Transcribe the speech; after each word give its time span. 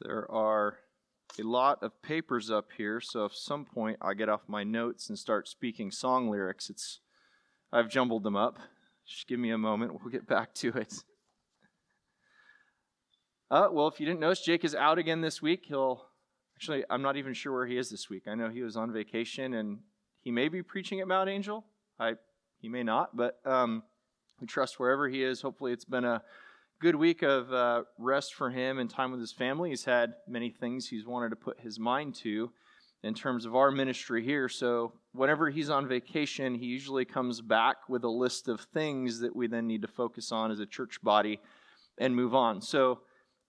There 0.00 0.30
are 0.30 0.78
a 1.38 1.42
lot 1.42 1.82
of 1.82 2.00
papers 2.02 2.50
up 2.50 2.70
here, 2.76 3.00
so 3.00 3.24
if 3.24 3.34
some 3.34 3.64
point 3.64 3.98
I 4.00 4.14
get 4.14 4.28
off 4.28 4.42
my 4.48 4.64
notes 4.64 5.08
and 5.08 5.18
start 5.18 5.48
speaking 5.48 5.90
song 5.90 6.30
lyrics, 6.30 6.70
it's 6.70 7.00
I've 7.72 7.88
jumbled 7.88 8.22
them 8.22 8.36
up. 8.36 8.58
Just 9.06 9.26
give 9.26 9.40
me 9.40 9.50
a 9.50 9.58
moment, 9.58 9.92
we'll 9.92 10.12
get 10.12 10.26
back 10.26 10.54
to 10.54 10.68
it. 10.68 10.94
Uh, 13.50 13.68
well, 13.70 13.88
if 13.88 13.98
you 13.98 14.06
didn't 14.06 14.20
notice, 14.20 14.42
Jake 14.42 14.64
is 14.64 14.74
out 14.74 14.98
again 14.98 15.22
this 15.22 15.40
week. 15.40 15.64
He'll 15.66 16.04
actually, 16.54 16.84
I'm 16.90 17.02
not 17.02 17.16
even 17.16 17.32
sure 17.32 17.52
where 17.52 17.66
he 17.66 17.78
is 17.78 17.88
this 17.88 18.10
week. 18.10 18.24
I 18.28 18.34
know 18.34 18.50
he 18.50 18.62
was 18.62 18.76
on 18.76 18.92
vacation 18.92 19.54
and 19.54 19.78
he 20.20 20.30
may 20.30 20.48
be 20.48 20.62
preaching 20.62 21.00
at 21.00 21.08
Mount 21.08 21.30
Angel. 21.30 21.64
I 21.98 22.14
he 22.60 22.68
may 22.68 22.82
not, 22.82 23.16
but 23.16 23.38
um, 23.46 23.84
we 24.40 24.46
trust 24.46 24.78
wherever 24.78 25.08
he 25.08 25.22
is. 25.22 25.40
Hopefully, 25.40 25.72
it's 25.72 25.84
been 25.84 26.04
a 26.04 26.22
good 26.80 26.94
week 26.94 27.22
of 27.22 27.52
uh, 27.52 27.82
rest 27.98 28.34
for 28.34 28.50
him 28.50 28.78
and 28.78 28.88
time 28.88 29.10
with 29.10 29.20
his 29.20 29.32
family. 29.32 29.70
He's 29.70 29.84
had 29.84 30.14
many 30.28 30.50
things 30.50 30.86
he's 30.86 31.04
wanted 31.04 31.30
to 31.30 31.36
put 31.36 31.58
his 31.60 31.78
mind 31.78 32.14
to 32.16 32.52
in 33.02 33.14
terms 33.14 33.44
of 33.44 33.56
our 33.56 33.72
ministry 33.72 34.24
here. 34.24 34.48
So, 34.48 34.92
whenever 35.12 35.50
he's 35.50 35.70
on 35.70 35.88
vacation, 35.88 36.54
he 36.54 36.66
usually 36.66 37.04
comes 37.04 37.40
back 37.40 37.88
with 37.88 38.04
a 38.04 38.08
list 38.08 38.46
of 38.48 38.60
things 38.72 39.18
that 39.20 39.34
we 39.34 39.48
then 39.48 39.66
need 39.66 39.82
to 39.82 39.88
focus 39.88 40.30
on 40.30 40.52
as 40.52 40.60
a 40.60 40.66
church 40.66 41.02
body 41.02 41.40
and 41.98 42.14
move 42.14 42.34
on. 42.34 42.62
So, 42.62 43.00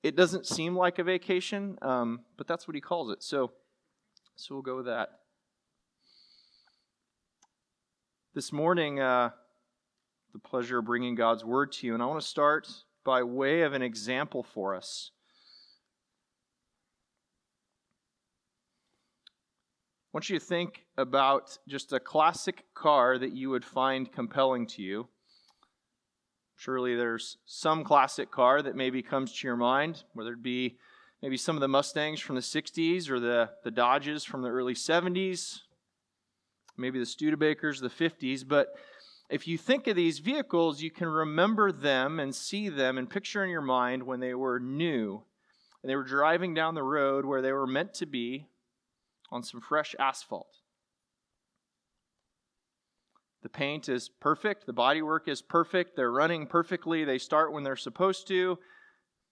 it 0.01 0.15
doesn't 0.15 0.47
seem 0.47 0.75
like 0.75 0.97
a 0.97 1.03
vacation, 1.03 1.77
um, 1.81 2.21
but 2.37 2.47
that's 2.47 2.67
what 2.67 2.73
he 2.73 2.81
calls 2.81 3.11
it. 3.11 3.21
So, 3.21 3.51
so 4.37 4.55
we'll 4.55 4.61
go 4.61 4.77
with 4.77 4.85
that. 4.85 5.09
This 8.33 8.51
morning, 8.51 8.99
uh, 8.99 9.31
the 10.33 10.39
pleasure 10.39 10.79
of 10.79 10.85
bringing 10.85 11.15
God's 11.15 11.43
word 11.43 11.73
to 11.73 11.87
you, 11.87 11.93
and 11.93 12.01
I 12.01 12.05
want 12.05 12.21
to 12.21 12.27
start 12.27 12.67
by 13.03 13.23
way 13.23 13.61
of 13.61 13.73
an 13.73 13.81
example 13.81 14.43
for 14.43 14.75
us. 14.75 15.11
I 20.09 20.17
want 20.17 20.29
you 20.29 20.39
to 20.39 20.45
think 20.45 20.85
about 20.97 21.57
just 21.67 21.93
a 21.93 21.99
classic 21.99 22.65
car 22.73 23.19
that 23.19 23.31
you 23.33 23.51
would 23.51 23.63
find 23.63 24.11
compelling 24.11 24.65
to 24.67 24.81
you. 24.81 25.07
Surely 26.55 26.95
there's 26.95 27.37
some 27.45 27.83
classic 27.83 28.31
car 28.31 28.61
that 28.61 28.75
maybe 28.75 29.03
comes 29.03 29.37
to 29.37 29.47
your 29.47 29.55
mind, 29.55 30.03
whether 30.13 30.33
it 30.33 30.41
be 30.41 30.77
maybe 31.21 31.37
some 31.37 31.55
of 31.55 31.61
the 31.61 31.67
Mustangs 31.67 32.19
from 32.19 32.35
the 32.35 32.41
60s 32.41 33.09
or 33.09 33.19
the, 33.19 33.51
the 33.63 33.71
Dodges 33.71 34.23
from 34.23 34.41
the 34.41 34.49
early 34.49 34.73
70s, 34.73 35.59
maybe 36.75 36.97
the 36.97 37.05
Studebakers, 37.05 37.79
the 37.79 37.87
50s. 37.87 38.45
But 38.47 38.69
if 39.29 39.47
you 39.47 39.57
think 39.57 39.87
of 39.87 39.95
these 39.95 40.19
vehicles, 40.19 40.81
you 40.81 40.89
can 40.89 41.07
remember 41.07 41.71
them 41.71 42.19
and 42.19 42.33
see 42.33 42.67
them 42.67 42.97
and 42.97 43.09
picture 43.09 43.43
in 43.43 43.49
your 43.49 43.61
mind 43.61 44.03
when 44.03 44.19
they 44.19 44.33
were 44.33 44.59
new 44.59 45.23
and 45.81 45.89
they 45.89 45.95
were 45.95 46.03
driving 46.03 46.53
down 46.53 46.75
the 46.75 46.83
road 46.83 47.25
where 47.25 47.41
they 47.41 47.51
were 47.51 47.67
meant 47.67 47.93
to 47.95 48.05
be 48.05 48.47
on 49.31 49.43
some 49.43 49.61
fresh 49.61 49.95
asphalt. 49.99 50.57
The 53.43 53.49
paint 53.49 53.87
is 53.87 54.09
perfect, 54.09 54.65
the 54.65 54.73
bodywork 54.73 55.27
is 55.27 55.41
perfect, 55.41 55.95
they're 55.95 56.11
running 56.11 56.45
perfectly, 56.45 57.05
they 57.05 57.19
start 57.19 57.53
when 57.53 57.63
they're 57.63 57.77
supposed 57.77 58.27
to. 58.27 58.57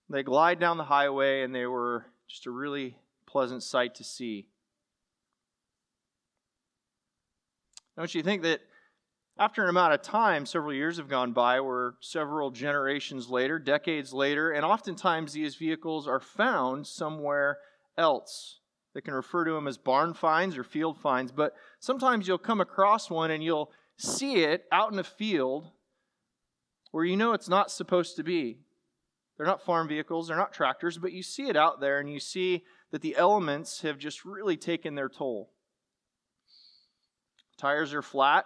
They 0.09 0.23
glide 0.23 0.59
down 0.59 0.77
the 0.77 0.85
highway 0.85 1.41
and 1.41 1.53
they 1.53 1.65
were 1.65 2.05
just 2.29 2.45
a 2.45 2.51
really 2.51 2.95
pleasant 3.25 3.63
sight 3.63 3.95
to 3.95 4.05
see. 4.05 4.47
Don't 7.97 8.13
you 8.13 8.23
think 8.23 8.43
that 8.43 8.61
after 9.39 9.63
an 9.63 9.69
amount 9.69 9.93
of 9.93 10.01
time, 10.01 10.45
several 10.45 10.73
years 10.73 10.97
have 10.97 11.07
gone 11.07 11.31
by, 11.31 11.59
where 11.59 11.93
several 11.99 12.49
generations 12.49 13.29
later, 13.29 13.59
decades 13.59 14.13
later, 14.13 14.51
and 14.51 14.65
oftentimes 14.65 15.33
these 15.33 15.55
vehicles 15.55 16.07
are 16.07 16.19
found 16.19 16.87
somewhere 16.87 17.59
else. 17.97 18.59
They 18.93 19.01
can 19.01 19.13
refer 19.13 19.45
to 19.45 19.51
them 19.51 19.67
as 19.67 19.77
barn 19.77 20.15
finds 20.15 20.57
or 20.57 20.63
field 20.63 20.97
finds, 20.97 21.31
but 21.31 21.53
sometimes 21.79 22.27
you'll 22.27 22.39
come 22.39 22.61
across 22.61 23.09
one 23.11 23.29
and 23.29 23.43
you'll 23.43 23.71
see 23.95 24.43
it 24.43 24.65
out 24.71 24.91
in 24.91 24.97
a 24.97 25.03
field 25.03 25.69
where 26.91 27.05
you 27.05 27.15
know 27.15 27.33
it's 27.33 27.49
not 27.49 27.69
supposed 27.69 28.15
to 28.15 28.23
be. 28.23 28.57
They're 29.37 29.45
not 29.45 29.61
farm 29.61 29.87
vehicles, 29.87 30.27
they're 30.27 30.37
not 30.37 30.51
tractors, 30.51 30.97
but 30.97 31.11
you 31.11 31.21
see 31.21 31.47
it 31.47 31.55
out 31.55 31.79
there 31.79 31.99
and 31.99 32.11
you 32.11 32.19
see 32.19 32.63
that 32.89 33.03
the 33.03 33.15
elements 33.15 33.81
have 33.81 33.99
just 33.99 34.25
really 34.25 34.57
taken 34.57 34.95
their 34.95 35.09
toll. 35.09 35.51
Tires 37.57 37.93
are 37.93 38.01
flat, 38.01 38.45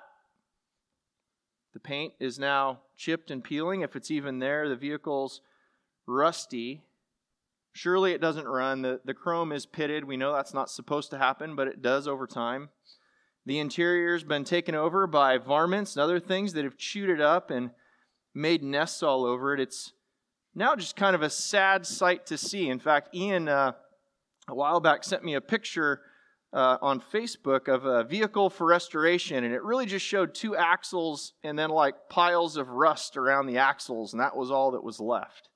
the 1.74 1.80
paint 1.80 2.14
is 2.20 2.38
now 2.38 2.80
chipped 2.98 3.32
and 3.32 3.44
peeling, 3.44 3.82
if 3.82 3.96
it's 3.96 4.12
even 4.12 4.40
there. 4.40 4.68
The 4.68 4.76
vehicle's 4.76 5.42
rusty. 6.06 6.82
Surely 7.74 8.12
it 8.12 8.22
doesn't 8.22 8.48
run. 8.48 8.82
The, 8.82 9.00
the 9.06 9.14
chrome 9.14 9.52
is 9.52 9.66
pitted. 9.66 10.04
We 10.04 10.18
know 10.18 10.34
that's 10.34 10.54
not 10.54 10.70
supposed 10.70 11.10
to 11.12 11.18
happen, 11.18 11.56
but 11.56 11.68
it 11.68 11.82
does 11.82 12.08
over 12.08 12.28
time. 12.28 12.70
The 13.46 13.60
interior's 13.60 14.24
been 14.24 14.44
taken 14.44 14.76
over 14.76 15.08
by 15.08 15.38
varmints 15.38 15.96
and 15.96 16.04
other 16.04 16.20
things 16.20 16.54
that 16.54 16.66
have 16.66 16.78
chewed 16.78 17.10
it 17.10 17.22
up 17.22 17.50
and 17.50 17.72
made 18.34 18.62
nests 18.62 19.02
all 19.02 19.26
over 19.26 19.54
it. 19.54 19.60
It's 19.60 19.94
now 20.54 20.76
just 20.76 20.96
kind 20.96 21.16
of 21.16 21.22
a 21.22 21.30
sad 21.30 21.88
sight 21.88 22.26
to 22.28 22.38
see. 22.38 22.70
In 22.70 22.80
fact, 22.80 23.16
Ian, 23.16 23.48
uh, 23.48 23.72
a 24.48 24.56
while 24.56 24.80
back, 24.80 25.04
sent 25.04 25.24
me 25.24 25.34
a 25.34 25.42
picture 25.42 26.02
uh, 26.54 26.78
on 26.82 27.00
Facebook 27.00 27.68
of 27.68 27.86
a 27.86 28.04
vehicle 28.04 28.50
for 28.50 28.68
restoration, 28.68 29.44
and 29.44 29.54
it 29.54 29.64
really 29.64 29.86
just 29.86 30.06
showed 30.06 30.36
two 30.36 30.56
axles 30.56 31.34
and 31.44 31.58
then 31.58 31.70
like 31.70 32.10
piles 32.10 32.58
of 32.58 32.70
rust 32.70 33.16
around 33.16 33.48
the 33.48 33.58
axles, 33.58 34.14
and 34.14 34.22
that 34.22 34.36
was 34.36 34.52
all 34.52 34.72
that 34.72 34.84
was 34.84 35.00
left. 35.00 35.50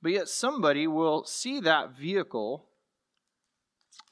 But 0.00 0.12
yet, 0.12 0.28
somebody 0.28 0.86
will 0.86 1.24
see 1.24 1.60
that 1.60 1.96
vehicle 1.96 2.66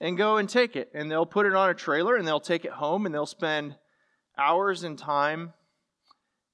and 0.00 0.18
go 0.18 0.36
and 0.36 0.48
take 0.48 0.76
it, 0.76 0.90
and 0.92 1.10
they'll 1.10 1.26
put 1.26 1.46
it 1.46 1.54
on 1.54 1.70
a 1.70 1.74
trailer 1.74 2.16
and 2.16 2.26
they'll 2.26 2.40
take 2.40 2.64
it 2.64 2.72
home 2.72 3.06
and 3.06 3.14
they'll 3.14 3.24
spend 3.24 3.76
hours 4.36 4.82
and 4.82 4.98
time 4.98 5.54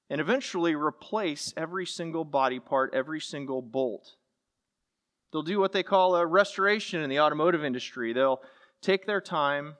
and 0.08 0.20
eventually 0.20 0.74
replace 0.74 1.52
every 1.56 1.86
single 1.86 2.24
body 2.24 2.60
part, 2.60 2.94
every 2.94 3.20
single 3.20 3.62
bolt. 3.62 4.16
They'll 5.32 5.43
do 5.43 5.59
what 5.59 5.72
they 5.72 5.82
call 5.82 6.15
a 6.15 6.26
restoration 6.26 7.03
in 7.03 7.09
the 7.09 7.20
automotive 7.20 7.65
industry. 7.65 8.12
They'll 8.12 8.43
take 8.82 9.06
their 9.06 9.20
time 9.20 9.76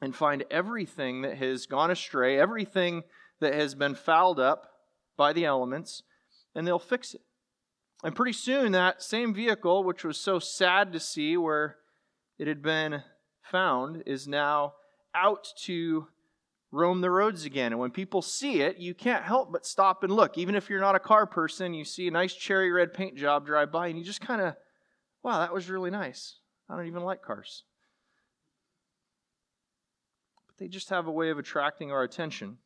and 0.00 0.14
find 0.14 0.44
everything 0.50 1.22
that 1.22 1.38
has 1.38 1.66
gone 1.66 1.90
astray, 1.90 2.38
everything 2.38 3.02
that 3.40 3.54
has 3.54 3.74
been 3.74 3.94
fouled 3.94 4.38
up 4.38 4.70
by 5.16 5.32
the 5.32 5.44
elements, 5.44 6.02
and 6.54 6.66
they'll 6.66 6.78
fix 6.78 7.14
it. 7.14 7.22
And 8.02 8.14
pretty 8.14 8.32
soon, 8.32 8.72
that 8.72 9.02
same 9.02 9.32
vehicle, 9.34 9.82
which 9.82 10.04
was 10.04 10.18
so 10.18 10.38
sad 10.38 10.92
to 10.92 11.00
see 11.00 11.36
where 11.36 11.76
it 12.38 12.46
had 12.46 12.62
been 12.62 13.02
found, 13.42 14.02
is 14.06 14.28
now 14.28 14.74
out 15.14 15.48
to 15.62 16.08
roam 16.74 17.00
the 17.00 17.10
roads 17.10 17.44
again. 17.44 17.72
And 17.72 17.80
when 17.80 17.90
people 17.90 18.20
see 18.20 18.60
it, 18.60 18.78
you 18.78 18.94
can't 18.94 19.24
help 19.24 19.52
but 19.52 19.64
stop 19.64 20.02
and 20.02 20.12
look. 20.12 20.36
Even 20.36 20.54
if 20.54 20.68
you're 20.68 20.80
not 20.80 20.96
a 20.96 21.00
car 21.00 21.24
person, 21.26 21.72
you 21.72 21.84
see 21.84 22.08
a 22.08 22.10
nice 22.10 22.34
cherry 22.34 22.72
red 22.72 22.92
paint 22.92 23.16
job 23.16 23.46
drive 23.46 23.70
by, 23.70 23.86
and 23.86 23.98
you 23.98 24.04
just 24.04 24.20
kind 24.20 24.40
of, 24.40 24.54
wow, 25.22 25.38
that 25.38 25.54
was 25.54 25.70
really 25.70 25.90
nice. 25.90 26.36
I 26.68 26.76
don't 26.76 26.86
even 26.86 27.04
like 27.04 27.22
cars. 27.22 27.62
But 30.46 30.58
they 30.58 30.68
just 30.68 30.90
have 30.90 31.06
a 31.06 31.12
way 31.12 31.30
of 31.30 31.38
attracting 31.38 31.92
our 31.92 32.02
attention. 32.02 32.58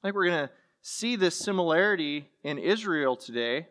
I 0.00 0.08
think 0.08 0.14
we're 0.14 0.26
going 0.26 0.46
to 0.46 0.52
see 0.80 1.16
this 1.16 1.36
similarity 1.36 2.30
in 2.44 2.58
Israel 2.58 3.16
today 3.16 3.66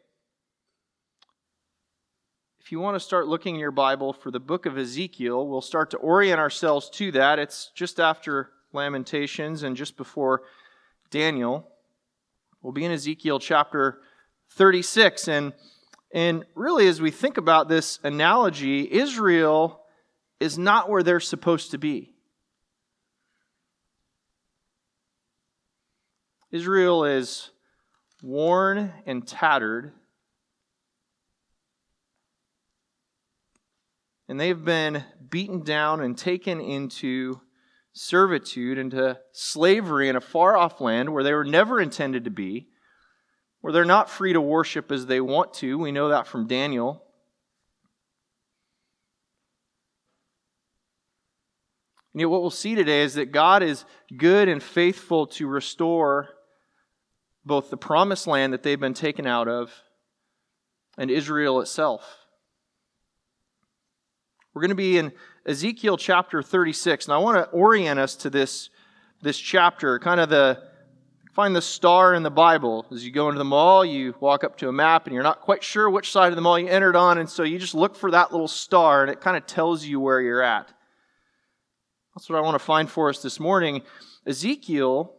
if 2.65 2.71
you 2.71 2.79
want 2.79 2.95
to 2.95 2.99
start 2.99 3.27
looking 3.27 3.53
in 3.53 3.61
your 3.61 3.69
Bible 3.69 4.11
for 4.11 4.31
the 4.31 4.39
book 4.39 4.65
of 4.65 4.75
Ezekiel, 4.75 5.47
we'll 5.47 5.61
start 5.61 5.91
to 5.91 5.97
orient 5.97 6.39
ourselves 6.39 6.89
to 6.89 7.11
that. 7.11 7.37
It's 7.37 7.69
just 7.75 7.99
after 7.99 8.49
Lamentations 8.73 9.61
and 9.61 9.77
just 9.77 9.95
before 9.95 10.41
Daniel. 11.11 11.69
We'll 12.63 12.73
be 12.73 12.83
in 12.83 12.91
Ezekiel 12.91 13.37
chapter 13.37 14.01
36. 14.53 15.27
And, 15.27 15.53
and 16.11 16.43
really, 16.55 16.87
as 16.87 16.99
we 16.99 17.11
think 17.11 17.37
about 17.37 17.69
this 17.69 17.99
analogy, 18.03 18.91
Israel 18.91 19.83
is 20.39 20.57
not 20.57 20.89
where 20.89 21.03
they're 21.03 21.19
supposed 21.19 21.69
to 21.69 21.77
be. 21.77 22.15
Israel 26.49 27.05
is 27.05 27.51
worn 28.23 28.91
and 29.05 29.27
tattered 29.27 29.93
and 34.27 34.39
they've 34.39 34.63
been 34.63 35.03
beaten 35.29 35.63
down 35.63 36.01
and 36.01 36.17
taken 36.17 36.59
into 36.59 37.41
servitude, 37.93 38.77
into 38.77 39.17
slavery 39.31 40.09
in 40.09 40.15
a 40.15 40.21
far 40.21 40.57
off 40.57 40.81
land 40.81 41.13
where 41.13 41.23
they 41.23 41.33
were 41.33 41.45
never 41.45 41.79
intended 41.79 42.25
to 42.25 42.31
be, 42.31 42.67
where 43.61 43.71
they're 43.71 43.85
not 43.85 44.09
free 44.09 44.33
to 44.33 44.41
worship 44.41 44.91
as 44.91 45.05
they 45.05 45.21
want 45.21 45.53
to. 45.55 45.77
We 45.77 45.91
know 45.91 46.09
that 46.09 46.27
from 46.27 46.47
Daniel. 46.47 47.03
And 52.13 52.21
yet, 52.21 52.29
what 52.29 52.41
we'll 52.41 52.49
see 52.49 52.75
today 52.75 53.01
is 53.01 53.15
that 53.15 53.31
God 53.31 53.61
is 53.61 53.83
good 54.15 54.47
and 54.47 54.63
faithful 54.63 55.27
to 55.27 55.47
restore 55.47 56.29
both 57.43 57.69
the 57.69 57.77
promised 57.77 58.25
land 58.25 58.53
that 58.53 58.63
they've 58.63 58.79
been 58.79 58.93
taken 58.93 59.27
out 59.27 59.47
of 59.47 59.71
and 60.97 61.11
Israel 61.11 61.59
itself. 61.59 62.24
We're 64.55 64.61
going 64.61 64.69
to 64.69 64.75
be 64.75 64.97
in 64.97 65.11
Ezekiel 65.45 65.97
chapter 65.97 66.41
36, 66.41 67.07
and 67.07 67.13
I 67.13 67.17
want 67.17 67.37
to 67.37 67.49
orient 67.49 67.99
us 67.99 68.15
to 68.15 68.29
this, 68.29 68.69
this 69.21 69.37
chapter, 69.37 69.99
kind 69.99 70.21
of 70.21 70.29
the 70.29 70.63
find 71.33 71.53
the 71.53 71.61
star 71.61 72.13
in 72.13 72.23
the 72.23 72.31
Bible. 72.31 72.85
As 72.89 73.05
you 73.05 73.11
go 73.11 73.27
into 73.27 73.37
the 73.37 73.43
mall, 73.43 73.83
you 73.83 74.15
walk 74.21 74.45
up 74.45 74.57
to 74.59 74.69
a 74.69 74.71
map 74.71 75.07
and 75.07 75.13
you're 75.13 75.23
not 75.23 75.41
quite 75.41 75.61
sure 75.61 75.89
which 75.89 76.09
side 76.09 76.31
of 76.31 76.37
the 76.37 76.41
mall 76.41 76.57
you 76.57 76.69
entered 76.69 76.95
on, 76.95 77.17
and 77.17 77.29
so 77.29 77.43
you 77.43 77.59
just 77.59 77.75
look 77.75 77.97
for 77.97 78.09
that 78.11 78.31
little 78.31 78.47
star 78.47 79.01
and 79.01 79.11
it 79.11 79.19
kind 79.19 79.35
of 79.35 79.45
tells 79.45 79.83
you 79.83 79.99
where 79.99 80.21
you're 80.21 80.41
at. 80.41 80.71
That's 82.15 82.29
what 82.29 82.37
I 82.37 82.41
want 82.41 82.55
to 82.55 82.65
find 82.65 82.89
for 82.89 83.09
us 83.09 83.21
this 83.21 83.41
morning. 83.41 83.81
Ezekiel 84.25 85.15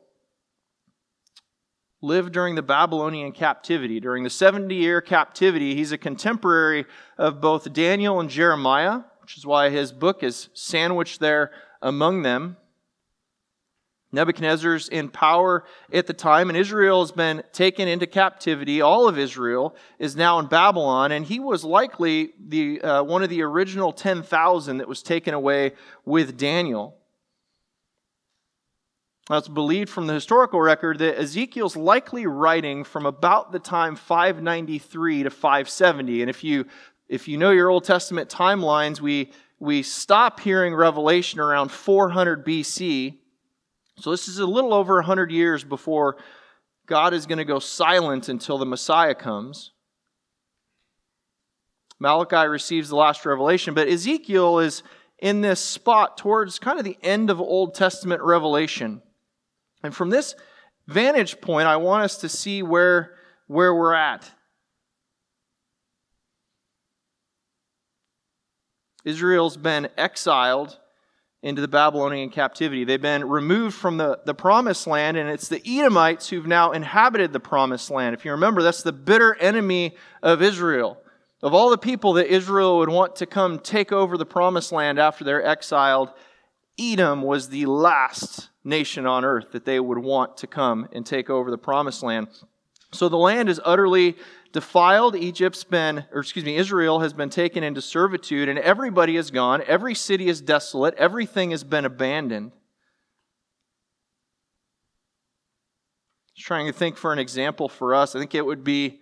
lived 2.01 2.33
during 2.33 2.55
the 2.55 2.63
Babylonian 2.63 3.33
captivity. 3.33 4.01
During 4.01 4.25
the 4.25 4.31
70 4.31 4.75
year 4.75 5.03
captivity, 5.03 5.75
he's 5.75 5.93
a 5.93 5.99
contemporary 5.99 6.87
of 7.19 7.43
both 7.43 7.71
Daniel 7.75 8.19
and 8.21 8.31
Jeremiah, 8.31 9.01
which 9.27 9.37
is 9.37 9.45
why 9.45 9.71
his 9.71 9.91
book 9.91 10.23
is 10.23 10.51
sandwiched 10.55 11.19
there 11.19 11.51
among 11.83 12.23
them. 12.23 12.57
Nebuchadnezzar's 14.13 14.89
in 14.89 15.09
power 15.09 15.65
at 15.93 16.07
the 16.07 16.13
time, 16.13 16.49
and 16.49 16.57
Israel 16.57 17.01
has 17.01 17.11
been 17.11 17.43
taken 17.53 17.89
into 17.89 18.07
captivity. 18.07 18.81
All 18.81 19.09
of 19.09 19.19
Israel 19.19 19.75
is 19.99 20.15
now 20.15 20.39
in 20.39 20.47
Babylon, 20.47 21.11
and 21.11 21.27
he 21.27 21.41
was 21.41 21.65
likely 21.65 22.35
the, 22.39 22.81
uh, 22.81 23.03
one 23.03 23.25
of 23.25 23.29
the 23.29 23.43
original 23.43 23.93
10,000 23.93 24.79
that 24.79 24.87
was 24.87 25.03
taken 25.03 25.35
away 25.35 25.73
with 26.05 26.37
Daniel. 26.37 26.97
Now, 29.29 29.39
it's 29.39 29.49
believed 29.49 29.89
from 29.89 30.07
the 30.07 30.15
historical 30.15 30.61
record 30.61 31.01
that 31.01 31.19
Ezekiel's 31.19 31.75
likely 31.75 32.29
writing 32.29 32.85
from 32.85 33.07
about 33.07 33.51
the 33.51 33.59
time 33.59 33.97
593 33.97 35.25
to 35.25 35.31
570. 35.31 36.21
And 36.21 36.31
if 36.31 36.45
you, 36.45 36.67
if 37.09 37.29
you 37.29 37.37
know 37.39 37.51
your 37.51 37.71
Old 37.71 37.85
Testament 37.85 38.29
timelines, 38.29 39.01
we, 39.01 39.33
we 39.59 39.83
stop 39.83 40.41
hearing 40.41 40.75
Revelation 40.75 41.41
around 41.41 41.71
400 41.71 42.45
BC 42.45 43.19
so 43.99 44.11
this 44.11 44.29
is 44.29 44.39
a 44.39 44.47
little 44.47 44.75
over 44.75 44.97
100 44.97 45.31
years 45.31 45.65
before 45.65 46.19
God 46.87 47.15
is 47.15 47.27
going 47.27 47.39
to 47.39 47.45
go 47.45 47.59
silent 47.59 48.29
until 48.29 48.59
the 48.59 48.67
Messiah 48.67 49.15
comes. 49.15 49.73
Malachi 51.99 52.47
receives 52.47 52.91
the 52.91 52.97
last 52.97 53.25
revelation, 53.25 53.73
but 53.73 53.89
Ezekiel 53.89 54.59
is 54.59 54.83
in 55.19 55.41
this 55.41 55.61
spot 55.61 56.19
towards 56.19 56.59
kind 56.59 56.79
of 56.79 56.85
the 56.85 56.99
end 57.03 57.31
of 57.31 57.41
Old 57.41 57.75
Testament 57.75 58.21
revelation. 58.21 59.01
And 59.83 59.97
from 59.97 60.11
this 60.11 60.35
vantage 60.87 61.41
point, 61.41 61.67
I 61.67 61.77
want 61.77 62.05
us 62.05 62.19
to 62.19 62.29
see 62.29 62.63
where, 62.63 63.15
where 63.47 63.75
we're 63.75 63.95
at. 63.95 64.31
Israel's 69.07 69.57
been 69.57 69.89
exiled 69.97 70.79
into 71.41 71.63
the 71.63 71.69
Babylonian 71.69 72.29
captivity. 72.29 72.83
They've 72.83 73.01
been 73.01 73.29
removed 73.29 73.77
from 73.77 73.99
the, 73.99 74.19
the 74.27 74.35
promised 74.35 74.89
land, 74.89 75.17
and 75.17 75.31
it's 75.31 75.47
the 75.47 75.63
Edomites 75.65 76.29
who've 76.29 76.47
now 76.47 76.73
inhabited 76.73 77.33
the 77.33 77.39
promised 77.39 77.89
land. 77.89 78.15
If 78.15 78.25
you 78.25 78.33
remember, 78.33 78.63
that's 78.63 78.83
the 78.83 78.93
bitter 78.93 79.37
enemy 79.37 79.95
of 80.25 80.43
Israel. 80.43 80.99
Of 81.41 81.55
all 81.55 81.71
the 81.71 81.79
people 81.79 82.15
that 82.15 82.27
Israel 82.27 82.79
would 82.79 82.89
want 82.89 83.15
to 83.17 83.27
come 83.27 83.61
take 83.61 83.93
over 83.93 84.19
the 84.19 84.27
promised 84.27 84.73
land 84.73 84.99
after 84.99 85.23
they're 85.23 85.47
exiled, 85.47 86.11
Edom 86.77 87.23
was 87.23 87.49
the 87.49 87.67
last 87.67 88.49
nation 88.65 89.07
on 89.07 89.25
earth 89.25 89.53
that 89.53 89.65
they 89.65 89.79
would 89.79 89.99
want 89.99 90.37
to 90.39 90.49
come 90.49 90.89
and 90.93 91.07
take 91.07 91.31
over 91.31 91.53
the 91.53 91.59
promised 91.59 92.03
land. 92.03 92.27
So 92.93 93.09
the 93.09 93.17
land 93.17 93.49
is 93.49 93.61
utterly 93.65 94.17
defiled. 94.53 95.17
Egypt's 95.17 95.65
been, 95.65 96.05
or 96.13 96.21
excuse 96.21 96.45
me, 96.45 96.57
Israel 96.57 97.01
has 97.01 97.13
been 97.13 97.31
taken 97.31 97.63
into 97.63 97.81
servitude, 97.81 98.49
and 98.49 98.59
everybody 98.59 99.17
is 99.17 99.31
gone. 99.31 99.63
Every 99.67 99.95
city 99.95 100.29
is 100.29 100.41
desolate. 100.41 100.95
Everything 100.95 101.51
has 101.51 101.65
been 101.65 101.85
abandoned. 101.85 102.53
Just 106.35 106.47
trying 106.47 106.67
to 106.67 106.73
think 106.73 106.97
for 106.97 107.13
an 107.13 107.19
example 107.19 107.69
for 107.69 107.95
us. 107.95 108.15
I 108.15 108.19
think 108.19 108.35
it 108.35 108.45
would 108.45 108.65
be 108.65 109.01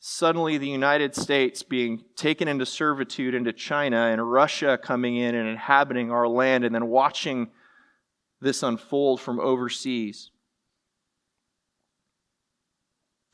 suddenly 0.00 0.58
the 0.58 0.68
United 0.68 1.14
States 1.14 1.62
being 1.62 2.04
taken 2.16 2.48
into 2.48 2.64
servitude 2.64 3.34
into 3.34 3.52
China 3.52 4.08
and 4.08 4.30
Russia 4.30 4.78
coming 4.80 5.16
in 5.16 5.34
and 5.34 5.48
inhabiting 5.48 6.10
our 6.10 6.28
land 6.28 6.64
and 6.64 6.74
then 6.74 6.86
watching 6.86 7.50
this 8.40 8.62
unfold 8.62 9.20
from 9.20 9.40
overseas. 9.40 10.30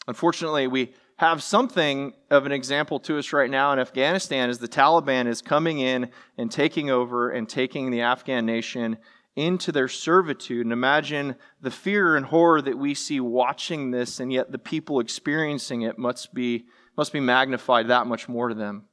Unfortunately, 0.06 0.66
we 0.66 0.92
have 1.16 1.42
something 1.42 2.12
of 2.30 2.44
an 2.44 2.52
example 2.52 2.98
to 3.00 3.18
us 3.18 3.32
right 3.32 3.50
now 3.50 3.72
in 3.72 3.78
Afghanistan 3.78 4.50
as 4.50 4.58
the 4.58 4.68
Taliban 4.68 5.26
is 5.26 5.40
coming 5.40 5.78
in 5.78 6.10
and 6.36 6.50
taking 6.50 6.90
over 6.90 7.30
and 7.30 7.48
taking 7.48 7.90
the 7.90 8.00
Afghan 8.00 8.44
nation 8.44 8.98
into 9.36 9.72
their 9.72 9.88
servitude. 9.88 10.66
And 10.66 10.72
imagine 10.72 11.36
the 11.60 11.70
fear 11.70 12.16
and 12.16 12.26
horror 12.26 12.60
that 12.62 12.78
we 12.78 12.94
see 12.94 13.20
watching 13.20 13.90
this, 13.90 14.20
and 14.20 14.32
yet 14.32 14.52
the 14.52 14.58
people 14.58 15.00
experiencing 15.00 15.82
it 15.82 15.98
must 15.98 16.34
be, 16.34 16.66
must 16.96 17.12
be 17.12 17.20
magnified 17.20 17.88
that 17.88 18.06
much 18.06 18.28
more 18.28 18.48
to 18.48 18.54
them. 18.54 18.84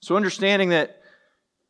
So, 0.00 0.16
understanding 0.16 0.68
that, 0.68 1.00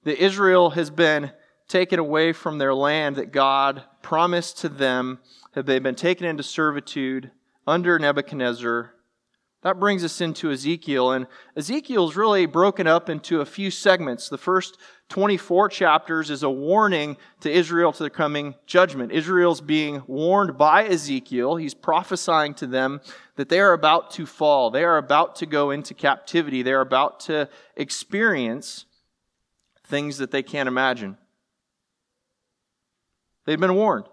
that 0.03 0.23
Israel 0.23 0.71
has 0.71 0.91
been 0.91 1.31
taken 1.69 1.99
away 1.99 2.33
from 2.33 2.59
their 2.59 2.75
land 2.75 3.17
that 3.17 3.33
God 3.33 3.83
promised 4.03 4.59
to 4.59 4.69
them 4.69 5.19
have 5.55 5.67
they 5.67 5.79
been 5.79 5.95
taken 5.95 6.27
into 6.27 6.43
servitude 6.43 7.31
under 7.67 7.99
Nebuchadnezzar. 7.99 8.95
That 9.63 9.81
brings 9.81 10.05
us 10.05 10.21
into 10.21 10.51
Ezekiel, 10.51 11.13
and 11.13 11.27
Ezekiel 11.57 12.07
is 12.07 12.17
really 12.17 12.45
broken 12.45 12.87
up 12.87 13.09
into 13.09 13.41
a 13.41 13.47
few 13.47 13.71
segments. 13.71 14.29
The 14.29 14.37
first 14.37 14.77
24 15.09 15.71
chapters 15.71 16.29
is 16.29 16.43
a 16.43 16.51
warning 16.51 17.17
to 17.41 17.51
Israel 17.51 17.91
to 17.93 18.03
the 18.03 18.11
coming 18.11 18.57
judgment. 18.67 19.11
Israel's 19.11 19.63
being 19.63 20.03
warned 20.07 20.59
by 20.59 20.85
Ezekiel. 20.87 21.57
He's 21.57 21.73
prophesying 21.73 22.53
to 22.55 22.67
them 22.67 23.01
that 23.37 23.49
they 23.49 23.59
are 23.59 23.73
about 23.73 24.11
to 24.13 24.27
fall. 24.27 24.71
They 24.71 24.85
are 24.85 24.99
about 24.99 25.37
to 25.37 25.47
go 25.47 25.71
into 25.71 25.95
captivity. 25.95 26.63
They 26.63 26.73
are 26.73 26.83
about 26.83 27.21
to 27.21 27.49
experience 27.75 28.85
things 29.87 30.19
that 30.19 30.31
they 30.31 30.43
can't 30.43 30.69
imagine. 30.69 31.17
They'd 33.45 33.61
been 33.61 33.75
warned. 33.75 34.07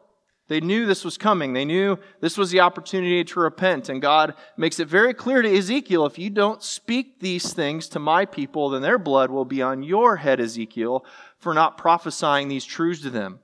They 0.51 0.59
knew 0.59 0.85
this 0.85 1.05
was 1.05 1.17
coming. 1.17 1.53
They 1.53 1.63
knew 1.63 1.97
this 2.19 2.37
was 2.37 2.51
the 2.51 2.59
opportunity 2.59 3.23
to 3.23 3.39
repent. 3.39 3.87
And 3.87 4.01
God 4.01 4.33
makes 4.57 4.81
it 4.81 4.89
very 4.89 5.13
clear 5.13 5.41
to 5.41 5.57
Ezekiel 5.57 6.05
if 6.05 6.19
you 6.19 6.29
don't 6.29 6.61
speak 6.61 7.21
these 7.21 7.53
things 7.53 7.87
to 7.87 7.99
my 7.99 8.25
people, 8.25 8.69
then 8.69 8.81
their 8.81 8.99
blood 8.99 9.31
will 9.31 9.45
be 9.45 9.61
on 9.61 9.81
your 9.81 10.17
head, 10.17 10.41
Ezekiel, 10.41 11.05
for 11.37 11.53
not 11.53 11.77
prophesying 11.77 12.49
these 12.49 12.65
truths 12.65 13.01
to 13.03 13.09
them. 13.09 13.39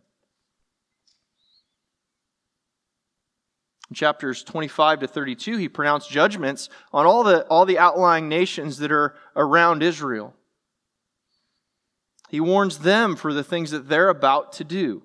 In 3.89 3.95
chapters 3.95 4.43
25 4.43 4.99
to 4.99 5.07
32, 5.07 5.55
he 5.55 5.69
pronounced 5.69 6.11
judgments 6.11 6.67
on 6.91 7.05
all 7.05 7.23
the, 7.23 7.45
all 7.47 7.65
the 7.65 7.79
outlying 7.79 8.27
nations 8.27 8.79
that 8.79 8.91
are 8.91 9.15
around 9.33 9.81
Israel. 9.81 10.33
He 12.27 12.41
warns 12.41 12.79
them 12.79 13.15
for 13.15 13.33
the 13.33 13.45
things 13.45 13.71
that 13.71 13.87
they're 13.87 14.09
about 14.09 14.51
to 14.53 14.65
do 14.65 15.03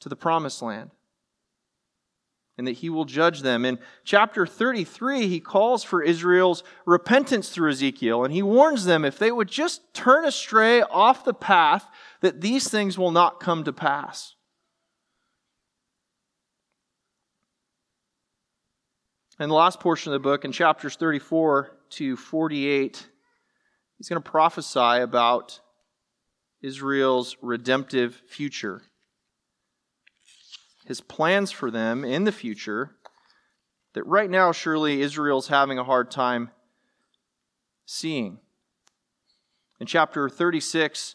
to 0.00 0.08
the 0.08 0.16
promised 0.16 0.62
land 0.62 0.90
and 2.60 2.66
that 2.66 2.72
he 2.72 2.90
will 2.90 3.06
judge 3.06 3.40
them. 3.40 3.64
In 3.64 3.78
chapter 4.04 4.46
33, 4.46 5.28
he 5.28 5.40
calls 5.40 5.82
for 5.82 6.02
Israel's 6.02 6.62
repentance 6.84 7.48
through 7.48 7.70
Ezekiel, 7.70 8.22
and 8.22 8.34
he 8.34 8.42
warns 8.42 8.84
them 8.84 9.02
if 9.02 9.18
they 9.18 9.32
would 9.32 9.48
just 9.48 9.94
turn 9.94 10.26
astray 10.26 10.82
off 10.82 11.24
the 11.24 11.32
path, 11.32 11.86
that 12.20 12.42
these 12.42 12.68
things 12.68 12.98
will 12.98 13.12
not 13.12 13.40
come 13.40 13.64
to 13.64 13.72
pass. 13.72 14.34
In 19.38 19.48
the 19.48 19.54
last 19.54 19.80
portion 19.80 20.12
of 20.12 20.20
the 20.20 20.28
book, 20.28 20.44
in 20.44 20.52
chapters 20.52 20.96
34 20.96 21.74
to 21.92 22.14
48, 22.14 23.08
he's 23.96 24.08
going 24.10 24.22
to 24.22 24.30
prophesy 24.30 25.00
about 25.00 25.60
Israel's 26.60 27.38
redemptive 27.40 28.20
future 28.28 28.82
his 30.90 31.00
plans 31.00 31.52
for 31.52 31.70
them 31.70 32.04
in 32.04 32.24
the 32.24 32.32
future 32.32 32.90
that 33.92 34.04
right 34.06 34.28
now, 34.28 34.50
surely 34.50 35.02
Israel's 35.02 35.46
having 35.46 35.78
a 35.78 35.84
hard 35.84 36.10
time 36.10 36.50
seeing. 37.86 38.38
In 39.78 39.86
chapter 39.86 40.28
36, 40.28 41.14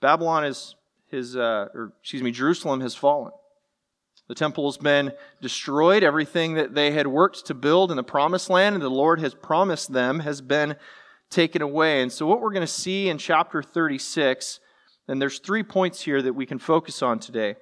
Babylon 0.00 0.44
is 0.44 0.76
his, 1.08 1.34
uh, 1.34 1.66
or 1.74 1.94
excuse 2.00 2.22
me, 2.22 2.30
Jerusalem 2.30 2.80
has 2.82 2.94
fallen. 2.94 3.32
The 4.28 4.36
temple 4.36 4.70
has 4.70 4.78
been 4.78 5.10
destroyed. 5.42 6.04
Everything 6.04 6.54
that 6.54 6.76
they 6.76 6.92
had 6.92 7.08
worked 7.08 7.46
to 7.46 7.54
build 7.54 7.90
in 7.90 7.96
the 7.96 8.04
promised 8.04 8.48
land 8.50 8.76
and 8.76 8.84
the 8.84 8.88
Lord 8.88 9.18
has 9.18 9.34
promised 9.34 9.92
them 9.92 10.20
has 10.20 10.40
been 10.40 10.76
taken 11.28 11.60
away. 11.60 12.02
And 12.02 12.12
so, 12.12 12.24
what 12.24 12.40
we're 12.40 12.52
going 12.52 12.60
to 12.60 12.68
see 12.68 13.08
in 13.08 13.18
chapter 13.18 13.64
36, 13.64 14.60
and 15.08 15.20
there's 15.20 15.40
three 15.40 15.64
points 15.64 16.02
here 16.02 16.22
that 16.22 16.34
we 16.34 16.46
can 16.46 16.60
focus 16.60 17.02
on 17.02 17.18
today. 17.18 17.56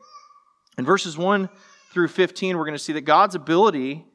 In 0.79 0.85
verses 0.85 1.19
1 1.19 1.49
through 1.93 2.09
15, 2.09 2.57
we're 2.57 2.65
going 2.65 2.75
to 2.75 2.83
see 2.83 2.95
that 2.95 3.03
God's 3.03 3.35
ability 3.35 4.07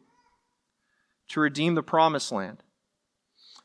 to 1.30 1.40
redeem 1.40 1.76
the 1.76 1.84
promised 1.84 2.32
land. 2.32 2.64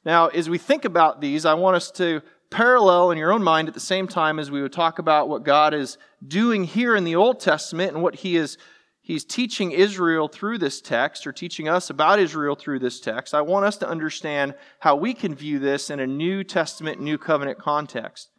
Now, 0.04 0.28
as 0.28 0.50
we 0.50 0.58
think 0.58 0.84
about 0.84 1.20
these, 1.20 1.46
I 1.46 1.54
want 1.54 1.76
us 1.76 1.90
to 1.92 2.22
parallel 2.50 3.12
in 3.12 3.18
your 3.18 3.32
own 3.32 3.42
mind 3.42 3.68
at 3.68 3.74
the 3.74 3.80
same 3.80 4.06
time 4.06 4.38
as 4.38 4.50
we 4.50 4.60
would 4.60 4.72
talk 4.72 4.98
about 4.98 5.28
what 5.28 5.44
God 5.44 5.72
is 5.72 5.96
doing 6.26 6.64
here 6.64 6.96
in 6.96 7.04
the 7.04 7.16
Old 7.16 7.40
Testament 7.40 7.94
and 7.94 8.02
what 8.02 8.16
He 8.16 8.36
is 8.36 8.58
He's 9.04 9.24
teaching 9.24 9.72
Israel 9.72 10.28
through 10.28 10.58
this 10.58 10.80
text, 10.80 11.26
or 11.26 11.32
teaching 11.32 11.68
us 11.68 11.90
about 11.90 12.20
Israel 12.20 12.54
through 12.54 12.78
this 12.78 13.00
text. 13.00 13.34
I 13.34 13.40
want 13.40 13.66
us 13.66 13.76
to 13.78 13.88
understand 13.88 14.54
how 14.78 14.94
we 14.94 15.12
can 15.12 15.34
view 15.34 15.58
this 15.58 15.90
in 15.90 15.98
a 15.98 16.06
New 16.06 16.44
Testament, 16.44 17.00
New 17.00 17.18
Covenant 17.18 17.58
context, 17.58 18.30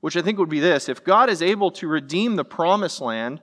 which 0.00 0.16
I 0.16 0.22
think 0.22 0.38
would 0.38 0.48
be 0.48 0.60
this. 0.60 0.88
If 0.88 1.02
God 1.02 1.30
is 1.30 1.42
able 1.42 1.72
to 1.72 1.88
redeem 1.88 2.36
the 2.36 2.44
promised 2.44 3.00
land 3.00 3.40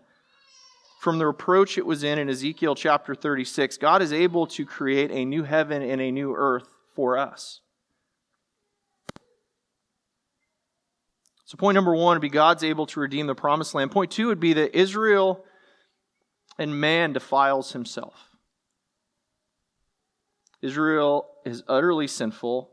from 1.01 1.17
the 1.17 1.25
reproach 1.25 1.79
it 1.79 1.85
was 1.85 2.03
in 2.03 2.19
in 2.19 2.29
Ezekiel 2.29 2.75
chapter 2.75 3.15
36, 3.15 3.77
God 3.77 4.03
is 4.03 4.13
able 4.13 4.45
to 4.45 4.67
create 4.67 5.09
a 5.09 5.25
new 5.25 5.41
heaven 5.41 5.81
and 5.81 5.99
a 5.99 6.11
new 6.11 6.35
earth 6.35 6.69
for 6.93 7.17
us. 7.17 7.61
So, 11.45 11.57
point 11.57 11.73
number 11.73 11.95
one 11.95 12.17
would 12.17 12.21
be 12.21 12.29
God's 12.29 12.63
able 12.63 12.85
to 12.85 12.99
redeem 12.99 13.25
the 13.25 13.33
promised 13.33 13.73
land. 13.73 13.89
Point 13.89 14.11
two 14.11 14.27
would 14.27 14.39
be 14.39 14.53
that 14.53 14.77
Israel 14.77 15.43
and 16.59 16.79
man 16.79 17.13
defiles 17.13 17.71
himself. 17.71 18.13
Israel 20.61 21.25
is 21.45 21.63
utterly 21.67 22.05
sinful 22.05 22.69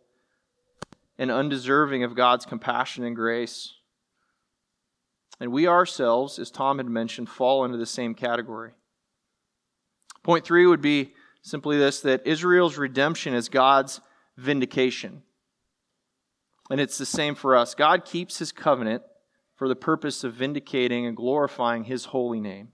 and 1.17 1.31
undeserving 1.31 2.05
of 2.05 2.15
God's 2.15 2.45
compassion 2.45 3.05
and 3.05 3.17
grace. 3.17 3.73
And 5.41 5.53
we 5.53 5.69
ourselves, 5.69 6.39
as 6.39 6.51
Tom 6.51 6.79
had 6.79 6.89
mentioned, 6.89 7.29
fall 7.29 7.65
into 7.65 7.79
the 7.79 7.87
same 7.87 8.15
category. 8.15 8.73
Point 10.23 10.45
three 10.45 10.67
would 10.67 10.81
be 10.81 11.15
simply 11.43 11.79
this 11.79 12.01
that 12.01 12.27
Israel's 12.27 12.77
redemption 12.77 13.35
is 13.35 13.49
God's 13.49 14.01
vindication. 14.37 15.23
And 16.71 16.81
it's 16.81 16.99
the 16.99 17.07
same 17.07 17.35
for 17.35 17.57
us. 17.57 17.75
God 17.75 18.05
keeps 18.05 18.39
his 18.39 18.53
covenant 18.53 19.03
for 19.55 19.69
the 19.69 19.77
purpose 19.77 20.23
of 20.23 20.35
vindicating 20.35 21.07
and 21.07 21.17
glorifying 21.17 21.85
his 21.85 22.07
holy 22.07 22.41
name. 22.41 22.69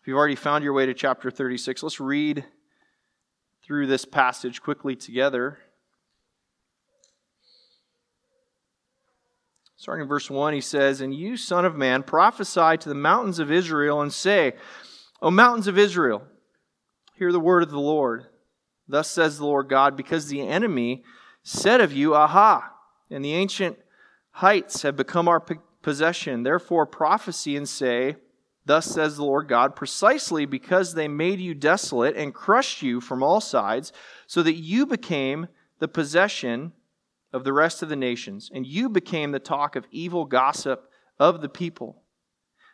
If 0.00 0.08
you've 0.08 0.18
already 0.18 0.36
found 0.36 0.62
your 0.62 0.72
way 0.72 0.86
to 0.86 0.94
chapter 0.94 1.30
36, 1.30 1.82
let's 1.82 1.98
read 1.98 2.44
through 3.64 3.88
this 3.88 4.04
passage 4.04 4.62
quickly 4.62 4.94
together. 4.94 5.58
Starting 9.76 10.04
in 10.04 10.08
verse 10.08 10.30
1, 10.30 10.54
he 10.54 10.60
says, 10.60 11.00
And 11.00 11.14
you, 11.14 11.36
son 11.36 11.66
of 11.66 11.76
man, 11.76 12.02
prophesy 12.02 12.78
to 12.78 12.88
the 12.88 12.94
mountains 12.94 13.38
of 13.38 13.52
Israel 13.52 14.00
and 14.00 14.12
say, 14.12 14.54
O 15.20 15.30
mountains 15.30 15.66
of 15.66 15.78
Israel, 15.78 16.22
hear 17.14 17.30
the 17.30 17.40
word 17.40 17.62
of 17.62 17.70
the 17.70 17.78
Lord. 17.78 18.26
Thus 18.88 19.10
says 19.10 19.36
the 19.36 19.44
Lord 19.44 19.68
God, 19.68 19.96
because 19.96 20.28
the 20.28 20.40
enemy 20.40 21.04
said 21.42 21.80
of 21.80 21.92
you, 21.92 22.14
Aha, 22.14 22.72
and 23.10 23.24
the 23.24 23.34
ancient 23.34 23.78
heights 24.30 24.82
have 24.82 24.96
become 24.96 25.28
our 25.28 25.40
possession. 25.82 26.42
Therefore 26.42 26.86
prophesy 26.86 27.56
and 27.56 27.68
say, 27.68 28.16
Thus 28.64 28.86
says 28.86 29.16
the 29.16 29.24
Lord 29.24 29.46
God, 29.46 29.76
precisely 29.76 30.46
because 30.46 30.94
they 30.94 31.06
made 31.06 31.38
you 31.38 31.54
desolate 31.54 32.16
and 32.16 32.34
crushed 32.34 32.82
you 32.82 33.00
from 33.00 33.22
all 33.22 33.40
sides, 33.40 33.92
so 34.26 34.42
that 34.42 34.54
you 34.54 34.86
became 34.86 35.48
the 35.78 35.88
possession 35.88 36.72
of 37.36 37.44
the 37.44 37.52
rest 37.52 37.82
of 37.82 37.90
the 37.90 37.96
nations, 37.96 38.50
and 38.52 38.66
you 38.66 38.88
became 38.88 39.30
the 39.30 39.38
talk 39.38 39.76
of 39.76 39.86
evil 39.90 40.24
gossip 40.24 40.90
of 41.18 41.42
the 41.42 41.50
people. 41.50 42.02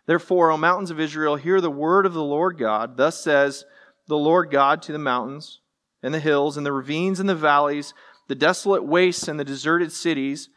Therefore, 0.07 0.52
O 0.52 0.57
mountains 0.57 0.92
of 0.92 1.00
Israel, 1.00 1.35
hear 1.35 1.61
the 1.61 1.69
word 1.69 2.07
of 2.07 2.14
the 2.14 2.23
Lord 2.23 2.59
God. 2.59 2.97
Thus 2.97 3.21
says 3.21 3.64
the 4.07 4.16
Lord 4.16 4.52
God 4.52 4.81
to 4.83 4.92
the 4.92 5.00
mountains 5.00 5.61
and 6.00 6.14
the 6.14 6.21
hills 6.21 6.57
and 6.57 6.64
the 6.64 6.73
ravines 6.73 7.19
and 7.19 7.28
the 7.28 7.35
valleys, 7.35 7.92
the 8.28 8.37
desolate 8.37 8.85
wastes 8.85 9.26
and 9.26 9.38
the 9.38 9.45
deserted 9.45 9.90
cities, 9.90 10.49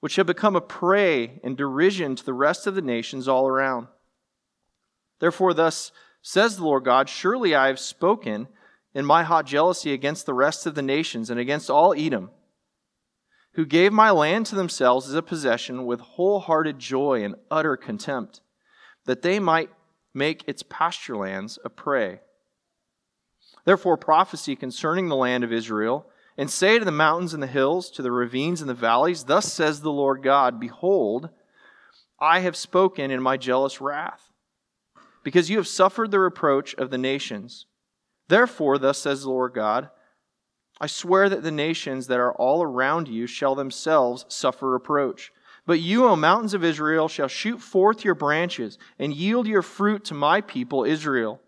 which 0.00 0.16
have 0.16 0.26
become 0.26 0.56
a 0.56 0.62
prey 0.62 1.40
and 1.44 1.58
derision 1.58 2.16
to 2.16 2.24
the 2.24 2.32
rest 2.32 2.66
of 2.66 2.74
the 2.74 2.80
nations 2.80 3.28
all 3.28 3.46
around. 3.46 3.86
Therefore, 5.18 5.52
thus 5.52 5.92
says 6.22 6.56
the 6.56 6.64
Lord 6.64 6.84
God 6.84 7.10
Surely 7.10 7.54
I 7.54 7.66
have 7.66 7.78
spoken 7.78 8.48
in 8.94 9.04
my 9.04 9.24
hot 9.24 9.44
jealousy 9.44 9.92
against 9.92 10.24
the 10.24 10.32
rest 10.32 10.64
of 10.64 10.74
the 10.74 10.80
nations 10.80 11.28
and 11.28 11.38
against 11.38 11.68
all 11.68 11.94
Edom, 11.94 12.30
who 13.54 13.66
gave 13.66 13.92
my 13.92 14.10
land 14.10 14.46
to 14.46 14.54
themselves 14.54 15.08
as 15.08 15.14
a 15.14 15.22
possession 15.22 15.84
with 15.84 16.00
wholehearted 16.00 16.78
joy 16.78 17.24
and 17.24 17.34
utter 17.50 17.76
contempt, 17.76 18.40
that 19.06 19.22
they 19.22 19.38
might 19.38 19.70
make 20.14 20.44
its 20.46 20.62
pasture 20.62 21.16
lands 21.16 21.58
a 21.64 21.70
prey. 21.70 22.20
Therefore, 23.64 23.96
prophecy 23.96 24.56
concerning 24.56 25.08
the 25.08 25.16
land 25.16 25.44
of 25.44 25.52
Israel, 25.52 26.06
and 26.36 26.50
say 26.50 26.78
to 26.78 26.84
the 26.84 26.92
mountains 26.92 27.34
and 27.34 27.42
the 27.42 27.48
hills, 27.48 27.90
to 27.90 28.02
the 28.02 28.12
ravines 28.12 28.60
and 28.60 28.70
the 28.70 28.74
valleys, 28.74 29.24
Thus 29.24 29.52
says 29.52 29.80
the 29.80 29.92
Lord 29.92 30.22
God 30.22 30.58
Behold, 30.58 31.30
I 32.18 32.40
have 32.40 32.56
spoken 32.56 33.10
in 33.10 33.22
my 33.22 33.36
jealous 33.36 33.80
wrath, 33.80 34.30
because 35.22 35.50
you 35.50 35.56
have 35.56 35.68
suffered 35.68 36.10
the 36.10 36.20
reproach 36.20 36.74
of 36.74 36.90
the 36.90 36.98
nations. 36.98 37.66
Therefore, 38.28 38.78
thus 38.78 38.98
says 38.98 39.22
the 39.22 39.30
Lord 39.30 39.54
God, 39.54 39.90
I 40.80 40.86
swear 40.86 41.28
that 41.28 41.42
the 41.42 41.50
nations 41.50 42.06
that 42.06 42.20
are 42.20 42.32
all 42.32 42.62
around 42.62 43.08
you 43.08 43.26
shall 43.26 43.54
themselves 43.54 44.24
suffer 44.28 44.70
reproach. 44.70 45.32
But 45.66 45.80
you, 45.80 46.06
O 46.06 46.16
mountains 46.16 46.54
of 46.54 46.64
Israel, 46.64 47.06
shall 47.08 47.28
shoot 47.28 47.60
forth 47.60 48.04
your 48.04 48.14
branches 48.14 48.78
and 48.98 49.12
yield 49.12 49.46
your 49.46 49.62
fruit 49.62 50.04
to 50.06 50.14
my 50.14 50.40
people 50.40 50.84
Israel 50.84 51.40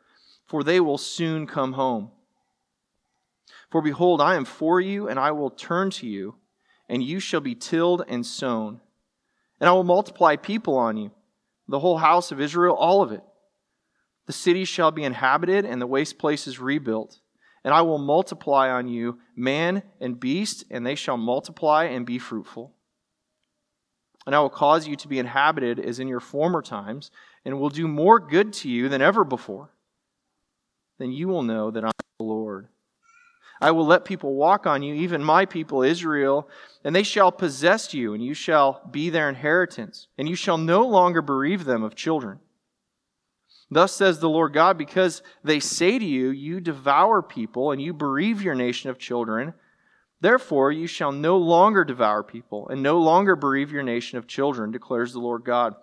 for 0.53 0.63
they 0.63 0.81
will 0.81 0.99
soon 0.99 1.47
come 1.47 1.73
home. 1.73 2.11
For 3.71 3.81
behold, 3.81 4.21
I 4.21 4.35
am 4.35 4.45
for 4.45 4.83
you, 4.83 5.09
and 5.09 5.19
I 5.19 5.31
will 5.31 5.49
turn 5.49 5.89
to 5.93 6.07
you, 6.07 6.35
and 6.91 7.03
you 7.03 7.21
shall 7.21 7.41
be 7.41 7.55
tilled 7.55 8.05
and 8.07 8.27
sown. 8.27 8.83
And 9.59 9.71
I 9.71 9.73
will 9.73 9.83
multiply 9.83 10.37
people 10.37 10.77
on 10.77 10.99
you, 10.99 11.11
the 11.69 11.79
whole 11.79 11.97
house 11.97 12.33
of 12.33 12.39
Israel, 12.39 12.75
all 12.75 13.01
of 13.01 13.13
it. 13.13 13.23
The 14.27 14.35
cities 14.35 14.69
shall 14.69 14.91
be 14.91 15.05
inhabited, 15.05 15.65
and 15.65 15.81
the 15.81 15.87
waste 15.87 16.19
places 16.19 16.59
rebuilt. 16.59 17.19
And 17.65 17.73
I 17.73 17.83
will 17.83 17.99
multiply 17.99 18.71
on 18.71 18.89
you 18.89 19.19
man 19.37 19.83
and 20.01 20.19
beast, 20.19 20.65
and 20.71 20.87
they 20.87 20.95
shall 20.95 21.17
multiply 21.17 21.85
and 21.85 22.05
be 22.05 22.19
fruitful. 22.19 22.73
And 24.27 24.35
I 24.35 24.41
will 24.41 24.51
cause 24.51 24.87
you 24.87 24.97
to 24.97 25.09
be 25.09 25.19
inhabited 25.19 25.81
as 25.81 25.99
in 25.99 26.09
your 26.09 26.21
former 26.21 26.63
times, 26.63 27.11
and 27.45 27.59
will 27.59 27.71
do 27.71 27.89
more 27.89 28.19
good 28.19 28.53
to 28.55 28.69
you 28.69 28.89
than 28.89 29.03
ever 29.03 29.25
before 29.25 29.71
then 31.03 31.13
you 31.13 31.27
will 31.27 31.43
know 31.43 31.71
that 31.71 31.85
I 31.85 31.89
am 31.89 31.93
the 32.19 32.25
Lord. 32.25 32.69
I 33.61 33.73
will 33.73 33.85
let 33.85 34.05
people 34.05 34.35
walk 34.35 34.67
on 34.67 34.83
you, 34.83 34.95
even 34.95 35.23
my 35.23 35.47
people 35.47 35.83
Israel, 35.83 36.49
and 36.85 36.95
they 36.95 37.03
shall 37.03 37.33
possess 37.33 37.93
you, 37.93 38.15
and 38.15 38.25
you 38.25 38.35
shall 38.35 38.81
be 38.91 39.11
their 39.11 39.29
inheritance, 39.29 40.07
and 40.17 40.29
you 40.29 40.37
shall 40.37 40.59
no 40.59 40.87
longer 40.87 41.21
bereave 41.21 41.65
them 41.65 41.83
of 41.83 41.97
children. 41.97 42.39
Thus 43.75 43.93
says 43.93 44.19
the 44.19 44.29
Lord 44.29 44.53
God, 44.53 44.79
because 44.79 45.23
they 45.43 45.61
say 45.61 45.99
to 45.99 46.05
you, 46.05 46.31
You 46.31 46.61
devour 46.61 47.23
people, 47.23 47.73
and 47.73 47.81
you 47.81 47.93
bereave 47.93 48.43
your 48.43 48.55
nation 48.55 48.91
of 48.91 48.99
children. 48.99 49.55
Therefore, 50.21 50.71
you 50.71 50.87
shall 50.87 51.13
no 51.13 51.37
longer 51.37 51.85
devour 51.85 52.23
people, 52.23 52.69
and 52.69 52.83
no 52.83 52.99
longer 53.01 53.35
bereave 53.35 53.73
your 53.73 53.83
nation 53.83 54.19
of 54.19 54.27
children, 54.27 54.71
declares 54.71 55.13
the 55.13 55.21
Lord 55.21 55.45
God. 55.45 55.75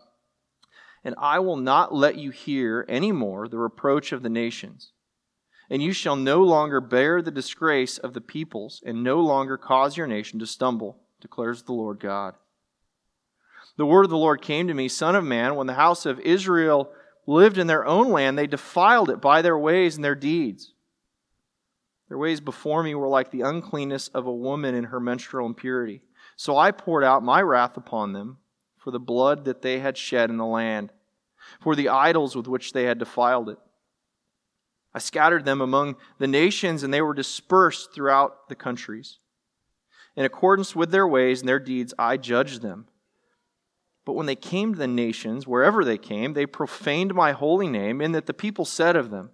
And 1.04 1.16
I 1.18 1.40
will 1.40 1.58
not 1.58 1.94
let 1.94 2.16
you 2.16 2.32
hear 2.32 2.86
any 2.88 3.12
more 3.12 3.48
the 3.48 3.58
reproach 3.58 4.12
of 4.12 4.24
the 4.24 4.30
nations 4.30 4.92
and 5.70 5.84
you 5.84 5.94
shall 5.94 6.16
no 6.16 6.42
longer 6.42 6.82
bear 6.82 7.22
the 7.22 7.32
disgrace 7.32 7.98
of 7.98 8.14
the 8.14 8.22
peoples, 8.22 8.82
and 8.86 9.04
no 9.04 9.20
longer 9.20 9.58
cause 9.58 9.96
your 9.96 10.08
nation 10.08 10.40
to 10.40 10.48
stumble, 10.48 10.98
declares 11.22 11.64
the 11.64 11.74
Lord 11.74 12.00
God. 12.00 12.34
The 13.78 13.86
word 13.86 14.04
of 14.04 14.10
the 14.10 14.18
Lord 14.18 14.42
came 14.42 14.68
to 14.68 14.74
me, 14.74 14.88
Son 14.88 15.16
of 15.16 15.24
man, 15.24 15.56
when 15.56 15.68
the 15.68 15.74
house 15.74 16.06
of 16.06 16.20
Israel 16.22 16.92
lived 17.30 17.60
in 17.60 17.68
their 17.68 17.86
own 17.86 18.10
land, 18.10 18.38
they 18.38 18.48
defiled 18.48 19.10
it 19.10 19.22
by 19.22 19.42
their 19.42 19.58
ways 19.58 19.96
and 19.96 20.04
their 20.04 20.16
deeds. 20.16 20.74
Their 22.08 22.18
ways 22.18 22.42
before 22.42 22.82
me 22.82 22.96
were 22.96 23.08
like 23.08 23.30
the 23.30 23.42
uncleanness 23.42 24.08
of 24.10 24.26
a 24.26 24.34
woman 24.34 24.74
in 24.74 24.86
her 24.86 25.00
menstrual 25.00 25.46
impurity. 25.46 26.02
So 26.36 26.58
I 26.58 26.72
poured 26.72 27.04
out 27.04 27.24
my 27.24 27.42
wrath 27.42 27.78
upon 27.78 28.14
them 28.14 28.40
for 28.78 28.90
the 28.90 29.00
blood 29.00 29.46
that 29.46 29.62
they 29.62 29.80
had 29.80 29.96
shed 29.96 30.32
in 30.32 30.38
the 30.38 30.46
land, 30.46 30.92
for 31.62 31.76
the 31.76 31.90
idols 31.90 32.36
with 32.36 32.48
which 32.48 32.74
they 32.74 32.86
had 32.86 32.98
defiled 32.98 33.50
it. 33.50 33.60
I 34.92 34.98
scattered 34.98 35.46
them 35.46 35.62
among 35.62 35.98
the 36.18 36.28
nations, 36.28 36.82
and 36.82 36.92
they 36.92 37.02
were 37.02 37.14
dispersed 37.14 37.94
throughout 37.94 38.50
the 38.50 38.56
countries. 38.56 39.20
In 40.16 40.26
accordance 40.26 40.76
with 40.76 40.90
their 40.90 41.08
ways 41.08 41.42
and 41.42 41.48
their 41.48 41.60
deeds, 41.60 41.94
I 42.00 42.18
judged 42.18 42.64
them. 42.64 42.88
But 44.10 44.16
when 44.16 44.26
they 44.26 44.36
came 44.36 44.74
to 44.74 44.80
the 44.80 44.88
nations, 44.88 45.46
wherever 45.46 45.86
they 45.86 46.00
came, 46.00 46.34
they 46.34 46.48
profaned 46.48 47.14
my 47.14 47.32
holy 47.32 47.68
name, 47.68 48.02
in 48.02 48.14
that 48.14 48.26
the 48.26 48.34
people 48.34 48.66
said 48.66 48.96
of 48.96 49.12
them, 49.12 49.30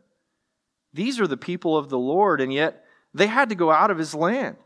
These 0.94 1.18
are 1.18 1.28
the 1.28 1.38
people 1.38 1.78
of 1.78 1.88
the 1.88 1.98
Lord, 1.98 2.42
and 2.42 2.52
yet 2.52 2.84
They 3.14 3.28
had 3.28 3.48
to 3.48 3.56
go 3.56 3.72
out 3.72 3.90
of 3.90 3.98
his 3.98 4.14
land. 4.14 4.58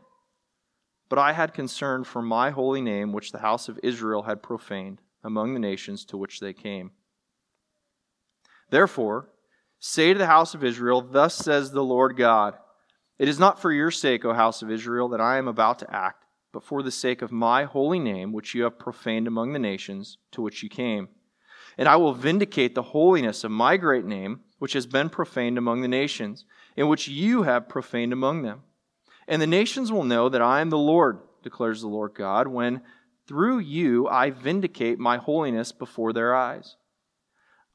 But 1.08 1.20
I 1.20 1.32
had 1.32 1.54
concern 1.54 2.02
for 2.02 2.22
my 2.22 2.50
holy 2.50 2.80
name, 2.80 3.12
which 3.12 3.30
the 3.30 3.38
house 3.38 3.68
of 3.68 3.78
Israel 3.84 4.22
had 4.22 4.42
profaned 4.42 5.00
among 5.22 5.54
the 5.54 5.60
nations 5.60 6.04
to 6.06 6.16
which 6.16 6.40
they 6.40 6.54
came. 6.54 6.90
Therefore, 8.70 9.28
say 9.78 10.12
to 10.12 10.18
the 10.18 10.26
house 10.26 10.54
of 10.54 10.64
Israel, 10.64 11.02
Thus 11.02 11.36
says 11.36 11.70
the 11.70 11.84
Lord 11.84 12.16
God 12.16 12.58
It 13.16 13.28
is 13.28 13.38
not 13.38 13.62
for 13.62 13.70
your 13.70 13.92
sake, 13.92 14.24
O 14.24 14.34
house 14.34 14.60
of 14.60 14.72
Israel, 14.72 15.08
that 15.10 15.20
I 15.20 15.38
am 15.38 15.46
about 15.46 15.78
to 15.78 15.94
act, 15.94 16.24
but 16.52 16.64
for 16.64 16.82
the 16.82 16.90
sake 16.90 17.22
of 17.22 17.32
my 17.32 17.64
holy 17.64 17.98
name, 17.98 18.32
which 18.32 18.54
you 18.54 18.64
have 18.64 18.78
profaned 18.78 19.26
among 19.26 19.52
the 19.52 19.58
nations 19.58 20.18
to 20.32 20.42
which 20.42 20.62
you 20.62 20.68
came. 20.68 21.08
And 21.78 21.88
I 21.88 21.96
will 21.96 22.12
vindicate 22.12 22.74
the 22.74 22.82
holiness 22.82 23.44
of 23.44 23.50
my 23.50 23.76
great 23.76 24.04
name, 24.04 24.40
which 24.58 24.72
has 24.72 24.86
been 24.86 25.08
profaned 25.08 25.58
among 25.58 25.80
the 25.80 25.88
nations, 25.88 26.44
and 26.76 26.88
which 26.88 27.08
you 27.08 27.44
have 27.44 27.68
profaned 27.68 28.12
among 28.12 28.42
them. 28.42 28.62
And 29.28 29.40
the 29.40 29.46
nations 29.46 29.92
will 29.92 30.04
know 30.04 30.28
that 30.28 30.42
I 30.42 30.60
am 30.60 30.70
the 30.70 30.78
Lord, 30.78 31.20
declares 31.42 31.80
the 31.80 31.88
Lord 31.88 32.14
God, 32.14 32.48
when 32.48 32.82
through 33.26 33.60
you 33.60 34.08
I 34.08 34.30
vindicate 34.30 34.98
my 34.98 35.18
holiness 35.18 35.70
before 35.70 36.12
their 36.12 36.34
eyes. 36.34 36.76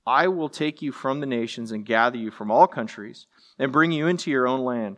I 0.06 0.28
will 0.28 0.50
take 0.50 0.82
you 0.82 0.92
from 0.92 1.20
the 1.20 1.26
nations 1.26 1.72
and 1.72 1.86
gather 1.86 2.18
you 2.18 2.30
from 2.30 2.52
all 2.52 2.68
countries 2.68 3.26
and 3.58 3.72
bring 3.72 3.92
you 3.92 4.06
into 4.06 4.30
your 4.30 4.48
own 4.48 4.60
land. 4.60 4.98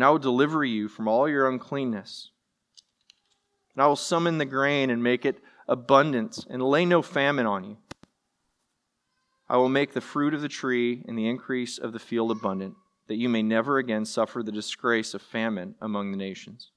And 0.00 0.06
I 0.06 0.08
will 0.08 0.18
deliver 0.18 0.64
you 0.64 0.88
from 0.88 1.08
all 1.08 1.28
your 1.28 1.46
uncleanness. 1.46 2.30
And 3.74 3.82
I 3.82 3.86
will 3.86 3.96
summon 3.96 4.38
the 4.38 4.46
grain 4.46 4.88
and 4.88 5.02
make 5.02 5.26
it 5.26 5.42
abundant, 5.68 6.46
and 6.48 6.62
lay 6.62 6.86
no 6.86 7.02
famine 7.02 7.44
on 7.44 7.64
you. 7.64 7.76
I 9.46 9.58
will 9.58 9.68
make 9.68 9.92
the 9.92 10.00
fruit 10.00 10.32
of 10.32 10.40
the 10.40 10.48
tree 10.48 11.04
and 11.06 11.18
the 11.18 11.28
increase 11.28 11.76
of 11.76 11.92
the 11.92 11.98
field 11.98 12.30
abundant, 12.30 12.76
that 13.08 13.18
you 13.18 13.28
may 13.28 13.42
never 13.42 13.76
again 13.76 14.06
suffer 14.06 14.42
the 14.42 14.50
disgrace 14.50 15.12
of 15.12 15.20
famine 15.20 15.74
among 15.82 16.12
the 16.12 16.16
nations. 16.16 16.70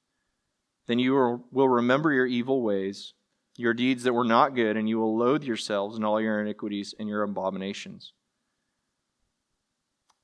Then 0.87 0.99
you 0.99 1.45
will 1.49 1.69
remember 1.69 2.11
your 2.11 2.25
evil 2.25 2.61
ways 2.61 3.13
your 3.55 3.73
deeds 3.73 4.03
that 4.03 4.11
were 4.11 4.25
not 4.25 4.53
good, 4.53 4.75
and 4.75 4.89
you 4.89 4.99
will 4.99 5.17
loathe 5.17 5.43
yourselves 5.43 5.95
and 5.95 6.03
all 6.03 6.19
your 6.19 6.41
iniquities 6.41 6.93
and 6.99 7.07
your 7.07 7.23
abominations. 7.23 8.11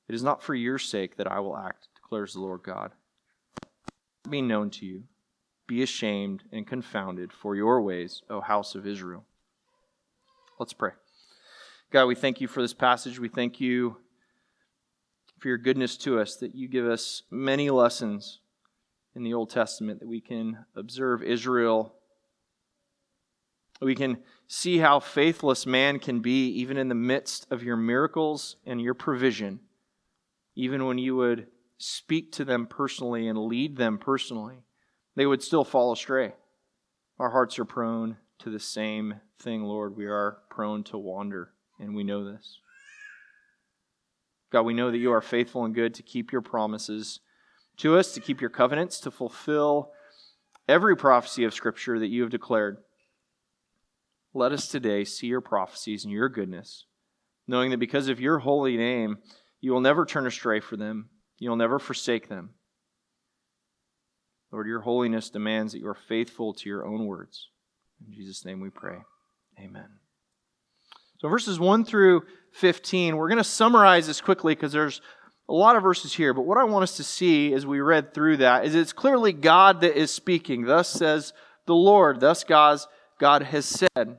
It 0.10 0.15
is 0.15 0.24
not 0.24 0.44
for 0.44 0.53
your 0.53 0.79
sake 0.79 1.15
that 1.15 1.32
I 1.32 1.39
will 1.39 1.56
act, 1.56 1.88
declares 2.10 2.34
the 2.34 2.39
Lord 2.39 2.63
God. 2.63 2.92
Be 4.28 4.42
known 4.42 4.72
to 4.72 4.86
you. 4.86 5.04
Be 5.68 5.84
ashamed 5.84 6.44
and 6.51 6.66
confounded 6.66 7.32
for 7.32 7.56
your 7.56 7.84
ways, 7.84 8.24
O 8.32 8.42
house 8.42 8.74
of 8.74 8.88
Israel. 8.88 9.25
Let's 10.58 10.74
pray. 10.74 10.94
God, 11.92 12.08
we 12.08 12.16
thank 12.16 12.42
you 12.42 12.48
for 12.48 12.63
this 12.63 12.74
passage. 12.74 13.20
We 13.20 13.30
thank 13.30 13.62
you 13.62 13.98
for 15.38 15.50
your 15.50 15.60
goodness 15.60 15.98
to 15.98 16.20
us, 16.20 16.36
that 16.38 16.56
you 16.56 16.68
give 16.68 16.88
us 16.88 17.22
many 17.30 17.70
lessons 17.70 18.39
in 19.13 19.22
the 19.22 19.36
Old 19.36 19.51
Testament, 19.51 20.00
that 20.00 20.08
we 20.08 20.20
can 20.20 20.66
observe 20.75 21.22
Israel 21.22 21.94
we 23.82 23.96
can 23.96 24.18
see 24.48 24.79
how 24.79 25.00
faithless 25.00 25.66
man 25.66 26.00
can 26.00 26.20
be 26.20 26.50
even 26.50 26.75
in 26.75 26.90
the 26.90 26.96
midst 26.96 27.48
of 27.50 27.64
your 27.64 27.77
miracles 27.77 28.57
and 28.66 28.81
your 28.81 28.94
provision, 28.94 29.62
even 30.53 30.86
when 30.86 30.98
you 30.98 31.16
would 31.16 31.48
speak 31.79 32.31
to 32.33 32.46
them 32.46 32.68
personally 32.68 33.27
and 33.27 33.37
lead 33.37 33.77
them 33.77 33.98
personally, 33.98 34.63
they 35.15 35.25
would 35.25 35.42
still 35.42 35.63
fall 35.63 35.92
astray. 35.92 36.33
Our 37.18 37.31
hearts 37.31 37.57
are 37.57 37.65
prone 37.65 38.18
to 38.39 38.50
the 38.50 38.59
same 38.59 39.15
thing, 39.39 39.63
Lord. 39.63 39.98
We 39.98 40.05
are 40.05 40.37
prone 40.50 40.83
to 40.85 40.98
wander, 40.98 41.51
and 41.79 41.96
we 41.96 42.03
know 42.03 42.24
this. 42.24 42.59
God, 44.51 44.63
we 44.63 44.74
know 44.74 44.92
that 44.92 44.98
you 44.98 45.11
are 45.11 45.22
faithful 45.22 45.65
and 45.65 45.75
good 45.75 45.94
to 45.96 46.03
keep 46.03 46.31
your 46.31 46.42
promises 46.42 47.20
to 47.77 47.98
us, 47.98 48.13
to 48.13 48.20
keep 48.20 48.42
your 48.42 48.50
covenants, 48.50 49.00
to 49.01 49.11
fulfill 49.11 49.92
every 50.68 50.96
prophecy 50.96 51.44
of 51.46 51.53
Scripture 51.53 52.00
that 52.00 52.07
you 52.07 52.22
have 52.22 52.31
declared. 52.31 52.77
Let 54.33 54.51
us 54.51 54.68
today 54.68 55.05
see 55.05 55.27
your 55.27 55.42
prophecies 55.42 56.03
and 56.03 56.11
your 56.11 56.29
goodness, 56.29 56.85
knowing 57.48 57.72
that 57.72 57.79
because 57.79 58.09
of 58.09 58.20
your 58.20 58.39
holy 58.39 58.75
name, 58.75 59.20
you 59.61 59.72
will 59.72 59.81
never 59.81 60.05
turn 60.05 60.27
astray 60.27 60.59
for 60.59 60.77
them, 60.77 61.09
you'll 61.40 61.56
never 61.56 61.80
forsake 61.80 62.30
them. 62.30 62.52
Lord, 64.52 64.68
your 64.68 64.82
holiness 64.82 65.30
demands 65.30 65.74
that 65.74 65.80
you 65.80 65.88
are 65.88 65.98
faithful 66.08 66.54
to 66.54 66.70
your 66.70 66.86
own 66.86 67.06
words. 67.06 67.50
In 68.06 68.14
Jesus' 68.14 68.46
name 68.46 68.60
we 68.60 68.70
pray. 68.70 68.98
Amen. 69.60 69.88
So, 71.20 71.28
verses 71.28 71.60
1 71.60 71.86
through 71.86 72.24
15, 72.54 73.18
we're 73.18 73.28
going 73.28 73.38
to 73.38 73.44
summarize 73.44 74.08
this 74.08 74.22
quickly 74.22 74.56
because 74.56 74.72
there's 74.72 75.02
a 75.50 75.54
lot 75.54 75.75
of 75.75 75.84
verses 75.84 76.14
here. 76.14 76.34
But 76.34 76.44
what 76.44 76.58
I 76.58 76.64
want 76.64 76.84
us 76.84 76.98
to 76.98 77.04
see 77.04 77.54
as 77.54 77.66
we 77.66 77.82
read 77.82 78.14
through 78.14 78.38
that 78.38 78.66
is 78.66 78.74
it's 78.74 78.94
clearly 78.94 79.34
God 79.34 79.82
that 79.82 80.00
is 80.00 80.12
speaking. 80.12 80.64
Thus 80.64 80.88
says 80.88 81.34
the 81.66 81.75
Lord. 81.75 82.20
Thus, 82.20 82.44
God's 82.44 82.88
God 83.20 83.44
has 83.44 83.66
said. 83.66 84.18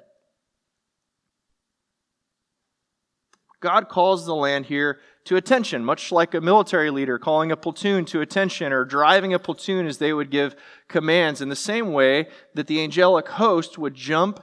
God 3.61 3.89
calls 3.89 4.27
the 4.27 4.35
land 4.35 4.67
here 4.67 4.99
to 5.25 5.37
attention, 5.37 5.85
much 5.85 6.11
like 6.11 6.35
a 6.35 6.41
military 6.41 6.91
leader 6.91 7.19
calling 7.19 7.53
a 7.53 7.57
platoon 7.57 8.05
to 8.07 8.21
attention 8.21 8.73
or 8.73 8.85
driving 8.85 9.35
a 9.35 9.39
platoon 9.39 9.87
as 9.87 9.99
they 9.99 10.13
would 10.13 10.31
give 10.31 10.57
commands, 10.89 11.41
in 11.41 11.49
the 11.49 11.57
same 11.57 11.93
way 11.93 12.27
that 12.55 12.67
the 12.67 12.83
angelic 12.83 13.29
host 13.29 13.79
would 13.79 13.95
jump 13.95 14.43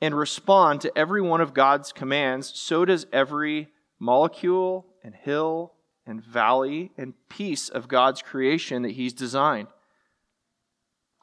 and 0.00 0.14
respond 0.14 0.80
to 0.80 0.98
every 0.98 1.22
one 1.22 1.40
of 1.40 1.54
God's 1.54 1.92
commands, 1.92 2.52
so 2.54 2.84
does 2.84 3.06
every 3.12 3.68
molecule 3.98 4.86
and 5.02 5.14
hill 5.14 5.72
and 6.06 6.22
valley 6.22 6.92
and 6.98 7.14
piece 7.28 7.68
of 7.68 7.88
God's 7.88 8.22
creation 8.22 8.82
that 8.82 8.92
He's 8.92 9.12
designed. 9.12 9.68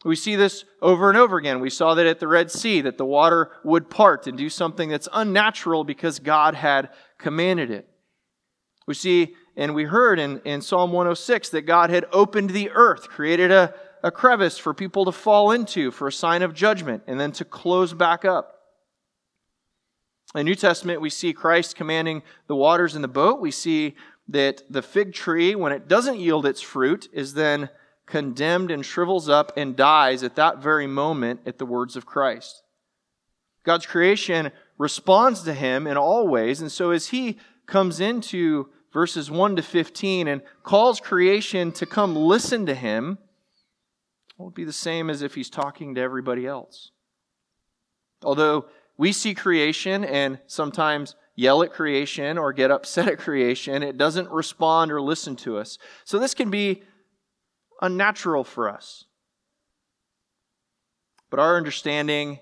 We 0.03 0.15
see 0.17 0.35
this 0.35 0.65
over 0.81 1.07
and 1.09 1.17
over 1.17 1.37
again. 1.37 1.61
We 1.61 1.69
saw 1.69 1.93
that 1.93 2.05
at 2.05 2.19
the 2.19 2.27
Red 2.27 2.51
Sea, 2.51 2.81
that 2.81 2.97
the 2.97 3.05
water 3.05 3.51
would 3.63 3.89
part 3.89 4.27
and 4.27 4.37
do 4.37 4.49
something 4.49 4.89
that's 4.89 5.07
unnatural 5.13 5.85
because 5.85 6.19
God 6.19 6.55
had 6.55 6.89
commanded 7.17 7.71
it. 7.71 7.87
We 8.87 8.93
see 8.93 9.35
and 9.55 9.75
we 9.75 9.83
heard 9.83 10.19
in, 10.19 10.39
in 10.45 10.61
Psalm 10.61 10.91
106 10.91 11.49
that 11.49 11.61
God 11.61 11.89
had 11.89 12.05
opened 12.11 12.49
the 12.49 12.71
earth, 12.71 13.07
created 13.07 13.51
a, 13.51 13.73
a 14.01 14.11
crevice 14.11 14.57
for 14.57 14.73
people 14.73 15.05
to 15.05 15.11
fall 15.11 15.51
into 15.51 15.91
for 15.91 16.07
a 16.07 16.11
sign 16.11 16.41
of 16.41 16.53
judgment, 16.53 17.03
and 17.07 17.19
then 17.19 17.31
to 17.33 17.45
close 17.45 17.93
back 17.93 18.25
up. 18.25 18.61
In 20.33 20.39
the 20.39 20.43
New 20.45 20.55
Testament, 20.55 21.01
we 21.01 21.11
see 21.11 21.33
Christ 21.33 21.75
commanding 21.75 22.23
the 22.47 22.55
waters 22.55 22.95
in 22.95 23.03
the 23.03 23.07
boat. 23.07 23.39
We 23.39 23.51
see 23.51 23.95
that 24.27 24.63
the 24.69 24.81
fig 24.81 25.13
tree, 25.13 25.53
when 25.53 25.71
it 25.71 25.87
doesn't 25.87 26.19
yield 26.19 26.45
its 26.45 26.61
fruit, 26.61 27.07
is 27.13 27.35
then 27.35 27.69
condemned 28.07 28.71
and 28.71 28.83
shrivels 28.83 29.29
up 29.29 29.51
and 29.55 29.75
dies 29.75 30.23
at 30.23 30.35
that 30.35 30.57
very 30.57 30.87
moment 30.87 31.41
at 31.45 31.59
the 31.59 31.65
words 31.65 31.95
of 31.95 32.05
Christ. 32.05 32.63
God's 33.63 33.85
creation 33.85 34.51
responds 34.77 35.43
to 35.43 35.53
him 35.53 35.85
in 35.85 35.95
all 35.95 36.27
ways, 36.27 36.61
and 36.61 36.71
so 36.71 36.89
as 36.89 37.09
he 37.09 37.37
comes 37.65 37.99
into 37.99 38.69
verses 38.91 39.31
1 39.31 39.55
to 39.55 39.61
15 39.61 40.27
and 40.27 40.41
calls 40.63 40.99
creation 40.99 41.71
to 41.73 41.85
come 41.85 42.15
listen 42.15 42.65
to 42.67 42.75
him, 42.75 43.17
it 44.39 44.41
would 44.41 44.53
be 44.53 44.63
the 44.63 44.73
same 44.73 45.09
as 45.09 45.21
if 45.21 45.35
he's 45.35 45.49
talking 45.49 45.95
to 45.95 46.01
everybody 46.01 46.45
else. 46.45 46.91
Although 48.23 48.65
we 48.97 49.11
see 49.11 49.33
creation 49.33 50.03
and 50.03 50.39
sometimes 50.47 51.15
yell 51.35 51.63
at 51.63 51.73
creation 51.73 52.37
or 52.37 52.53
get 52.53 52.71
upset 52.71 53.07
at 53.07 53.19
creation, 53.19 53.83
it 53.83 53.97
doesn't 53.97 54.29
respond 54.29 54.91
or 54.91 55.01
listen 55.01 55.35
to 55.37 55.57
us. 55.57 55.77
So 56.05 56.19
this 56.19 56.33
can 56.33 56.49
be 56.49 56.83
unnatural 57.81 58.43
for 58.43 58.69
us. 58.69 59.05
But 61.29 61.39
our 61.39 61.57
understanding 61.57 62.39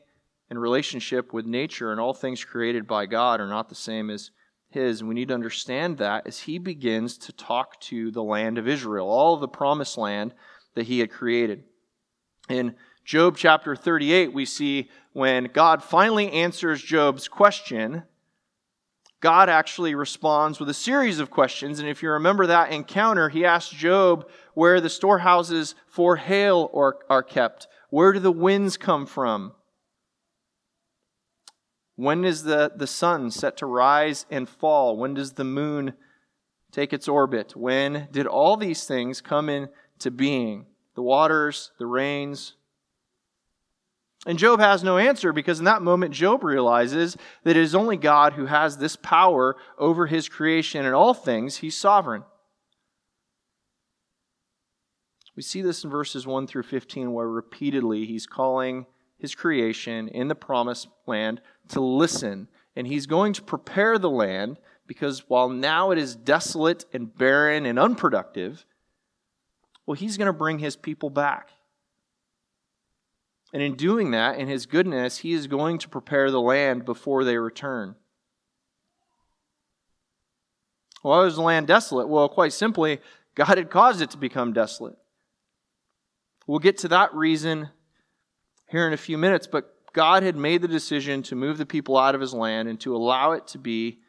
and 0.50 0.62
relationship 0.62 1.32
with 1.32 1.46
nature 1.46 1.92
and 1.92 2.02
all 2.02 2.14
things 2.14 2.44
created 2.44 2.86
by 2.86 3.06
God 3.06 3.40
are 3.40 3.48
not 3.48 3.70
the 3.70 3.76
same 3.76 4.10
as 4.10 4.32
His. 4.72 5.00
And 5.00 5.10
we 5.10 5.16
need 5.16 5.30
to 5.30 5.34
understand 5.34 5.98
that 6.00 6.28
as 6.28 6.40
He 6.40 6.58
begins 6.58 7.18
to 7.20 7.32
talk 7.32 7.80
to 7.82 8.12
the 8.12 8.24
land 8.24 8.58
of 8.58 8.68
Israel, 8.68 9.08
all 9.08 9.36
of 9.36 9.42
the 9.42 9.48
promised 9.48 9.98
land 9.98 10.34
that 10.76 10.88
He 10.88 11.00
had 11.00 11.12
created. 11.12 11.64
In 12.50 12.76
Job 13.06 13.38
chapter 13.38 13.76
38, 13.76 14.34
we 14.34 14.46
see 14.46 14.90
when 15.14 15.50
God 15.54 15.84
finally 15.84 16.32
answers 16.32 16.82
Job's 16.82 17.28
question 17.28 18.04
God 19.22 19.50
actually 19.50 19.94
responds 19.94 20.60
with 20.60 20.68
a 20.68 20.74
series 20.74 21.20
of 21.20 21.30
questions. 21.30 21.80
And 21.80 21.88
if 21.88 22.02
you 22.02 22.10
remember 22.10 22.48
that 22.48 22.72
encounter, 22.72 23.30
he 23.30 23.46
asked 23.46 23.72
Job 23.72 24.28
where 24.56 24.82
the 24.82 24.90
storehouses 24.90 25.76
for 25.86 26.16
hail 26.16 26.72
are, 26.74 26.98
are 27.08 27.22
kept. 27.22 27.68
Where 27.92 28.14
do 28.14 28.20
the 28.20 28.32
winds 28.32 28.78
come 28.78 29.06
from? 29.06 29.54
When 32.02 32.26
is 32.26 32.46
the, 32.46 32.72
the 32.76 32.88
sun 32.88 33.30
set 33.30 33.58
to 33.58 33.68
rise 33.68 34.26
and 34.32 34.50
fall? 34.50 34.98
When 34.98 35.14
does 35.14 35.34
the 35.34 35.44
moon 35.44 35.94
take 36.72 36.94
its 36.94 37.08
orbit? 37.08 37.56
When 37.56 38.08
did 38.12 38.26
all 38.26 38.58
these 38.58 38.86
things 38.86 39.22
come 39.22 39.50
into 39.50 40.10
being? 40.10 40.66
The 40.96 41.04
waters, 41.04 41.70
the 41.78 41.86
rains, 41.86 42.56
and 44.26 44.40
Job 44.40 44.60
has 44.60 44.84
no 44.84 44.98
answer 44.98 45.32
because 45.32 45.60
in 45.60 45.66
that 45.66 45.84
moment, 45.84 46.12
Job 46.16 46.44
realizes 46.44 47.18
that 47.44 47.56
it 47.56 47.62
is 47.62 47.76
only 47.76 47.98
God 47.98 48.34
who 48.34 48.48
has 48.48 48.78
this 48.78 48.96
power 48.96 49.56
over 49.78 50.08
his 50.08 50.28
creation 50.28 50.88
and 50.88 50.96
all 50.96 51.14
things. 51.14 51.58
He's 51.58 51.78
sovereign. 51.78 52.24
We 55.36 55.44
see 55.44 55.62
this 55.62 55.84
in 55.84 55.92
verses 55.92 56.26
1 56.26 56.48
through 56.48 56.64
15, 56.64 57.14
where 57.14 57.30
repeatedly 57.30 58.08
he's 58.08 58.26
calling 58.26 58.88
his 59.22 59.36
creation 59.36 60.08
in 60.08 60.28
the 60.28 60.36
promised 60.36 60.88
land 61.06 61.42
to 61.70 61.80
listen. 61.80 62.48
And 62.76 62.88
he's 62.88 63.06
going 63.06 63.34
to 63.34 63.44
prepare 63.44 63.98
the 64.00 64.10
land 64.10 64.60
because 64.88 65.30
while 65.30 65.48
now 65.48 65.92
it 65.92 66.00
is 66.00 66.16
desolate 66.16 66.86
and 66.92 67.16
barren 67.16 67.66
and 67.66 67.78
unproductive, 67.78 68.66
well, 69.86 69.96
he's 69.96 70.18
going 70.18 70.28
to 70.28 70.34
bring 70.34 70.60
his 70.60 70.76
people 70.76 71.10
back. 71.10 71.50
And 73.54 73.62
in 73.62 73.76
doing 73.76 74.12
that, 74.12 74.40
in 74.40 74.48
his 74.48 74.66
goodness, 74.66 75.20
he 75.20 75.34
is 75.34 75.48
going 75.48 75.78
to 75.80 75.90
prepare 75.90 76.32
the 76.32 76.42
land 76.42 76.86
before 76.86 77.24
they 77.24 77.38
return. 77.38 77.96
Why 81.02 81.20
was 81.20 81.36
the 81.36 81.42
land 81.42 81.68
desolate? 81.68 82.08
Well, 82.08 82.30
quite 82.30 82.54
simply, 82.54 83.00
God 83.36 83.58
had 83.58 83.70
caused 83.70 84.02
it 84.02 84.10
to 84.12 84.18
become 84.18 84.54
desolate. 84.54 84.96
We'll 86.48 86.60
get 86.60 86.78
to 86.80 86.88
that 86.90 87.14
reason 87.14 87.70
here 88.72 88.88
in 88.88 88.94
a 88.94 88.98
few 88.98 89.18
minutes, 89.18 89.48
but 89.48 89.76
God 89.94 90.24
had 90.24 90.36
made 90.36 90.62
the 90.62 90.68
decision 90.68 91.22
to 91.24 91.36
move 91.36 91.58
the 91.58 91.66
people 91.66 91.98
out 91.98 92.16
of 92.16 92.22
his 92.22 92.34
land 92.34 92.70
and 92.70 92.80
to 92.82 92.96
allow 92.96 93.34
it 93.34 93.48
to 93.48 93.58
be 93.58 94.00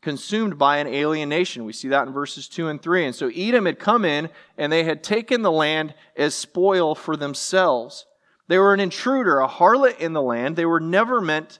consumed 0.00 0.58
by 0.58 0.78
an 0.78 0.86
alien 0.86 1.28
nation. 1.28 1.64
We 1.64 1.72
see 1.72 1.88
that 1.88 2.06
in 2.06 2.12
verses 2.12 2.48
2 2.48 2.68
and 2.68 2.80
3. 2.80 3.06
And 3.06 3.14
so 3.14 3.28
Edom 3.34 3.66
had 3.66 3.78
come 3.78 4.04
in 4.04 4.30
and 4.56 4.72
they 4.72 4.84
had 4.84 5.02
taken 5.02 5.42
the 5.42 5.50
land 5.50 5.94
as 6.16 6.34
spoil 6.34 6.94
for 6.94 7.16
themselves. 7.16 8.06
They 8.48 8.58
were 8.58 8.74
an 8.74 8.80
intruder, 8.80 9.40
a 9.40 9.48
harlot 9.48 9.98
in 9.98 10.12
the 10.12 10.22
land. 10.22 10.56
They 10.56 10.66
were 10.66 10.80
never 10.80 11.20
meant 11.20 11.58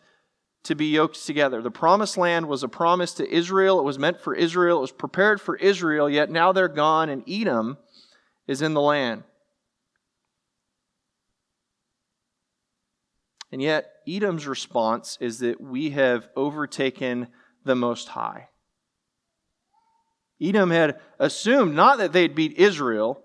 to 0.64 0.75
be 0.75 0.87
yoked 0.87 1.25
together. 1.27 1.61
The 1.62 1.70
promised 1.70 2.16
land 2.16 2.46
was 2.46 2.62
a 2.62 2.68
promise 2.68 3.14
to 3.14 3.29
Israel. 3.29 3.81
It 3.81 3.85
was 3.85 3.98
meant 3.98 4.20
for 4.20 4.35
Israel. 4.35 4.79
It 4.79 4.83
was 4.83 4.92
prepared 4.92 5.40
for 5.40 5.57
Israel, 5.57 6.09
yet 6.09 6.31
now 6.31 6.53
they're 6.53 6.68
gone, 6.68 7.09
and 7.09 7.25
Edom 7.29 7.79
is 8.46 8.62
in 8.62 8.75
the 8.75 8.81
land. 8.81 9.25
And 13.53 13.61
yet, 13.61 13.93
Edom's 14.09 14.47
response 14.47 15.19
is 15.21 15.41
that 15.41 15.61
we 15.61 15.91
have 15.91 16.29
overtaken 16.35 17.29
the 17.65 17.77
Most 17.77 18.09
High. 18.09 18.49
Edom 20.41 20.71
had 20.71 20.99
assumed 21.19 21.75
not 21.75 21.99
that 21.99 22.12
they'd 22.12 22.35
beat 22.35 22.59
Israel, 22.59 23.23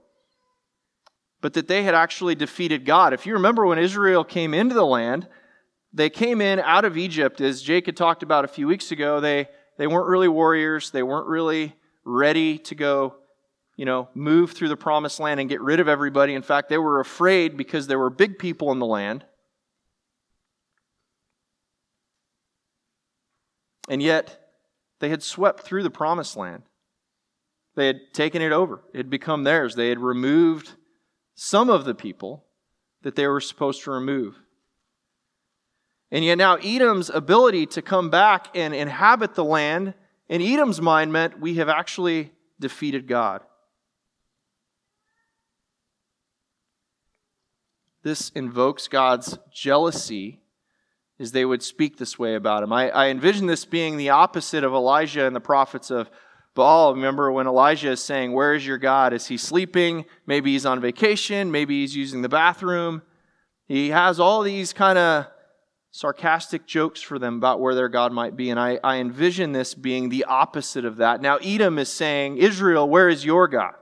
but 1.41 1.53
that 1.53 1.67
they 1.67 1.83
had 1.83 1.95
actually 1.95 2.35
defeated 2.35 2.85
God. 2.85 3.13
If 3.13 3.25
you 3.25 3.33
remember 3.33 3.65
when 3.65 3.79
Israel 3.79 4.23
came 4.23 4.53
into 4.53 4.75
the 4.75 4.85
land, 4.85 5.27
they 5.93 6.09
came 6.09 6.41
in 6.41 6.59
out 6.59 6.83
of 6.83 6.97
Egypt, 6.97 7.39
as 7.39 7.61
Jake 7.61 7.85
had 7.85 7.95
talked 7.97 8.21
about 8.21 8.45
a 8.45 8.49
few 8.49 8.67
weeks 8.67 8.91
ago. 8.91 9.19
They, 9.19 9.47
they 9.77 9.87
weren't 9.87 10.09
really 10.09 10.27
warriors, 10.27 10.91
they 10.91 11.03
weren't 11.03 11.27
really 11.27 11.73
ready 12.03 12.57
to 12.59 12.75
go, 12.75 13.15
you 13.77 13.85
know, 13.85 14.09
move 14.13 14.51
through 14.51 14.69
the 14.69 14.77
promised 14.77 15.19
land 15.19 15.39
and 15.39 15.49
get 15.49 15.61
rid 15.61 15.79
of 15.79 15.87
everybody. 15.87 16.33
In 16.33 16.41
fact, 16.41 16.69
they 16.69 16.77
were 16.77 16.99
afraid 16.99 17.55
because 17.55 17.87
there 17.87 17.99
were 17.99 18.09
big 18.09 18.37
people 18.37 18.71
in 18.71 18.79
the 18.79 18.85
land. 18.85 19.23
And 23.87 24.01
yet, 24.01 24.49
they 24.99 25.09
had 25.09 25.23
swept 25.23 25.61
through 25.61 25.83
the 25.83 25.89
promised 25.89 26.35
land. 26.35 26.63
They 27.75 27.87
had 27.87 28.13
taken 28.13 28.41
it 28.41 28.51
over. 28.51 28.81
It 28.93 28.97
had 28.97 29.09
become 29.09 29.43
theirs. 29.43 29.75
They 29.75 29.89
had 29.89 29.99
removed 29.99 30.73
some 31.35 31.69
of 31.69 31.85
the 31.85 31.95
people 31.95 32.43
that 33.03 33.15
they 33.15 33.27
were 33.27 33.39
supposed 33.39 33.83
to 33.83 33.91
remove. 33.91 34.35
And 36.09 36.25
yet 36.25 36.37
now 36.37 36.55
Edom's 36.55 37.09
ability 37.09 37.67
to 37.67 37.81
come 37.81 38.09
back 38.09 38.47
and 38.55 38.73
inhabit 38.73 39.35
the 39.35 39.43
land, 39.43 39.93
in 40.27 40.41
Edom's 40.41 40.81
mind, 40.81 41.13
meant 41.13 41.39
we 41.39 41.55
have 41.55 41.69
actually 41.69 42.31
defeated 42.59 43.07
God. 43.07 43.41
This 48.03 48.29
invokes 48.31 48.87
God's 48.87 49.37
jealousy 49.51 50.39
as 51.19 51.31
they 51.31 51.45
would 51.45 51.63
speak 51.63 51.97
this 51.97 52.19
way 52.19 52.35
about 52.35 52.63
him. 52.63 52.71
I, 52.71 52.89
I 52.89 53.07
envision 53.07 53.47
this 53.47 53.65
being 53.65 53.97
the 53.97 54.09
opposite 54.09 54.63
of 54.63 54.73
Elijah 54.73 55.25
and 55.25 55.35
the 55.35 55.41
prophets 55.41 55.89
of 55.89 56.09
Baal, 56.57 56.95
remember 56.95 57.31
when 57.31 57.45
Elijah 57.45 57.91
is 57.91 58.03
saying, 58.03 58.33
Where 58.33 58.55
is 58.55 58.65
your 58.65 58.79
God? 58.79 59.13
Is 59.13 59.27
he 59.27 59.37
sleeping? 59.37 60.05
Maybe 60.25 60.53
he's 60.53 60.65
on 60.65 60.81
vacation. 60.81 61.51
Maybe 61.51 61.81
he's 61.81 61.95
using 61.95 62.23
the 62.23 62.29
bathroom. 62.29 63.03
He 63.67 63.89
has 63.89 64.19
all 64.19 64.41
these 64.41 64.73
kind 64.73 64.97
of 64.97 65.27
sarcastic 65.91 66.65
jokes 66.65 66.99
for 66.99 67.19
them 67.19 67.35
about 67.35 67.59
where 67.59 67.75
their 67.75 67.89
God 67.89 68.11
might 68.11 68.35
be. 68.35 68.49
And 68.49 68.59
I, 68.59 68.79
I 68.83 68.97
envision 68.97 69.51
this 69.51 69.75
being 69.75 70.09
the 70.09 70.23
opposite 70.23 70.83
of 70.83 70.97
that. 70.97 71.21
Now, 71.21 71.37
Edom 71.37 71.77
is 71.77 71.93
saying, 71.93 72.37
Israel, 72.37 72.89
where 72.89 73.07
is 73.07 73.23
your 73.23 73.47
God? 73.47 73.73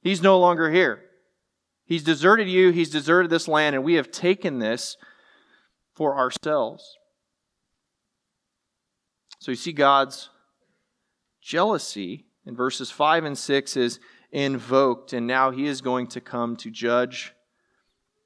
He's 0.00 0.22
no 0.22 0.38
longer 0.38 0.70
here. 0.70 1.02
He's 1.86 2.04
deserted 2.04 2.48
you, 2.48 2.70
he's 2.70 2.90
deserted 2.90 3.30
this 3.30 3.48
land, 3.48 3.74
and 3.74 3.84
we 3.84 3.94
have 3.94 4.12
taken 4.12 4.60
this 4.60 4.96
for 5.96 6.16
ourselves. 6.16 6.96
So 9.40 9.50
you 9.50 9.56
see 9.56 9.72
God's 9.72 10.28
jealousy 11.40 12.26
in 12.44 12.54
verses 12.54 12.90
5 12.90 13.24
and 13.24 13.36
6 13.36 13.76
is 13.76 13.98
invoked, 14.30 15.12
and 15.12 15.26
now 15.26 15.50
he 15.50 15.66
is 15.66 15.80
going 15.80 16.06
to 16.08 16.20
come 16.20 16.56
to 16.56 16.70
judge 16.70 17.32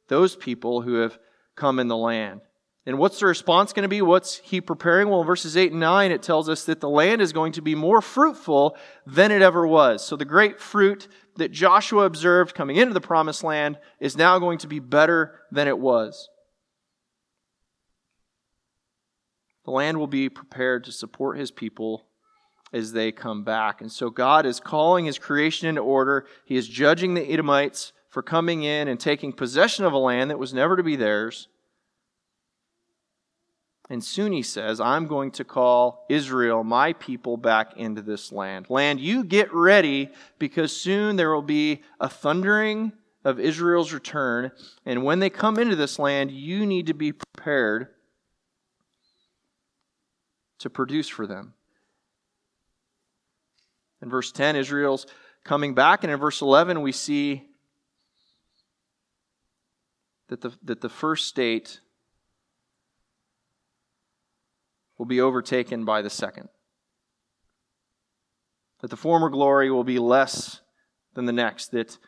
those 0.08 0.36
people 0.36 0.82
who 0.82 0.94
have 0.94 1.18
come 1.56 1.78
in 1.78 1.88
the 1.88 1.96
land. 1.96 2.40
And 2.86 2.98
what's 2.98 3.20
the 3.20 3.26
response 3.26 3.72
going 3.72 3.82
to 3.82 3.88
be? 3.88 4.02
What's 4.02 4.38
he 4.38 4.60
preparing? 4.60 5.08
Well, 5.08 5.20
in 5.20 5.26
verses 5.26 5.56
8 5.56 5.72
and 5.72 5.80
9, 5.80 6.10
it 6.10 6.22
tells 6.22 6.48
us 6.48 6.64
that 6.64 6.80
the 6.80 6.88
land 6.88 7.20
is 7.20 7.32
going 7.32 7.52
to 7.52 7.62
be 7.62 7.74
more 7.74 8.00
fruitful 8.00 8.76
than 9.06 9.30
it 9.30 9.42
ever 9.42 9.66
was. 9.66 10.04
So 10.04 10.16
the 10.16 10.24
great 10.24 10.58
fruit 10.58 11.06
that 11.36 11.52
Joshua 11.52 12.04
observed 12.04 12.54
coming 12.54 12.76
into 12.76 12.94
the 12.94 13.00
promised 13.00 13.44
land 13.44 13.78
is 14.00 14.16
now 14.16 14.38
going 14.38 14.58
to 14.58 14.66
be 14.66 14.78
better 14.78 15.40
than 15.52 15.68
it 15.68 15.78
was. 15.78 16.28
The 19.64 19.70
land 19.70 19.98
will 19.98 20.06
be 20.06 20.28
prepared 20.28 20.84
to 20.84 20.92
support 20.92 21.38
his 21.38 21.50
people 21.50 22.06
as 22.72 22.92
they 22.92 23.12
come 23.12 23.44
back. 23.44 23.80
And 23.80 23.90
so 23.90 24.10
God 24.10 24.46
is 24.46 24.60
calling 24.60 25.04
his 25.04 25.18
creation 25.18 25.68
into 25.68 25.80
order. 25.80 26.26
He 26.44 26.56
is 26.56 26.68
judging 26.68 27.14
the 27.14 27.30
Edomites 27.30 27.92
for 28.08 28.22
coming 28.22 28.62
in 28.62 28.88
and 28.88 28.98
taking 28.98 29.32
possession 29.32 29.84
of 29.84 29.92
a 29.92 29.98
land 29.98 30.30
that 30.30 30.38
was 30.38 30.54
never 30.54 30.76
to 30.76 30.82
be 30.82 30.96
theirs. 30.96 31.48
And 33.88 34.04
soon 34.04 34.30
he 34.32 34.42
says, 34.42 34.80
I'm 34.80 35.08
going 35.08 35.32
to 35.32 35.44
call 35.44 36.06
Israel, 36.08 36.62
my 36.62 36.92
people, 36.92 37.36
back 37.36 37.76
into 37.76 38.02
this 38.02 38.30
land. 38.30 38.70
Land, 38.70 39.00
you 39.00 39.24
get 39.24 39.52
ready 39.52 40.10
because 40.38 40.74
soon 40.74 41.16
there 41.16 41.34
will 41.34 41.42
be 41.42 41.82
a 41.98 42.08
thundering 42.08 42.92
of 43.24 43.40
Israel's 43.40 43.92
return. 43.92 44.52
And 44.86 45.02
when 45.02 45.18
they 45.18 45.28
come 45.28 45.58
into 45.58 45.74
this 45.74 45.98
land, 45.98 46.30
you 46.30 46.66
need 46.66 46.86
to 46.86 46.94
be 46.94 47.12
prepared 47.12 47.88
to 50.60 50.70
produce 50.70 51.08
for 51.08 51.26
them. 51.26 51.54
In 54.02 54.08
verse 54.08 54.32
10, 54.32 54.56
Israel's 54.56 55.06
coming 55.44 55.74
back. 55.74 56.04
And 56.04 56.12
in 56.12 56.18
verse 56.18 56.40
11, 56.40 56.80
we 56.80 56.92
see 56.92 57.44
that 60.28 60.40
the, 60.40 60.52
that 60.62 60.80
the 60.80 60.88
first 60.88 61.26
state 61.26 61.80
will 64.96 65.06
be 65.06 65.20
overtaken 65.20 65.84
by 65.84 66.02
the 66.02 66.10
second. 66.10 66.48
That 68.80 68.90
the 68.90 68.96
former 68.96 69.28
glory 69.28 69.70
will 69.70 69.84
be 69.84 69.98
less 69.98 70.60
than 71.14 71.26
the 71.26 71.32
next. 71.32 71.72
That 71.72 71.98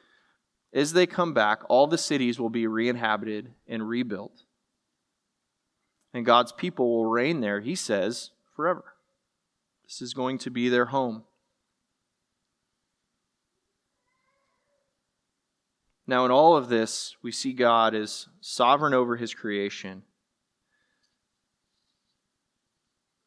as 0.73 0.93
they 0.93 1.07
come 1.07 1.35
back, 1.35 1.63
all 1.69 1.87
the 1.87 1.99
cities 1.99 2.39
will 2.39 2.51
be 2.51 2.67
re 2.67 2.89
inhabited 2.89 3.53
and 3.67 3.89
rebuilt. 3.89 4.45
And 6.15 6.27
God's 6.27 6.53
people 6.53 6.95
will 6.95 7.07
reign 7.07 7.41
there, 7.41 7.61
he 7.61 7.75
says, 7.75 8.32
forever. 8.55 8.85
This 9.85 10.01
is 10.01 10.15
going 10.15 10.39
to 10.39 10.51
be 10.51 10.69
their 10.69 10.87
home. 10.87 11.25
Now, 16.07 16.25
in 16.25 16.31
all 16.31 16.57
of 16.57 16.69
this, 16.69 17.17
we 17.23 17.33
see 17.33 17.53
God 17.53 17.95
as 17.95 18.29
sovereign 18.41 18.93
over 18.93 19.17
his 19.17 19.35
creation. 19.35 20.03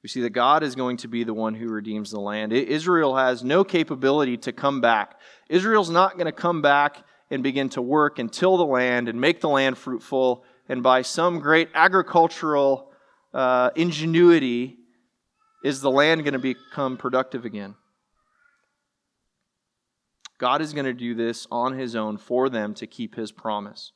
We 0.03 0.09
see 0.09 0.21
that 0.21 0.31
God 0.31 0.61
is 0.61 0.75
going 0.75 0.97
to 0.97 1.07
be 1.07 1.23
the 1.23 1.33
one 1.33 1.55
who 1.55 1.67
redeems 1.67 2.11
the 2.11 2.19
land. 2.19 2.53
Israel 2.53 3.15
has 3.15 3.43
no 3.43 3.63
capability 3.63 4.38
to 4.38 4.51
come 4.51 4.81
back. 4.81 5.19
Israel's 5.49 5.89
not 5.89 6.13
going 6.13 6.27
to 6.27 6.31
come 6.31 6.61
back 6.61 6.97
and 7.31 7.41
begin 7.41 7.69
to 7.69 7.81
work 7.81 8.19
and 8.19 8.31
till 8.31 8.57
the 8.57 8.65
land 8.65 9.09
and 9.09 9.19
make 9.19 9.41
the 9.41 9.49
land 9.49 9.77
fruitful 9.77 10.43
and 10.69 10.83
by 10.83 11.01
some 11.01 11.39
great 11.39 11.69
agricultural 11.73 12.91
uh, 13.33 13.71
ingenuity 13.75 14.77
is 15.65 15.82
the 15.82 15.89
land 15.89 16.23
going 16.23 16.34
to 16.34 16.39
become 16.39 16.95
productive 16.95 17.43
again. 17.43 17.73
God 20.38 20.62
is 20.62 20.73
going 20.73 20.86
to 20.86 20.93
do 20.93 21.15
this 21.15 21.47
on 21.49 21.73
his 21.73 21.95
own 21.95 22.19
for 22.19 22.49
them 22.49 22.75
to 22.75 22.86
keep 22.86 23.15
his 23.15 23.32
promise. 23.32 23.91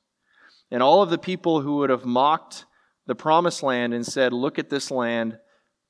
And 0.72 0.82
all 0.82 1.04
of 1.04 1.12
the 1.12 1.20
people 1.20 1.62
who 1.62 1.78
would 1.78 1.92
have 1.92 2.06
mocked 2.06 2.66
the 3.06 3.14
promised 3.14 3.62
land 3.62 3.94
and 3.94 4.04
said, 4.04 4.34
Look 4.34 4.58
at 4.58 4.72
this 4.72 4.90
land 4.90 5.38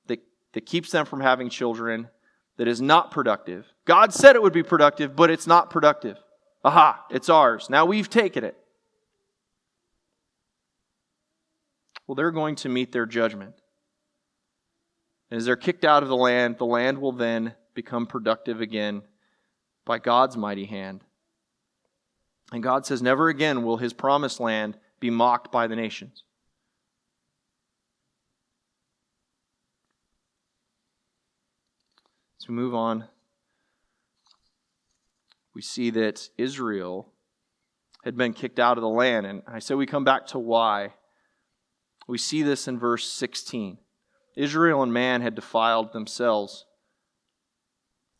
that 0.08 0.20
that 0.52 0.66
keeps 0.66 0.92
them 0.92 1.06
from 1.06 1.22
having 1.22 1.50
children, 1.50 2.10
that 2.58 2.68
is 2.68 2.82
not 2.82 3.10
productive. 3.10 3.66
God 3.86 4.14
said 4.14 4.36
it 4.36 4.42
would 4.42 4.52
be 4.52 4.64
productive, 4.64 5.16
but 5.16 5.30
it's 5.30 5.48
not 5.48 5.70
productive. 5.70 6.18
Aha, 6.66 7.06
it's 7.10 7.30
ours. 7.30 7.70
Now 7.70 7.86
we've 7.86 8.10
taken 8.10 8.44
it. 8.44 8.58
Well, 12.06 12.16
they're 12.16 12.32
going 12.32 12.58
to 12.58 12.70
meet 12.70 12.92
their 12.92 13.06
judgment. 13.06 13.54
And 15.30 15.38
as 15.38 15.46
they're 15.46 15.56
kicked 15.56 15.86
out 15.86 16.04
of 16.04 16.10
the 16.10 16.16
land, 16.16 16.58
the 16.58 16.66
land 16.66 17.00
will 17.00 17.12
then 17.12 17.54
become 17.74 18.08
productive 18.08 18.62
again 18.62 19.04
by 19.86 20.00
God's 20.00 20.36
mighty 20.36 20.66
hand. 20.66 21.04
And 22.52 22.64
God 22.64 22.86
says, 22.86 23.02
Never 23.02 23.30
again 23.30 23.64
will 23.64 23.78
his 23.78 23.94
promised 23.94 24.40
land 24.40 24.78
be 25.00 25.10
mocked 25.10 25.52
by 25.52 25.68
the 25.68 25.76
nations. 25.76 26.24
As 32.42 32.48
we 32.48 32.56
move 32.56 32.74
on, 32.74 33.06
we 35.54 35.62
see 35.62 35.90
that 35.92 36.30
Israel 36.38 37.12
had 38.04 38.16
been 38.16 38.34
kicked 38.34 38.60
out 38.60 38.78
of 38.78 38.82
the 38.82 38.90
land. 38.90 39.26
And 39.26 39.44
I 39.46 39.60
said 39.60 39.78
we 39.78 39.86
come 39.86 40.06
back 40.06 40.28
to 40.28 40.40
why. 40.40 40.94
We 42.08 42.18
see 42.18 42.44
this 42.44 42.68
in 42.68 42.80
verse 42.80 43.06
16. 43.12 43.78
Israel 44.40 44.82
and 44.82 44.94
man 44.94 45.22
had 45.22 45.36
defiled 45.36 45.92
themselves. 45.92 46.66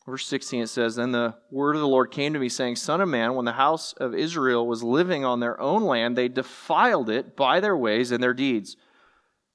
Verse 0.04 0.26
16 0.26 0.62
it 0.62 0.66
says, 0.66 0.96
Then 0.96 1.12
the 1.12 1.36
word 1.50 1.76
of 1.76 1.80
the 1.80 1.88
Lord 1.88 2.10
came 2.10 2.34
to 2.34 2.38
me, 2.38 2.50
saying, 2.50 2.76
Son 2.76 3.00
of 3.00 3.08
man, 3.08 3.34
when 3.34 3.46
the 3.46 3.52
house 3.52 3.94
of 3.94 4.14
Israel 4.14 4.66
was 4.66 4.82
living 4.82 5.24
on 5.24 5.40
their 5.40 5.58
own 5.58 5.82
land, 5.82 6.16
they 6.16 6.28
defiled 6.28 7.08
it 7.08 7.36
by 7.36 7.60
their 7.60 7.76
ways 7.76 8.10
and 8.10 8.22
their 8.22 8.34
deeds. 8.34 8.76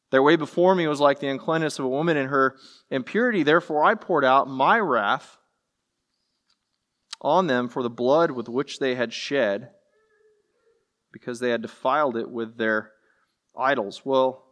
Their 0.09 0.23
way 0.23 0.37
before 0.37 0.73
me 0.73 0.87
was 0.87 0.99
like 0.99 1.19
the 1.19 1.27
uncleanness 1.27 1.77
of 1.77 1.85
a 1.85 1.89
woman 1.89 2.17
in 2.17 2.29
her 2.29 2.55
impurity. 2.89 3.43
Therefore, 3.43 3.83
I 3.83 3.93
poured 3.93 4.25
out 4.25 4.47
my 4.47 4.79
wrath 4.79 5.37
on 7.21 7.45
them 7.45 7.69
for 7.69 7.83
the 7.83 7.89
blood 7.91 8.31
with 8.31 8.49
which 8.49 8.79
they 8.79 8.95
had 8.95 9.13
shed, 9.13 9.69
because 11.11 11.39
they 11.39 11.51
had 11.51 11.61
defiled 11.61 12.17
it 12.17 12.29
with 12.29 12.57
their 12.57 12.91
idols. 13.55 14.01
Well, 14.03 14.44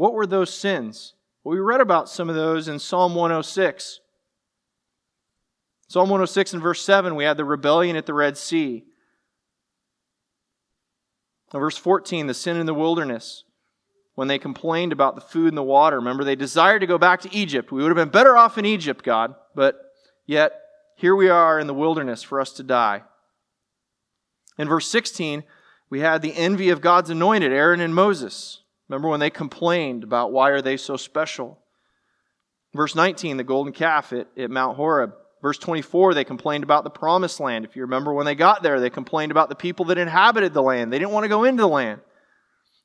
what 0.00 0.14
were 0.14 0.26
those 0.26 0.52
sins? 0.52 1.14
Well, 1.44 1.54
we 1.54 1.60
read 1.60 1.80
about 1.80 2.08
some 2.08 2.28
of 2.28 2.34
those 2.34 2.68
in 2.68 2.78
Psalm 2.78 3.14
106. 3.14 4.00
Psalm 5.88 6.08
106 6.08 6.54
and 6.54 6.62
verse 6.62 6.82
7, 6.82 7.14
we 7.14 7.24
had 7.24 7.36
the 7.36 7.44
rebellion 7.44 7.96
at 7.96 8.06
the 8.06 8.14
Red 8.14 8.36
Sea. 8.36 8.84
In 11.52 11.60
verse 11.60 11.76
14, 11.76 12.28
the 12.28 12.34
sin 12.34 12.56
in 12.56 12.66
the 12.66 12.74
wilderness 12.74 13.44
when 14.14 14.28
they 14.28 14.38
complained 14.38 14.92
about 14.92 15.14
the 15.14 15.20
food 15.20 15.48
and 15.48 15.56
the 15.56 15.62
water. 15.62 15.96
Remember, 15.96 16.24
they 16.24 16.36
desired 16.36 16.80
to 16.80 16.86
go 16.86 16.98
back 16.98 17.20
to 17.22 17.34
Egypt. 17.34 17.72
We 17.72 17.82
would 17.82 17.88
have 17.88 17.96
been 17.96 18.08
better 18.08 18.36
off 18.36 18.58
in 18.58 18.64
Egypt, 18.64 19.04
God, 19.04 19.34
but 19.54 19.80
yet 20.26 20.52
here 20.96 21.16
we 21.16 21.28
are 21.28 21.58
in 21.58 21.66
the 21.66 21.74
wilderness 21.74 22.22
for 22.22 22.40
us 22.40 22.52
to 22.52 22.62
die. 22.62 23.02
In 24.58 24.68
verse 24.68 24.88
16, 24.88 25.42
we 25.88 26.00
had 26.00 26.22
the 26.22 26.36
envy 26.36 26.70
of 26.70 26.80
God's 26.80 27.10
anointed, 27.10 27.52
Aaron 27.52 27.80
and 27.80 27.94
Moses. 27.94 28.59
Remember 28.90 29.08
when 29.08 29.20
they 29.20 29.30
complained 29.30 30.04
about 30.04 30.32
why 30.32 30.50
are 30.50 30.60
they 30.60 30.76
so 30.76 30.98
special? 30.98 31.58
Verse 32.74 32.94
19, 32.94 33.38
the 33.38 33.44
golden 33.44 33.72
calf 33.72 34.12
at, 34.12 34.28
at 34.36 34.50
Mount 34.50 34.76
Horeb. 34.76 35.14
Verse 35.40 35.56
24, 35.56 36.12
they 36.12 36.24
complained 36.24 36.64
about 36.64 36.84
the 36.84 36.90
promised 36.90 37.40
land. 37.40 37.64
If 37.64 37.74
you 37.74 37.82
remember 37.82 38.12
when 38.12 38.26
they 38.26 38.34
got 38.34 38.62
there, 38.62 38.78
they 38.78 38.90
complained 38.90 39.32
about 39.32 39.48
the 39.48 39.54
people 39.54 39.86
that 39.86 39.96
inhabited 39.96 40.52
the 40.52 40.62
land. 40.62 40.92
They 40.92 40.98
didn't 40.98 41.12
want 41.12 41.24
to 41.24 41.28
go 41.28 41.44
into 41.44 41.62
the 41.62 41.68
land. 41.68 42.02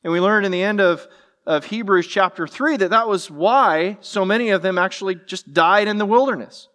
And 0.06 0.14
we 0.14 0.22
learned 0.22 0.46
in 0.46 0.54
the 0.54 0.64
end 0.64 0.80
of 0.80 1.06
of 1.46 1.66
Hebrews 1.66 2.08
chapter 2.08 2.48
3 2.48 2.78
that 2.78 2.90
that 2.90 3.08
was 3.08 3.30
why 3.30 3.98
so 4.02 4.26
many 4.26 4.50
of 4.50 4.62
them 4.62 4.78
actually 4.78 5.16
just 5.16 5.54
died 5.54 5.88
in 5.88 5.98
the 5.98 6.06
wilderness. 6.06 6.70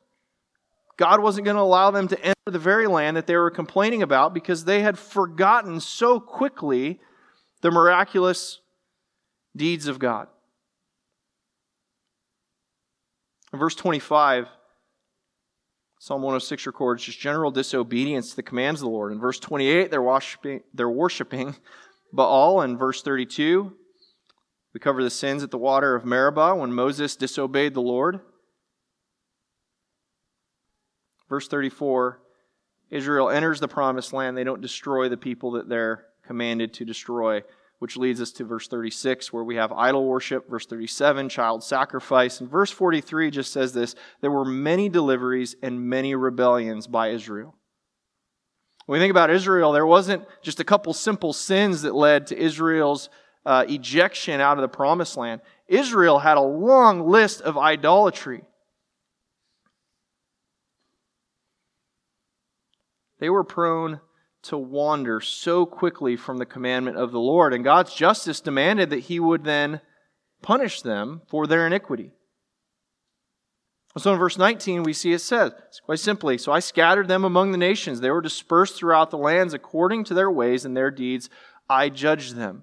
God 0.97 1.21
wasn't 1.21 1.47
going 1.47 1.57
to 1.57 1.63
allow 1.63 1.91
them 1.91 2.09
to 2.09 2.21
enter 2.21 2.35
the 2.47 2.59
very 2.59 2.87
land 2.87 3.17
that 3.17 3.27
they 3.27 3.37
were 3.37 3.51
complaining 3.51 4.03
about 4.03 4.35
because 4.35 4.65
they 4.65 4.83
had 4.83 4.99
forgotten 4.99 5.81
so 5.81 6.21
quickly 6.21 7.01
the 7.63 7.71
miraculous 7.71 8.61
deeds 9.57 9.87
of 9.87 9.99
God. 9.99 10.29
In 13.53 13.59
verse 13.59 13.75
25, 13.75 14.47
Psalm 15.99 16.23
106 16.23 16.67
records 16.67 17.05
just 17.05 17.19
general 17.19 17.51
disobedience 17.51 18.31
to 18.31 18.37
the 18.37 18.43
commands 18.43 18.81
of 18.81 18.87
the 18.87 18.91
Lord. 18.91 19.13
In 19.13 19.21
verse 19.21 19.39
28, 19.39 19.91
they're 19.91 20.01
worshiping, 20.01 20.63
they're 20.73 20.89
worshiping 20.89 21.57
Baal. 22.13 22.63
In 22.63 22.79
verse 22.79 23.03
32, 23.03 23.73
we 24.73 24.81
cover 24.81 25.03
the 25.03 25.11
sins 25.11 25.43
at 25.43 25.51
the 25.51 25.59
water 25.59 25.95
of 25.95 26.05
Meribah 26.05 26.55
when 26.55 26.73
Moses 26.73 27.17
disobeyed 27.17 27.75
the 27.75 27.83
Lord. 27.83 28.21
Verse 31.29 31.49
34 31.49 32.21
Israel 32.91 33.31
enters 33.31 33.61
the 33.61 33.69
promised 33.69 34.13
land. 34.13 34.37
They 34.37 34.45
don't 34.45 34.61
destroy 34.61 35.09
the 35.09 35.17
people 35.17 35.53
that 35.53 35.69
they're 35.69 36.07
commanded 36.27 36.75
to 36.75 36.85
destroy, 36.85 37.43
which 37.81 37.97
leads 37.97 38.21
us 38.21 38.31
to 38.31 38.45
verse 38.45 38.69
36, 38.69 39.33
where 39.33 39.43
we 39.43 39.57
have 39.57 39.73
idol 39.73 40.05
worship. 40.05 40.49
Verse 40.49 40.67
37, 40.67 41.29
child 41.29 41.65
sacrifice. 41.65 42.41
And 42.41 42.49
verse 42.49 42.71
43 42.71 43.31
just 43.31 43.53
says 43.53 43.73
this 43.73 43.97
there 44.21 44.31
were 44.31 44.45
many 44.45 44.89
deliveries 44.89 45.57
and 45.63 45.89
many 45.89 46.15
rebellions 46.15 46.87
by 46.87 47.09
Israel. 47.09 47.57
When 48.87 48.99
we 48.99 49.03
think 49.03 49.11
about 49.11 49.31
Israel, 49.31 49.73
there 49.73 49.87
wasn't 49.87 50.25
just 50.43 50.61
a 50.61 50.65
couple 50.65 50.93
simple 50.93 51.33
sins 51.33 51.83
that 51.83 51.95
led 51.95 52.29
to 52.29 52.39
Israel's 52.39 53.09
uh, 53.47 53.65
ejection 53.69 54.41
out 54.41 54.59
of 54.59 54.63
the 54.63 54.69
promised 54.69 55.17
land, 55.17 55.41
Israel 55.67 56.19
had 56.19 56.37
a 56.37 56.43
long 56.43 57.09
list 57.09 57.41
of 57.41 57.57
idolatry. 57.57 58.43
They 63.19 63.31
were 63.31 63.45
prone 63.45 64.01
to 64.43 64.57
wander 64.57 65.21
so 65.21 65.67
quickly 65.67 66.17
from 66.17 66.39
the 66.39 66.47
commandment 66.47 66.97
of 66.97 67.13
the 67.13 67.21
Lord, 67.21 67.53
and 67.53 67.65
God's 67.65 67.95
justice 67.95 68.41
demanded 68.41 68.91
that 68.91 69.01
He 69.01 69.21
would 69.21 69.45
then 69.45 69.81
punish 70.43 70.83
them 70.83 71.23
for 71.29 71.47
their 71.47 71.67
iniquity. 71.67 72.13
So 73.99 74.13
in 74.13 74.19
verse 74.19 74.39
19, 74.39 74.85
we 74.85 74.93
see 74.93 75.13
it 75.13 75.19
says, 75.21 75.53
quite 75.85 75.99
simply, 75.99 76.39
So 76.39 76.53
I 76.53 76.61
scattered 76.61 77.09
them 77.09 77.25
among 77.25 77.51
the 77.51 77.59
nations. 77.59 78.01
They 78.01 78.11
were 78.11 78.21
dispersed 78.21 78.77
throughout 78.77 79.11
the 79.11 79.19
lands 79.19 79.53
according 79.53 80.05
to 80.05 80.15
their 80.15 80.31
ways 80.31 80.65
and 80.65 80.77
their 80.77 80.93
deeds. 80.93 81.29
I 81.69 81.89
judged 81.89 82.37
them. 82.37 82.63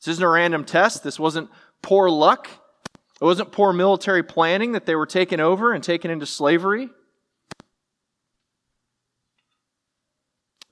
This 0.00 0.12
isn't 0.12 0.24
a 0.24 0.28
random 0.28 0.64
test. 0.64 1.02
This 1.02 1.18
wasn't 1.18 1.50
poor 1.82 2.08
luck. 2.08 2.48
It 3.20 3.24
wasn't 3.24 3.52
poor 3.52 3.72
military 3.72 4.22
planning 4.22 4.72
that 4.72 4.86
they 4.86 4.94
were 4.94 5.06
taken 5.06 5.40
over 5.40 5.72
and 5.72 5.82
taken 5.82 6.10
into 6.10 6.26
slavery. 6.26 6.90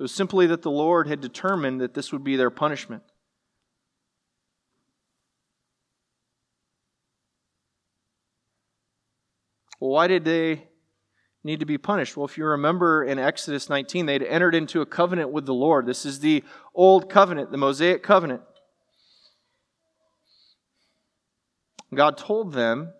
It 0.02 0.10
was 0.10 0.12
simply 0.12 0.48
that 0.48 0.62
the 0.62 0.70
Lord 0.72 1.06
had 1.06 1.20
determined 1.20 1.80
that 1.80 1.94
this 1.94 2.10
would 2.10 2.24
be 2.24 2.34
their 2.34 2.50
punishment. 2.50 3.04
Well, 9.78 9.90
why 9.92 10.08
did 10.08 10.24
they 10.24 10.64
need 11.44 11.60
to 11.60 11.66
be 11.66 11.78
punished? 11.78 12.16
Well, 12.16 12.26
if 12.26 12.36
you 12.36 12.46
remember 12.46 13.04
in 13.04 13.20
Exodus 13.20 13.68
19, 13.68 14.06
they'd 14.06 14.24
entered 14.24 14.56
into 14.56 14.80
a 14.80 14.86
covenant 14.86 15.30
with 15.30 15.46
the 15.46 15.54
Lord. 15.54 15.86
This 15.86 16.04
is 16.04 16.18
the 16.18 16.42
old 16.74 17.08
covenant, 17.08 17.52
the 17.52 17.56
Mosaic 17.56 18.02
covenant. 18.02 18.42
God 21.94 22.18
told 22.18 22.54
them 22.54 22.92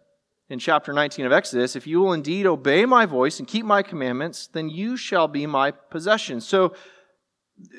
in 0.53 0.59
chapter 0.59 0.93
19 0.93 1.25
of 1.25 1.33
Exodus, 1.33 1.75
If 1.75 1.87
you 1.87 2.01
will 2.01 2.13
indeed 2.13 2.47
obey 2.47 2.85
my 2.85 3.07
voice 3.07 3.39
and 3.39 3.49
keep 3.49 3.65
my 3.65 3.83
commandments, 3.83 4.49
then 4.53 4.69
you 4.69 4.99
shall 4.99 5.27
be 5.27 5.47
my 5.47 5.71
possession. 5.71 6.43
So 6.43 6.75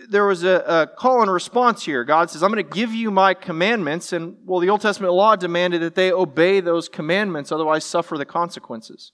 there 0.10 0.26
was 0.26 0.44
a, 0.44 0.64
a 0.68 0.88
call 0.88 1.22
and 1.22 1.32
response 1.32 1.84
here. 1.84 2.04
God 2.04 2.30
says, 2.30 2.44
I'm 2.44 2.52
going 2.52 2.64
to 2.66 2.76
give 2.76 2.94
you 2.94 3.12
my 3.12 3.34
commandments. 3.34 4.14
And, 4.14 4.38
well, 4.46 4.60
the 4.60 4.70
Old 4.70 4.82
Testament 4.82 5.14
law 5.14 5.36
demanded 5.36 5.82
that 5.82 5.96
they 5.96 6.12
obey 6.12 6.60
those 6.60 6.90
commandments, 6.90 7.52
otherwise, 7.52 7.84
suffer 7.84 8.18
the 8.18 8.26
consequences. 8.26 9.12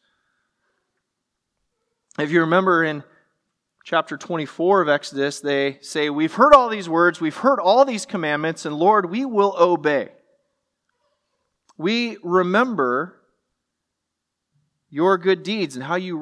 If 2.18 2.32
you 2.32 2.42
remember 2.42 2.84
in 2.84 3.04
chapter 3.84 4.18
24 4.18 4.82
of 4.82 4.90
Exodus, 4.90 5.40
they 5.40 5.80
say, 5.82 6.10
We've 6.10 6.34
heard 6.34 6.54
all 6.54 6.70
these 6.70 6.90
words, 6.90 7.22
we've 7.22 7.38
heard 7.38 7.60
all 7.60 7.86
these 7.86 8.06
commandments, 8.06 8.66
and 8.66 8.76
Lord, 8.76 9.10
we 9.10 9.26
will 9.26 9.56
obey. 9.58 10.10
we 11.78 12.18
remember 12.24 13.16
your 14.90 15.18
good 15.18 15.44
deeds 15.44 15.76
and 15.76 15.86
how 15.86 15.96
you 15.96 16.18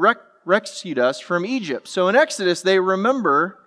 rescued 0.45 0.99
us 0.99 1.19
from 1.19 1.45
Egypt. 1.45 1.87
So 1.87 2.09
in 2.09 2.15
Exodus, 2.15 2.61
they 2.61 2.79
remember 2.79 3.57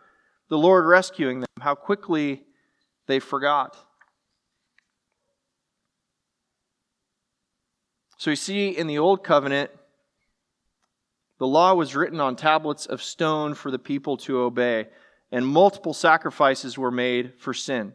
the 0.50 0.58
Lord 0.58 0.84
rescuing 0.84 1.40
them, 1.40 1.48
how 1.60 1.74
quickly 1.74 2.42
they 3.06 3.20
forgot. 3.20 3.76
So 8.18 8.28
you 8.28 8.36
see, 8.36 8.68
in 8.68 8.86
the 8.86 8.98
Old 8.98 9.24
Covenant, 9.24 9.70
the 11.38 11.46
law 11.46 11.72
was 11.72 11.96
written 11.96 12.20
on 12.20 12.36
tablets 12.36 12.84
of 12.84 13.02
stone 13.02 13.54
for 13.54 13.70
the 13.70 13.78
people 13.78 14.18
to 14.18 14.40
obey, 14.40 14.88
and 15.32 15.46
multiple 15.46 15.94
sacrifices 15.94 16.76
were 16.76 16.90
made 16.90 17.32
for 17.38 17.54
sin. 17.54 17.94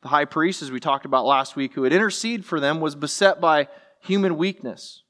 The 0.00 0.08
high 0.08 0.24
priest, 0.24 0.62
as 0.62 0.70
we 0.70 0.80
talked 0.80 1.04
about 1.04 1.26
last 1.26 1.54
week, 1.54 1.74
who 1.74 1.82
would 1.82 1.92
intercede 1.92 2.44
for 2.44 2.60
them, 2.60 2.80
was 2.80 2.94
beset 2.94 3.40
by 3.40 3.68
human 4.00 4.36
weakness. 4.36 5.01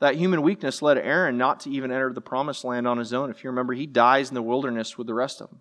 That 0.00 0.16
human 0.16 0.42
weakness 0.42 0.80
led 0.80 0.96
Aaron 0.96 1.36
not 1.36 1.60
to 1.60 1.70
even 1.70 1.92
enter 1.92 2.12
the 2.12 2.22
promised 2.22 2.64
land 2.64 2.88
on 2.88 2.98
his 2.98 3.12
own. 3.12 3.30
If 3.30 3.44
you 3.44 3.50
remember, 3.50 3.74
he 3.74 3.86
dies 3.86 4.30
in 4.30 4.34
the 4.34 4.42
wilderness 4.42 4.96
with 4.96 5.06
the 5.06 5.14
rest 5.14 5.40
of 5.40 5.50
them. 5.50 5.60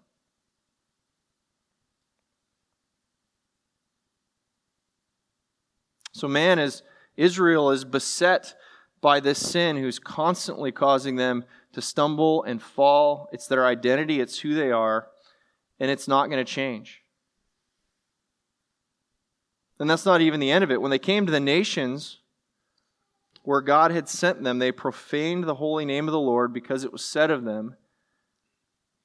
So, 6.13 6.27
man, 6.27 6.57
is 6.57 6.83
Israel 7.17 7.69
is 7.69 7.83
beset 7.83 8.55
by 9.01 9.19
this 9.19 9.39
sin 9.39 9.77
who's 9.77 9.99
constantly 9.99 10.71
causing 10.71 11.17
them 11.17 11.43
to 11.73 11.81
stumble 11.81 12.43
and 12.43 12.61
fall, 12.61 13.29
it's 13.31 13.47
their 13.47 13.65
identity, 13.65 14.19
it's 14.19 14.39
who 14.39 14.55
they 14.55 14.71
are, 14.71 15.07
and 15.79 15.91
it's 15.91 16.07
not 16.07 16.29
going 16.29 16.43
to 16.43 16.51
change. 16.51 17.03
And 19.79 19.89
that's 19.89 20.05
not 20.05 20.19
even 20.19 20.39
the 20.39 20.51
end 20.51 20.63
of 20.63 20.71
it. 20.71 20.81
When 20.81 20.91
they 20.91 20.99
came 20.99 21.25
to 21.25 21.31
the 21.31 21.39
nations 21.39 22.18
where 23.49 23.61
God 23.61 23.89
had 23.89 24.07
sent 24.07 24.43
them, 24.43 24.59
they 24.59 24.71
profaned 24.71 25.45
the 25.45 25.55
holy 25.55 25.83
name 25.83 26.07
of 26.07 26.11
the 26.11 26.19
Lord 26.19 26.53
because 26.53 26.83
it 26.83 26.91
was 26.91 27.03
said 27.03 27.31
of 27.31 27.45
them, 27.45 27.75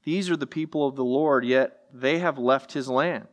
These 0.02 0.28
are 0.28 0.36
the 0.36 0.46
people 0.46 0.86
of 0.86 0.96
the 0.96 1.02
Lord, 1.02 1.46
yet 1.46 1.86
they 1.94 2.18
have 2.18 2.36
left 2.36 2.74
his 2.74 2.86
land. 2.86 3.26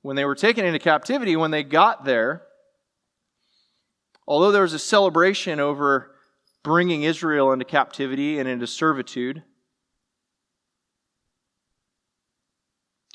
When 0.00 0.16
they 0.16 0.24
were 0.24 0.34
taken 0.34 0.64
into 0.64 0.78
captivity, 0.78 1.36
when 1.36 1.50
they 1.50 1.62
got 1.62 2.06
there, 2.06 2.44
although 4.26 4.52
there 4.52 4.62
was 4.62 4.72
a 4.72 4.78
celebration 4.78 5.60
over 5.60 6.14
bringing 6.62 7.02
Israel 7.02 7.52
into 7.52 7.66
captivity 7.66 8.38
and 8.38 8.48
into 8.48 8.66
servitude, 8.66 9.42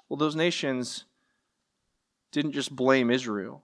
Well, 0.08 0.17
those 0.17 0.36
nations 0.36 1.05
didn't 2.31 2.53
just 2.53 2.75
blame 2.75 3.09
Israel. 3.09 3.63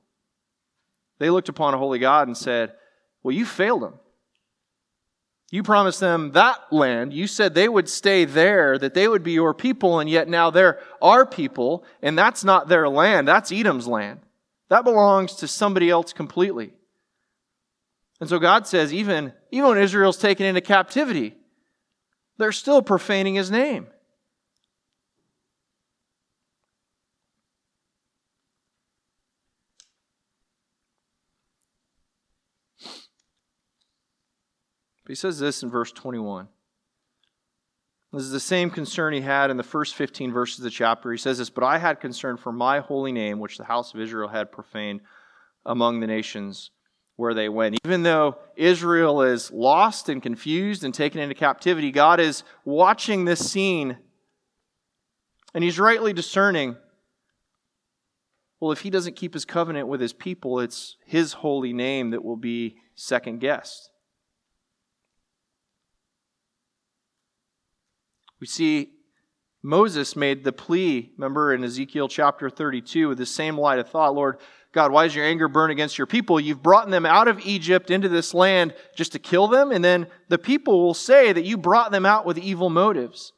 They 1.20 1.30
looked 1.30 1.50
upon 1.50 1.74
a 1.74 1.78
holy 1.78 2.00
God 2.00 2.28
and 2.28 2.38
said, 2.38 2.74
Well, 3.24 3.36
you 3.36 3.46
failed 3.46 3.82
them. 3.82 4.00
You 5.52 5.64
promised 5.64 6.00
them 6.00 6.32
that 6.32 6.74
land. 6.74 7.14
You 7.14 7.28
said 7.28 7.54
they 7.54 7.70
would 7.70 7.88
stay 7.88 8.26
there, 8.26 8.78
that 8.78 8.94
they 8.94 9.08
would 9.08 9.24
be 9.24 9.34
your 9.34 9.54
people, 9.54 10.00
and 10.00 10.10
yet 10.10 10.28
now 10.28 10.50
they're 10.50 10.80
our 11.02 11.26
people, 11.26 11.86
and 12.02 12.18
that's 12.18 12.44
not 12.44 12.68
their 12.68 12.90
land. 12.90 13.28
That's 13.28 13.52
Edom's 13.52 13.88
land. 13.88 14.20
That 14.70 14.84
belongs 14.84 15.36
to 15.36 15.48
somebody 15.48 15.90
else 15.90 16.12
completely. 16.12 16.74
And 18.20 18.28
so 18.28 18.40
God 18.40 18.66
says, 18.66 18.94
even, 18.94 19.34
even 19.52 19.70
when 19.70 19.78
Israel's 19.78 20.18
taken 20.18 20.46
into 20.46 20.62
captivity, 20.62 21.36
they're 22.38 22.52
still 22.52 22.82
profaning 22.82 23.36
his 23.36 23.52
name. 23.52 23.88
But 35.06 35.12
he 35.12 35.16
says 35.16 35.40
this 35.40 35.64
in 35.64 35.70
verse 35.70 35.92
21. 35.92 36.48
This 38.12 38.24
is 38.24 38.32
the 38.32 38.40
same 38.40 38.70
concern 38.70 39.14
he 39.14 39.22
had 39.22 39.52
in 39.52 39.58
the 39.58 39.64
first 39.64 39.96
15 39.96 40.32
verses 40.32 40.60
of 40.60 40.64
the 40.64 40.70
chapter. 40.70 41.12
He 41.12 41.18
says 41.18 41.38
this, 41.38 41.50
But 41.50 41.64
I 41.64 41.78
had 41.78 42.00
concern 42.00 42.38
for 42.38 42.52
my 42.52 42.80
holy 42.80 43.12
name, 43.12 43.40
which 43.40 43.58
the 43.58 43.66
house 43.66 43.94
of 43.94 44.00
Israel 44.00 44.30
had 44.30 44.52
profaned 44.52 45.02
among 45.66 46.00
the 46.00 46.08
nations 46.08 46.72
where 47.18 47.34
they 47.34 47.50
went. 47.50 47.78
Even 47.86 48.04
though 48.04 48.38
Israel 48.56 49.22
is 49.22 49.52
lost 49.52 50.10
and 50.10 50.24
confused 50.24 50.84
and 50.84 50.94
taken 50.94 51.22
into 51.22 51.36
captivity, 51.36 51.92
God 51.92 52.20
is 52.20 52.44
watching 52.64 53.26
this 53.26 53.52
scene 53.52 53.98
and 55.54 55.64
he's 55.64 55.80
rightly 55.80 56.12
discerning. 56.12 56.76
Well, 58.60 58.72
if 58.72 58.82
he 58.82 58.90
doesn't 58.90 59.16
keep 59.16 59.34
his 59.34 59.46
covenant 59.46 59.88
with 59.88 60.02
his 60.02 60.14
people, 60.14 60.60
it's 60.60 60.98
his 61.06 61.34
holy 61.34 61.74
name 61.74 62.10
that 62.12 62.24
will 62.24 62.36
be 62.36 62.78
second 62.96 63.40
guessed. 63.40 63.90
We 68.46 68.50
see 68.50 68.92
Moses 69.64 70.16
made 70.16 70.44
the 70.44 70.52
plea, 70.52 71.12
remember 71.18 71.52
in 71.52 71.64
Ezekiel 71.64 72.08
chapter 72.08 72.48
32, 72.48 73.10
with 73.10 73.18
the 73.18 73.26
same 73.26 73.58
light 73.58 73.80
of 73.80 73.90
thought 73.90 74.14
Lord 74.14 74.38
God, 74.72 74.92
why 74.92 75.08
does 75.08 75.16
your 75.16 75.26
anger 75.26 75.48
burn 75.48 75.72
against 75.72 75.98
your 75.98 76.06
people? 76.06 76.40
You've 76.40 76.62
brought 76.62 76.88
them 76.88 77.08
out 77.08 77.28
of 77.28 77.40
Egypt 77.40 77.90
into 77.90 78.08
this 78.08 78.36
land 78.36 78.76
just 78.96 79.14
to 79.14 79.20
kill 79.20 79.48
them, 79.48 79.72
and 79.72 79.84
then 79.84 80.06
the 80.30 80.38
people 80.38 80.84
will 80.84 80.94
say 80.94 81.34
that 81.34 81.44
you 81.44 81.58
brought 81.58 81.90
them 81.90 82.06
out 82.06 82.24
with 82.24 82.38
evil 82.38 82.70
motives. 82.70 83.34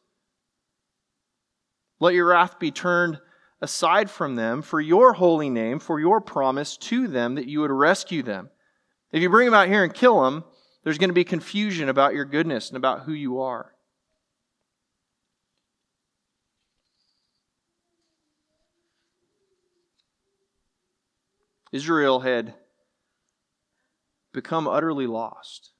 Let 2.02 2.14
your 2.14 2.28
wrath 2.28 2.60
be 2.60 2.72
turned 2.72 3.22
aside 3.62 4.10
from 4.10 4.36
them 4.36 4.62
for 4.62 4.82
your 4.82 5.14
holy 5.14 5.50
name, 5.50 5.80
for 5.80 6.02
your 6.02 6.20
promise 6.20 6.76
to 6.76 7.08
them 7.08 7.36
that 7.36 7.48
you 7.48 7.62
would 7.62 7.72
rescue 7.72 8.24
them. 8.24 8.50
If 9.14 9.22
you 9.22 9.30
bring 9.30 9.46
them 9.46 9.54
out 9.54 9.70
here 9.70 9.86
and 9.86 9.94
kill 9.94 10.22
them, 10.26 10.44
there's 10.84 10.98
going 10.98 11.12
to 11.12 11.14
be 11.14 11.24
confusion 11.24 11.88
about 11.88 12.14
your 12.14 12.26
goodness 12.26 12.68
and 12.68 12.76
about 12.76 13.04
who 13.04 13.14
you 13.14 13.40
are. 13.40 13.72
Israel 21.78 22.22
had 22.22 22.56
become 24.34 24.68
utterly 24.68 25.06
lost. 25.06 25.74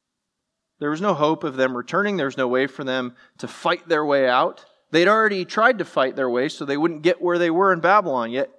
There 0.80 0.92
was 0.92 1.02
no 1.02 1.16
hope 1.16 1.44
of 1.44 1.56
them 1.56 1.76
returning. 1.76 2.18
There 2.18 2.28
was 2.28 2.38
no 2.38 2.48
way 2.48 2.68
for 2.68 2.84
them 2.84 3.16
to 3.40 3.48
fight 3.48 3.90
their 3.90 4.06
way 4.06 4.30
out. 4.30 4.64
They'd 4.92 5.08
already 5.08 5.44
tried 5.44 5.80
to 5.80 5.86
fight 5.86 6.16
their 6.16 6.30
way 6.30 6.50
so 6.50 6.66
they 6.66 6.78
wouldn't 6.78 7.02
get 7.02 7.20
where 7.20 7.40
they 7.40 7.50
were 7.50 7.74
in 7.74 7.80
Babylon, 7.80 8.30
yet 8.30 8.52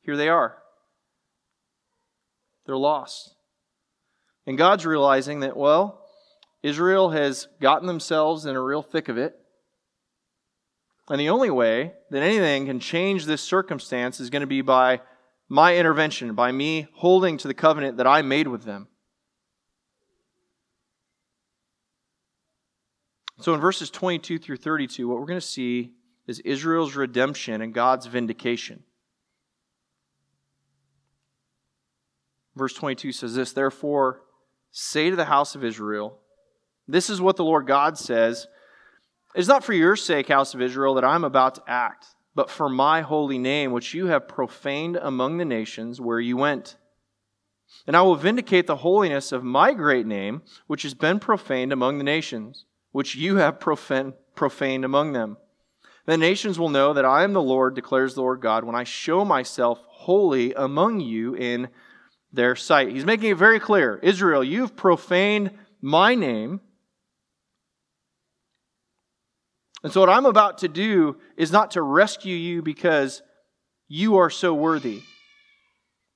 here 0.00 0.16
they 0.16 0.28
are. 0.28 0.58
They're 2.66 2.76
lost. 2.76 3.34
And 4.46 4.56
God's 4.56 4.86
realizing 4.86 5.40
that, 5.40 5.56
well, 5.56 6.06
Israel 6.62 7.10
has 7.10 7.48
gotten 7.60 7.88
themselves 7.88 8.46
in 8.46 8.54
a 8.54 8.62
real 8.62 8.82
thick 8.82 9.08
of 9.08 9.18
it. 9.18 9.34
And 11.08 11.18
the 11.18 11.30
only 11.30 11.50
way 11.50 11.94
that 12.12 12.22
anything 12.22 12.66
can 12.66 12.78
change 12.78 13.26
this 13.26 13.42
circumstance 13.42 14.20
is 14.20 14.30
going 14.30 14.42
to 14.42 14.46
be 14.46 14.62
by 14.62 15.00
my 15.52 15.76
intervention, 15.76 16.32
by 16.34 16.52
me 16.52 16.86
holding 16.94 17.36
to 17.36 17.48
the 17.48 17.54
covenant 17.54 17.96
that 17.96 18.06
I 18.06 18.22
made 18.22 18.46
with 18.46 18.62
them. 18.62 18.86
So 23.40 23.52
in 23.52 23.60
verses 23.60 23.90
22 23.90 24.38
through 24.38 24.58
32, 24.58 25.08
what 25.08 25.18
we're 25.18 25.26
going 25.26 25.40
to 25.40 25.46
see 25.46 25.92
is 26.28 26.38
Israel's 26.40 26.94
redemption 26.94 27.62
and 27.62 27.74
God's 27.74 28.06
vindication. 28.06 28.84
Verse 32.54 32.74
22 32.74 33.10
says 33.10 33.34
this 33.34 33.52
Therefore, 33.52 34.22
say 34.70 35.10
to 35.10 35.16
the 35.16 35.24
house 35.24 35.56
of 35.56 35.64
Israel, 35.64 36.18
This 36.86 37.10
is 37.10 37.20
what 37.20 37.36
the 37.36 37.44
Lord 37.44 37.66
God 37.66 37.98
says. 37.98 38.46
It 39.34 39.40
is 39.40 39.48
not 39.48 39.64
for 39.64 39.72
your 39.72 39.96
sake, 39.96 40.28
house 40.28 40.54
of 40.54 40.62
Israel, 40.62 40.94
that 40.94 41.04
I'm 41.04 41.24
about 41.24 41.56
to 41.56 41.62
act 41.66 42.06
but 42.34 42.50
for 42.50 42.68
my 42.68 43.00
holy 43.00 43.38
name, 43.38 43.72
which 43.72 43.94
you 43.94 44.06
have 44.06 44.28
profaned 44.28 44.96
among 44.96 45.38
the 45.38 45.44
nations 45.44 46.00
where 46.00 46.20
you 46.20 46.36
went. 46.36 46.76
And 47.86 47.96
I 47.96 48.02
will 48.02 48.16
vindicate 48.16 48.66
the 48.66 48.76
holiness 48.76 49.32
of 49.32 49.44
my 49.44 49.72
great 49.74 50.06
name, 50.06 50.42
which 50.66 50.82
has 50.82 50.94
been 50.94 51.20
profaned 51.20 51.72
among 51.72 51.98
the 51.98 52.04
nations, 52.04 52.64
which 52.92 53.14
you 53.14 53.36
have 53.36 53.60
profaned, 53.60 54.14
among 54.84 55.12
them. 55.12 55.36
The 56.06 56.16
nations 56.16 56.58
will 56.58 56.70
know 56.70 56.92
that 56.92 57.04
I 57.04 57.24
am 57.24 57.32
the 57.32 57.42
Lord, 57.42 57.74
declares 57.74 58.14
the 58.14 58.22
Lord 58.22 58.40
God, 58.40 58.64
when 58.64 58.74
I 58.74 58.84
show 58.84 59.24
myself 59.24 59.80
holy 59.86 60.54
among 60.54 61.00
you 61.00 61.34
in 61.34 61.68
their 62.32 62.56
sight. 62.56 62.90
He's 62.90 63.04
making 63.04 63.30
it 63.30 63.36
very 63.36 63.60
clear 63.60 63.98
Israel, 64.02 64.42
you've 64.42 64.76
profaned 64.76 65.50
my 65.80 66.14
name 66.14 66.60
And 69.82 69.92
so, 69.92 70.00
what 70.00 70.10
I'm 70.10 70.26
about 70.26 70.58
to 70.58 70.68
do 70.68 71.16
is 71.36 71.50
not 71.50 71.72
to 71.72 71.82
rescue 71.82 72.36
you 72.36 72.62
because 72.62 73.22
you 73.88 74.18
are 74.18 74.30
so 74.30 74.54
worthy, 74.54 75.02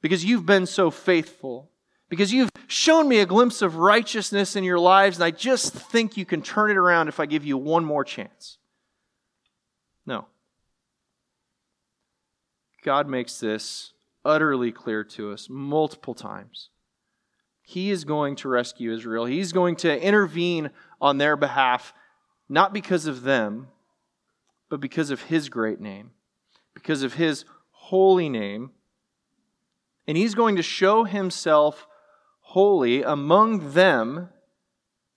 because 0.03 0.25
you've 0.25 0.47
been 0.47 0.67
so 0.67 0.91
faithful, 0.91 1.71
because 2.09 2.33
you've 2.33 2.51
shown 2.67 3.09
me 3.09 3.21
a 3.21 3.27
glimpse 3.27 3.63
of 3.63 3.77
righteousness 3.77 4.55
in 4.55 4.65
your 4.65 4.79
lives, 4.79 5.17
and 5.17 5.25
I 5.25 5.31
just 5.31 5.73
think 5.73 6.17
you 6.17 6.27
can 6.27 6.43
turn 6.43 6.71
it 6.71 6.77
around 6.77 7.09
if 7.09 7.19
I 7.19 7.27
give 7.27 7.45
you 7.45 7.57
one 7.57 7.85
more 7.85 8.05
chance. 8.05 8.59
No. 10.07 10.27
God 12.83 13.09
makes 13.09 13.41
this 13.41 13.93
utterly 14.25 14.73
clear 14.73 15.05
to 15.05 15.33
us 15.33 15.49
multiple 15.49 16.15
times. 16.15 16.69
He 17.63 17.91
is 17.91 18.05
going 18.05 18.37
to 18.37 18.49
rescue 18.49 18.93
Israel. 18.93 19.25
He's 19.25 19.53
going 19.53 19.77
to 19.77 20.03
intervene 20.03 20.71
on 21.01 21.17
their 21.17 21.35
behalf, 21.35 21.95
not 22.49 22.73
because 22.73 23.07
of 23.07 23.23
them, 23.23 23.69
but 24.69 24.81
because 24.81 25.11
of 25.11 25.23
His 25.23 25.49
great 25.49 25.81
name, 25.81 26.11
because 26.75 27.03
of 27.03 27.15
His 27.15 27.45
holy 27.71 28.29
name. 28.29 28.71
And 30.07 30.17
He's 30.17 30.35
going 30.35 30.57
to 30.57 30.63
show 30.63 31.05
Himself 31.05 31.87
holy 32.41 33.03
among 33.03 33.73
them 33.73 34.29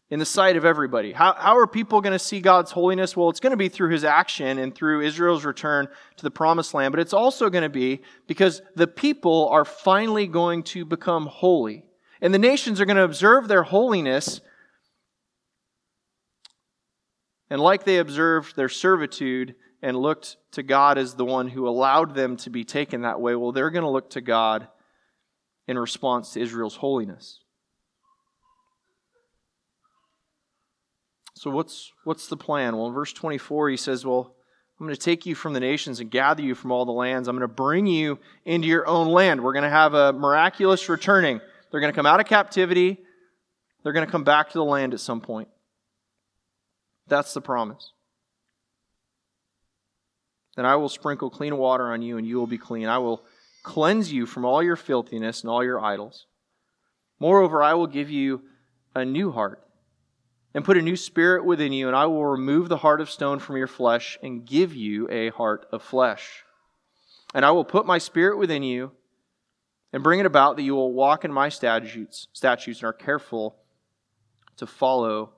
in 0.10 0.20
the 0.20 0.26
sight 0.26 0.56
of 0.56 0.64
everybody. 0.64 1.12
How, 1.12 1.34
how 1.34 1.58
are 1.58 1.68
people 1.68 2.00
going 2.00 2.14
to 2.14 2.20
see 2.20 2.40
God's 2.40 2.72
holiness? 2.72 3.18
Well, 3.18 3.30
it's 3.30 3.42
going 3.42 3.52
to 3.52 3.58
be 3.58 3.68
through 3.68 3.90
his 3.90 4.06
action 4.06 4.58
and 4.58 4.74
through 4.74 5.02
Israel's 5.02 5.44
return 5.44 5.88
to 6.16 6.24
the 6.24 6.32
promised 6.32 6.74
land, 6.74 6.94
but 6.94 7.00
it's 7.00 7.14
also 7.14 7.50
going 7.50 7.64
to 7.64 7.70
be 7.70 8.02
because 8.26 8.62
the 8.76 8.88
people 8.88 9.50
are 9.50 9.66
finally 9.66 10.26
going 10.28 10.64
to 10.64 10.86
become 10.86 11.26
holy. 11.26 11.84
And 12.22 12.34
the 12.34 12.40
nations 12.40 12.80
are 12.80 12.86
going 12.86 12.98
to 12.98 13.04
observe 13.04 13.48
their 13.48 13.64
holiness. 13.64 14.40
And 17.50 17.62
like 17.62 17.84
they 17.84 17.98
observed 17.98 18.56
their 18.56 18.70
servitude 18.70 19.56
and 19.82 19.96
looked 19.96 20.38
to 20.52 20.64
God 20.64 20.98
as 20.98 21.14
the 21.14 21.26
one 21.26 21.48
who 21.48 21.68
allowed 21.68 22.16
them 22.16 22.36
to 22.38 22.50
be 22.50 22.64
taken 22.64 23.02
that 23.02 23.22
way, 23.22 23.36
well, 23.36 23.52
they're 23.52 23.70
going 23.70 23.84
to 23.84 23.90
look 23.90 24.10
to 24.12 24.22
God 24.22 24.68
in 25.68 25.78
response 25.78 26.34
to 26.34 26.42
Israel's 26.42 26.76
holiness. 26.76 27.40
So 31.36 31.52
what's 31.52 31.92
what's 32.04 32.28
the 32.28 32.38
plan? 32.38 32.76
Well, 32.76 32.88
in 32.88 32.94
verse 32.94 33.14
24 33.14 33.70
he 33.70 33.78
says, 33.78 34.04
"Well, 34.04 34.36
I'm 34.80 34.86
going 34.86 34.96
to 34.96 35.02
take 35.02 35.26
you 35.26 35.34
from 35.34 35.54
the 35.54 35.60
nations 35.60 36.00
and 36.00 36.12
gather 36.12 36.42
you 36.42 36.54
from 36.54 36.72
all 36.72 36.86
the 36.86 36.92
lands. 36.92 37.28
I'm 37.28 37.36
going 37.36 37.48
to 37.48 37.54
bring 37.54 37.88
you 37.88 38.20
into 38.46 38.68
your 38.68 38.88
own 38.88 39.08
land. 39.08 39.44
We're 39.44 39.54
going 39.54 39.64
to 39.64 39.70
have 39.70 39.94
a 39.96 40.14
miraculous 40.14 40.88
returning. 40.88 41.42
They're 41.72 41.80
going 41.80 41.92
to 41.92 41.96
come 41.96 42.06
out 42.06 42.20
of 42.20 42.28
captivity. 42.28 43.00
They're 43.84 43.94
going 43.94 44.06
to 44.06 44.12
come 44.12 44.24
back 44.24 44.50
to 44.50 44.58
the 44.58 44.64
land 44.64 44.94
at 44.94 45.00
some 45.00 45.22
point. 45.22 45.48
That's 47.08 47.34
the 47.34 47.42
promise. 47.42 47.92
Then 50.56 50.66
I 50.66 50.76
will 50.76 50.90
sprinkle 50.90 51.30
clean 51.30 51.58
water 51.58 51.92
on 51.94 52.02
you, 52.02 52.18
and 52.18 52.28
you 52.28 52.38
will 52.38 52.48
be 52.48 52.58
clean. 52.58 52.88
I 52.88 52.98
will 52.98 53.24
cleanse 53.64 54.12
you 54.12 54.26
from 54.26 54.44
all 54.44 54.64
your 54.64 54.76
filthiness 54.76 55.42
and 55.42 55.50
all 55.50 55.64
your 55.64 55.80
idols. 55.80 56.26
Moreover, 57.20 57.62
I 57.62 57.74
will 57.76 57.88
give 57.88 58.10
you 58.10 58.42
a 58.96 59.06
new 59.06 59.32
heart 59.32 59.64
and 60.54 60.66
put 60.66 60.78
a 60.78 60.82
new 60.82 60.96
spirit 60.96 61.46
within 61.46 61.74
you, 61.74 61.88
and 61.88 61.96
I 61.96 62.08
will 62.08 62.26
remove 62.26 62.70
the 62.70 62.78
heart 62.78 63.02
of 63.02 63.10
stone 63.10 63.40
from 63.40 63.58
your 63.58 63.68
flesh 63.68 64.18
and 64.24 64.46
give 64.46 64.74
you 64.74 65.08
a 65.12 65.30
heart 65.30 65.68
of 65.72 65.84
flesh. 65.84 66.44
And 67.36 67.46
I 67.46 67.52
will 67.52 67.66
put 67.66 67.86
my 67.86 68.00
spirit 68.00 68.38
within 68.38 68.64
you 68.64 68.92
and 69.94 70.02
bring 70.04 70.20
it 70.20 70.26
about 70.26 70.56
that 70.56 70.64
you 70.64 70.74
will 70.74 70.94
walk 70.94 71.24
in 71.24 71.32
my 71.32 71.50
statutes, 71.50 72.28
statutes 72.34 72.80
and 72.80 72.88
are 72.88 72.94
careful 72.94 73.58
to 74.56 74.66
follow 74.66 75.34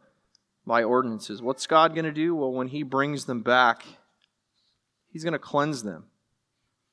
my 0.69 0.83
ordinances. 0.83 1.41
What's 1.41 1.65
God 1.65 1.95
going 1.95 2.05
to 2.05 2.11
do? 2.11 2.35
Well, 2.35 2.53
when 2.53 2.67
he 2.67 2.83
brings 2.83 3.25
them 3.25 3.41
back, 3.41 3.83
he's 5.11 5.23
going 5.23 5.33
to 5.33 5.39
cleanse 5.39 5.81
them. 5.81 6.05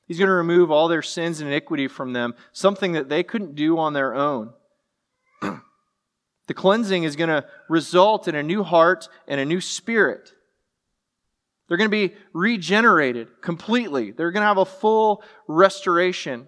He's 0.07 0.17
going 0.17 0.29
to 0.29 0.33
remove 0.33 0.71
all 0.71 0.87
their 0.87 1.03
sins 1.03 1.41
and 1.41 1.47
iniquity 1.47 1.87
from 1.87 2.11
them, 2.11 2.33
something 2.51 2.93
that 2.93 3.07
they 3.07 3.21
couldn't 3.21 3.53
do 3.53 3.77
on 3.77 3.93
their 3.93 4.15
own. 4.15 4.51
the 5.41 6.53
cleansing 6.55 7.03
is 7.03 7.15
going 7.15 7.29
to 7.29 7.45
result 7.69 8.27
in 8.27 8.33
a 8.33 8.41
new 8.41 8.63
heart 8.63 9.09
and 9.27 9.39
a 9.39 9.45
new 9.45 9.61
spirit. 9.61 10.31
They're 11.67 11.77
going 11.77 11.91
to 11.91 12.07
be 12.07 12.15
regenerated 12.33 13.27
completely. 13.43 14.09
They're 14.09 14.31
going 14.31 14.41
to 14.41 14.47
have 14.47 14.57
a 14.57 14.65
full 14.65 15.23
restoration. 15.47 16.47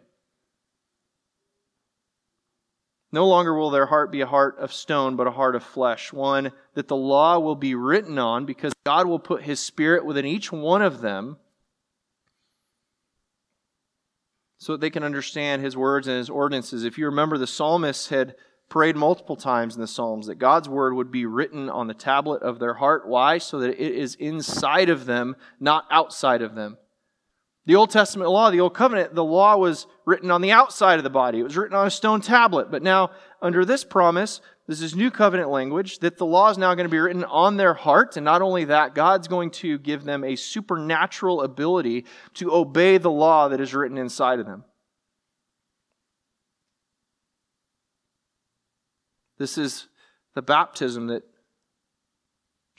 No 3.12 3.28
longer 3.28 3.56
will 3.56 3.72
their 3.72 3.88
heart 3.88 4.12
be 4.12 4.22
a 4.22 4.28
heart 4.28 4.58
of 4.60 4.72
stone, 4.72 5.16
but 5.16 5.26
a 5.26 5.32
heart 5.32 5.56
of 5.56 5.64
flesh, 5.64 6.14
one 6.14 6.52
that 6.76 6.88
the 6.88 6.96
law 6.96 7.40
will 7.40 7.56
be 7.56 7.74
written 7.74 8.20
on 8.20 8.46
because 8.46 8.74
God 8.86 9.08
will 9.08 9.20
put 9.20 9.44
his 9.44 9.60
spirit 9.60 10.06
within 10.06 10.26
each 10.26 10.52
one 10.52 10.82
of 10.82 11.02
them 11.02 11.38
so 14.60 14.74
that 14.74 14.82
they 14.82 14.92
can 14.92 15.04
understand 15.04 15.64
his 15.64 15.76
words 15.76 16.08
and 16.08 16.18
his 16.18 16.30
ordinances. 16.30 16.84
If 16.84 16.98
you 16.98 17.06
remember, 17.06 17.38
the 17.38 17.48
psalmist 17.48 18.10
had 18.10 18.36
prayed 18.70 18.96
multiple 18.96 19.36
times 19.36 19.76
in 19.76 19.82
the 19.82 19.88
Psalms 19.88 20.28
that 20.28 20.36
God's 20.36 20.70
word 20.70 20.94
would 20.94 21.12
be 21.12 21.26
written 21.26 21.70
on 21.70 21.88
the 21.88 21.94
tablet 21.94 22.44
of 22.44 22.60
their 22.60 22.76
heart. 22.76 23.08
Why? 23.08 23.40
So 23.40 23.60
that 23.60 23.70
it 23.70 23.96
is 23.96 24.16
inside 24.16 24.90
of 24.90 25.06
them, 25.06 25.36
not 25.60 25.86
outside 25.90 26.44
of 26.44 26.54
them. 26.54 26.78
The 27.70 27.76
Old 27.76 27.92
Testament 27.92 28.32
law, 28.32 28.50
the 28.50 28.62
Old 28.62 28.74
Covenant, 28.74 29.14
the 29.14 29.24
law 29.24 29.56
was 29.56 29.86
written 30.04 30.32
on 30.32 30.42
the 30.42 30.52
outside 30.52 30.98
of 30.98 31.04
the 31.04 31.10
body. 31.12 31.40
It 31.40 31.44
was 31.44 31.56
written 31.56 31.78
on 31.78 31.86
a 31.86 31.92
stone 31.92 32.20
tablet. 32.20 32.72
But 32.72 32.82
now, 32.82 33.12
under 33.44 33.64
this 33.64 33.84
promise, 33.84 34.42
this 34.66 34.82
is 34.82 34.96
new 34.96 35.12
covenant 35.12 35.52
language, 35.52 36.00
that 36.00 36.18
the 36.18 36.26
law 36.26 36.50
is 36.50 36.58
now 36.58 36.74
going 36.74 36.88
to 36.88 36.92
be 36.92 36.98
written 36.98 37.24
on 37.26 37.58
their 37.58 37.76
heart. 37.76 38.18
And 38.18 38.26
not 38.26 38.42
only 38.42 38.66
that, 38.66 38.96
God's 38.96 39.28
going 39.28 39.52
to 39.52 39.78
give 39.78 40.04
them 40.04 40.24
a 40.24 40.36
supernatural 40.36 41.44
ability 41.44 42.06
to 42.34 42.52
obey 42.52 42.98
the 42.98 43.12
law 43.12 43.50
that 43.50 43.62
is 43.62 43.76
written 43.76 44.00
inside 44.00 44.40
of 44.40 44.48
them. 44.48 44.64
This 49.38 49.60
is 49.60 49.90
the 50.34 50.42
baptism 50.42 51.06
that 51.06 51.22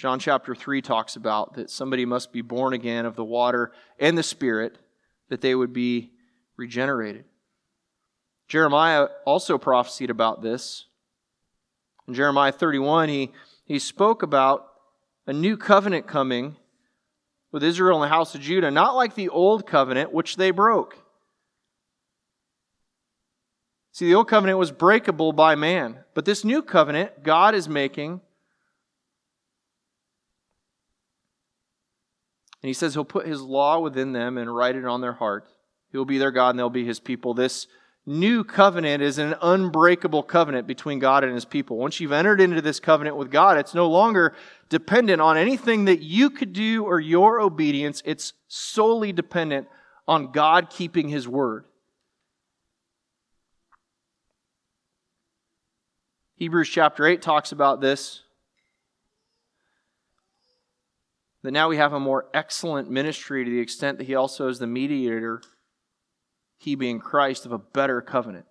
John 0.01 0.19
chapter 0.19 0.55
3 0.55 0.81
talks 0.81 1.15
about 1.15 1.57
that 1.57 1.69
somebody 1.69 2.07
must 2.07 2.33
be 2.33 2.41
born 2.41 2.73
again 2.73 3.05
of 3.05 3.17
the 3.17 3.25
water 3.25 3.71
and 3.99 4.17
the 4.17 4.23
Spirit, 4.23 4.79
that 5.29 5.43
they 5.43 5.55
would 5.55 5.75
be 5.75 6.13
regenerated. 6.57 7.27
Jeremiah 8.49 9.09
also 9.27 9.59
prophesied 9.59 10.09
about 10.09 10.41
this. 10.41 10.87
In 12.09 12.15
Jeremiah 12.15 12.51
31, 12.51 13.11
he, 13.11 13.33
he 13.67 13.79
spoke 13.79 14.23
about 14.23 14.67
a 15.27 15.35
new 15.35 15.59
covenant 15.59 16.07
coming 16.07 16.57
with 17.53 17.63
Israel 17.63 18.03
and 18.03 18.11
the 18.11 18.15
house 18.15 18.35
of 18.35 18.41
Judah, 18.41 18.71
not 18.71 18.97
like 18.97 19.17
the 19.17 19.29
old 19.29 19.67
covenant, 19.67 20.15
which 20.15 20.37
they 20.37 20.51
broke. 20.51 20.97
See, 23.93 24.07
the 24.07 24.15
old 24.15 24.29
covenant 24.29 24.57
was 24.57 24.73
breakable 24.73 25.35
by 25.35 25.57
man, 25.57 25.99
but 26.15 26.25
this 26.25 26.43
new 26.43 26.63
covenant 26.63 27.23
God 27.23 27.55
is 27.55 27.69
making 27.69 28.23
And 32.63 32.69
he 32.69 32.75
says 32.75 32.95
he'll 32.95 33.05
put 33.05 33.27
his 33.27 33.41
law 33.41 33.79
within 33.81 34.13
them 34.13 34.37
and 34.37 34.55
write 34.55 34.77
it 34.77 34.85
on 34.85 35.01
their 35.01 35.15
heart. 35.15 35.49
He'll 35.93 36.05
be 36.05 36.19
their 36.19 36.31
God 36.31 36.51
and 36.51 36.59
they'll 36.59 36.71
be 36.71 36.85
his 36.85 37.01
people. 37.01 37.35
This 37.35 37.67
new 38.07 38.45
covenant 38.45 39.03
is 39.03 39.19
an 39.19 39.35
unbreakable 39.41 40.23
covenant 40.23 40.67
between 40.67 40.99
God 40.99 41.25
and 41.25 41.35
his 41.35 41.45
people. 41.45 41.77
Once 41.77 42.01
you've 42.01 42.13
entered 42.13 42.41
into 42.41 42.61
this 42.61 42.81
covenant 42.81 43.17
with 43.17 43.31
God, 43.31 43.59
it's 43.59 43.75
no 43.75 43.89
longer 43.89 44.35
dependent 44.69 45.21
on 45.21 45.37
anything 45.37 45.87
that 45.87 46.01
you 46.01 46.31
could 46.31 46.53
do 46.53 46.85
or 46.85 47.01
your 47.01 47.41
obedience. 47.41 48.03
It's 48.05 48.35
solely 48.49 49.13
dependent 49.13 49.69
on 50.07 50.33
God 50.33 50.71
keeping 50.71 51.09
his 51.09 51.27
word. 51.27 51.65
Hebrews 56.37 56.69
chapter 56.69 57.07
8 57.07 57.21
talks 57.21 57.53
about 57.53 57.81
this 57.81 58.23
that 61.43 61.53
now 61.53 61.69
we 61.69 61.77
have 61.77 61.93
a 61.93 62.01
more 62.01 62.27
excellent 62.35 62.91
ministry 62.91 63.45
to 63.45 63.51
the 63.51 63.61
extent 63.61 63.99
that 63.99 64.07
he 64.07 64.15
also 64.15 64.49
is 64.49 64.59
the 64.59 64.67
mediator, 64.67 65.43
he 66.59 66.75
being 66.75 66.99
Christ, 66.99 67.47
of 67.47 67.53
a 67.53 67.59
better 67.59 68.01
covenant. 68.01 68.47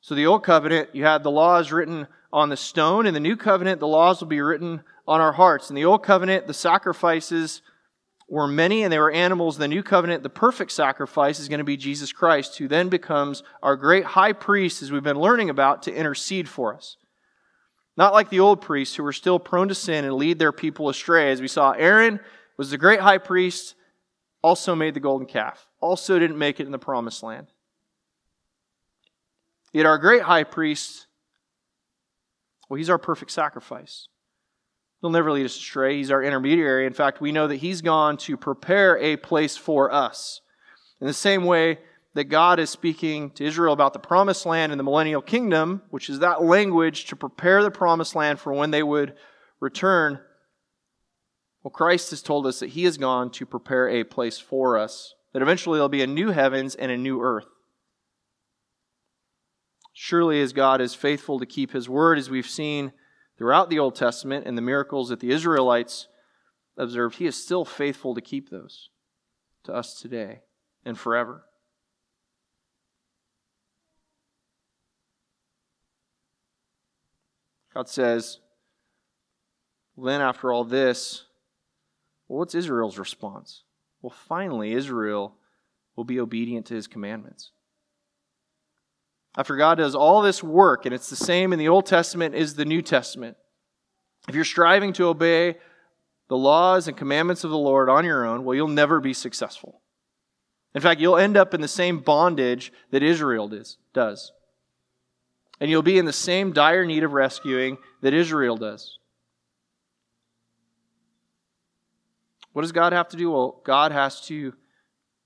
So, 0.00 0.14
the 0.14 0.26
old 0.26 0.42
covenant, 0.42 0.90
you 0.92 1.04
had 1.04 1.22
the 1.22 1.30
laws 1.30 1.70
written 1.70 2.08
on 2.32 2.48
the 2.48 2.56
stone. 2.56 3.06
In 3.06 3.14
the 3.14 3.20
new 3.20 3.36
covenant, 3.36 3.78
the 3.78 3.86
laws 3.86 4.20
will 4.20 4.28
be 4.28 4.40
written 4.40 4.82
on 5.06 5.20
our 5.20 5.32
hearts. 5.32 5.70
In 5.70 5.76
the 5.76 5.84
old 5.84 6.02
covenant, 6.02 6.46
the 6.46 6.54
sacrifices 6.54 7.62
were 8.28 8.48
many 8.48 8.82
and 8.82 8.92
they 8.92 8.98
were 8.98 9.12
animals. 9.12 9.56
In 9.56 9.60
the 9.60 9.68
new 9.68 9.82
covenant, 9.82 10.22
the 10.22 10.30
perfect 10.30 10.72
sacrifice 10.72 11.38
is 11.38 11.48
going 11.48 11.58
to 11.58 11.64
be 11.64 11.76
Jesus 11.76 12.12
Christ, 12.12 12.58
who 12.58 12.66
then 12.66 12.88
becomes 12.88 13.42
our 13.62 13.76
great 13.76 14.04
high 14.04 14.32
priest, 14.32 14.82
as 14.82 14.90
we've 14.90 15.02
been 15.02 15.20
learning 15.20 15.50
about, 15.50 15.82
to 15.82 15.94
intercede 15.94 16.48
for 16.48 16.74
us. 16.74 16.96
Not 17.96 18.12
like 18.12 18.30
the 18.30 18.40
old 18.40 18.60
priests 18.60 18.96
who 18.96 19.02
were 19.02 19.12
still 19.12 19.38
prone 19.38 19.68
to 19.68 19.74
sin 19.74 20.04
and 20.04 20.14
lead 20.14 20.38
their 20.38 20.52
people 20.52 20.88
astray. 20.88 21.30
As 21.30 21.40
we 21.40 21.48
saw, 21.48 21.72
Aaron 21.72 22.20
was 22.56 22.70
the 22.70 22.78
great 22.78 23.00
high 23.00 23.18
priest, 23.18 23.74
also 24.42 24.74
made 24.74 24.94
the 24.94 25.00
golden 25.00 25.26
calf, 25.26 25.68
also 25.80 26.18
didn't 26.18 26.38
make 26.38 26.58
it 26.58 26.66
in 26.66 26.72
the 26.72 26.78
promised 26.78 27.22
land. 27.22 27.48
Yet 29.72 29.86
our 29.86 29.98
great 29.98 30.22
high 30.22 30.44
priest, 30.44 31.06
well, 32.68 32.78
he's 32.78 32.90
our 32.90 32.98
perfect 32.98 33.30
sacrifice. 33.30 34.08
He'll 35.00 35.10
never 35.10 35.32
lead 35.32 35.44
us 35.44 35.56
astray. 35.56 35.96
He's 35.96 36.10
our 36.10 36.22
intermediary. 36.22 36.86
In 36.86 36.92
fact, 36.92 37.20
we 37.20 37.32
know 37.32 37.48
that 37.48 37.56
he's 37.56 37.82
gone 37.82 38.16
to 38.18 38.36
prepare 38.36 38.96
a 38.98 39.16
place 39.16 39.56
for 39.56 39.92
us. 39.92 40.40
In 41.00 41.06
the 41.06 41.12
same 41.12 41.44
way 41.44 41.78
that 42.14 42.24
God 42.24 42.58
is 42.58 42.70
speaking 42.70 43.30
to 43.32 43.44
Israel 43.44 43.72
about 43.72 43.92
the 43.92 43.98
promised 43.98 44.44
land 44.44 44.70
and 44.70 44.78
the 44.78 44.84
millennial 44.84 45.22
kingdom, 45.22 45.82
which 45.90 46.10
is 46.10 46.18
that 46.18 46.42
language 46.42 47.06
to 47.06 47.16
prepare 47.16 47.62
the 47.62 47.70
promised 47.70 48.14
land 48.14 48.38
for 48.38 48.52
when 48.52 48.70
they 48.70 48.82
would 48.82 49.14
return. 49.60 50.20
Well, 51.62 51.70
Christ 51.70 52.10
has 52.10 52.22
told 52.22 52.46
us 52.46 52.60
that 52.60 52.70
he 52.70 52.84
has 52.84 52.98
gone 52.98 53.30
to 53.32 53.46
prepare 53.46 53.88
a 53.88 54.04
place 54.04 54.38
for 54.38 54.76
us, 54.76 55.14
that 55.32 55.42
eventually 55.42 55.76
there'll 55.76 55.88
be 55.88 56.02
a 56.02 56.06
new 56.06 56.30
heavens 56.30 56.74
and 56.74 56.90
a 56.90 56.98
new 56.98 57.22
earth. 57.22 57.46
Surely, 59.94 60.40
as 60.40 60.52
God 60.52 60.80
is 60.80 60.94
faithful 60.94 61.38
to 61.38 61.46
keep 61.46 61.72
his 61.72 61.88
word, 61.88 62.18
as 62.18 62.28
we've 62.28 62.48
seen 62.48 62.92
throughout 63.38 63.70
the 63.70 63.78
Old 63.78 63.94
Testament 63.94 64.46
and 64.46 64.58
the 64.58 64.62
miracles 64.62 65.08
that 65.08 65.20
the 65.20 65.30
Israelites 65.30 66.08
observed, 66.76 67.16
he 67.16 67.26
is 67.26 67.42
still 67.42 67.64
faithful 67.64 68.14
to 68.14 68.20
keep 68.20 68.50
those 68.50 68.90
to 69.64 69.72
us 69.72 70.00
today 70.00 70.40
and 70.84 70.98
forever. 70.98 71.44
God 77.74 77.88
says, 77.88 78.38
then 79.96 80.20
after 80.20 80.52
all 80.52 80.64
this, 80.64 81.24
well, 82.28 82.40
what's 82.40 82.54
Israel's 82.54 82.98
response? 82.98 83.62
Well, 84.00 84.14
finally, 84.28 84.72
Israel 84.72 85.36
will 85.96 86.04
be 86.04 86.20
obedient 86.20 86.66
to 86.66 86.74
his 86.74 86.86
commandments. 86.86 87.50
After 89.36 89.56
God 89.56 89.76
does 89.76 89.94
all 89.94 90.22
this 90.22 90.42
work, 90.42 90.84
and 90.84 90.94
it's 90.94 91.08
the 91.08 91.16
same 91.16 91.52
in 91.52 91.58
the 91.58 91.68
Old 91.68 91.86
Testament 91.86 92.34
as 92.34 92.54
the 92.54 92.64
New 92.64 92.82
Testament, 92.82 93.36
if 94.28 94.34
you're 94.34 94.44
striving 94.44 94.92
to 94.94 95.06
obey 95.06 95.56
the 96.28 96.36
laws 96.36 96.88
and 96.88 96.96
commandments 96.96 97.44
of 97.44 97.50
the 97.50 97.58
Lord 97.58 97.88
on 97.88 98.04
your 98.04 98.24
own, 98.24 98.44
well, 98.44 98.54
you'll 98.54 98.68
never 98.68 99.00
be 99.00 99.14
successful. 99.14 99.80
In 100.74 100.80
fact, 100.80 101.00
you'll 101.00 101.16
end 101.16 101.36
up 101.36 101.54
in 101.54 101.60
the 101.60 101.68
same 101.68 101.98
bondage 102.00 102.72
that 102.90 103.02
Israel 103.02 103.50
does. 103.92 104.32
And 105.62 105.70
you'll 105.70 105.82
be 105.82 105.96
in 105.96 106.06
the 106.06 106.12
same 106.12 106.52
dire 106.52 106.84
need 106.84 107.04
of 107.04 107.12
rescuing 107.12 107.78
that 108.00 108.12
Israel 108.12 108.56
does. 108.56 108.98
What 112.52 112.62
does 112.62 112.72
God 112.72 112.92
have 112.92 113.06
to 113.10 113.16
do? 113.16 113.30
Well, 113.30 113.60
God 113.64 113.92
has 113.92 114.20
to 114.22 114.54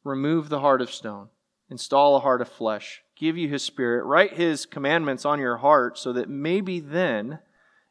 remove 0.04 0.50
the 0.50 0.60
heart 0.60 0.82
of 0.82 0.92
stone, 0.92 1.30
install 1.70 2.16
a 2.16 2.20
heart 2.20 2.42
of 2.42 2.50
flesh, 2.50 3.00
give 3.16 3.38
you 3.38 3.48
his 3.48 3.62
spirit, 3.62 4.04
write 4.04 4.34
his 4.34 4.66
commandments 4.66 5.24
on 5.24 5.40
your 5.40 5.56
heart 5.56 5.96
so 5.96 6.12
that 6.12 6.28
maybe 6.28 6.80
then 6.80 7.38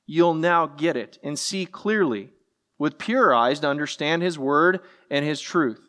you'll 0.06 0.36
now 0.36 0.68
get 0.68 0.96
it 0.96 1.18
and 1.24 1.40
see 1.40 1.66
clearly 1.66 2.30
with 2.78 3.00
pure 3.00 3.34
eyes 3.34 3.60
to 3.62 3.68
understand 3.68 4.22
his 4.22 4.38
word 4.38 4.82
and 5.10 5.26
his 5.26 5.42
truth. 5.42 5.82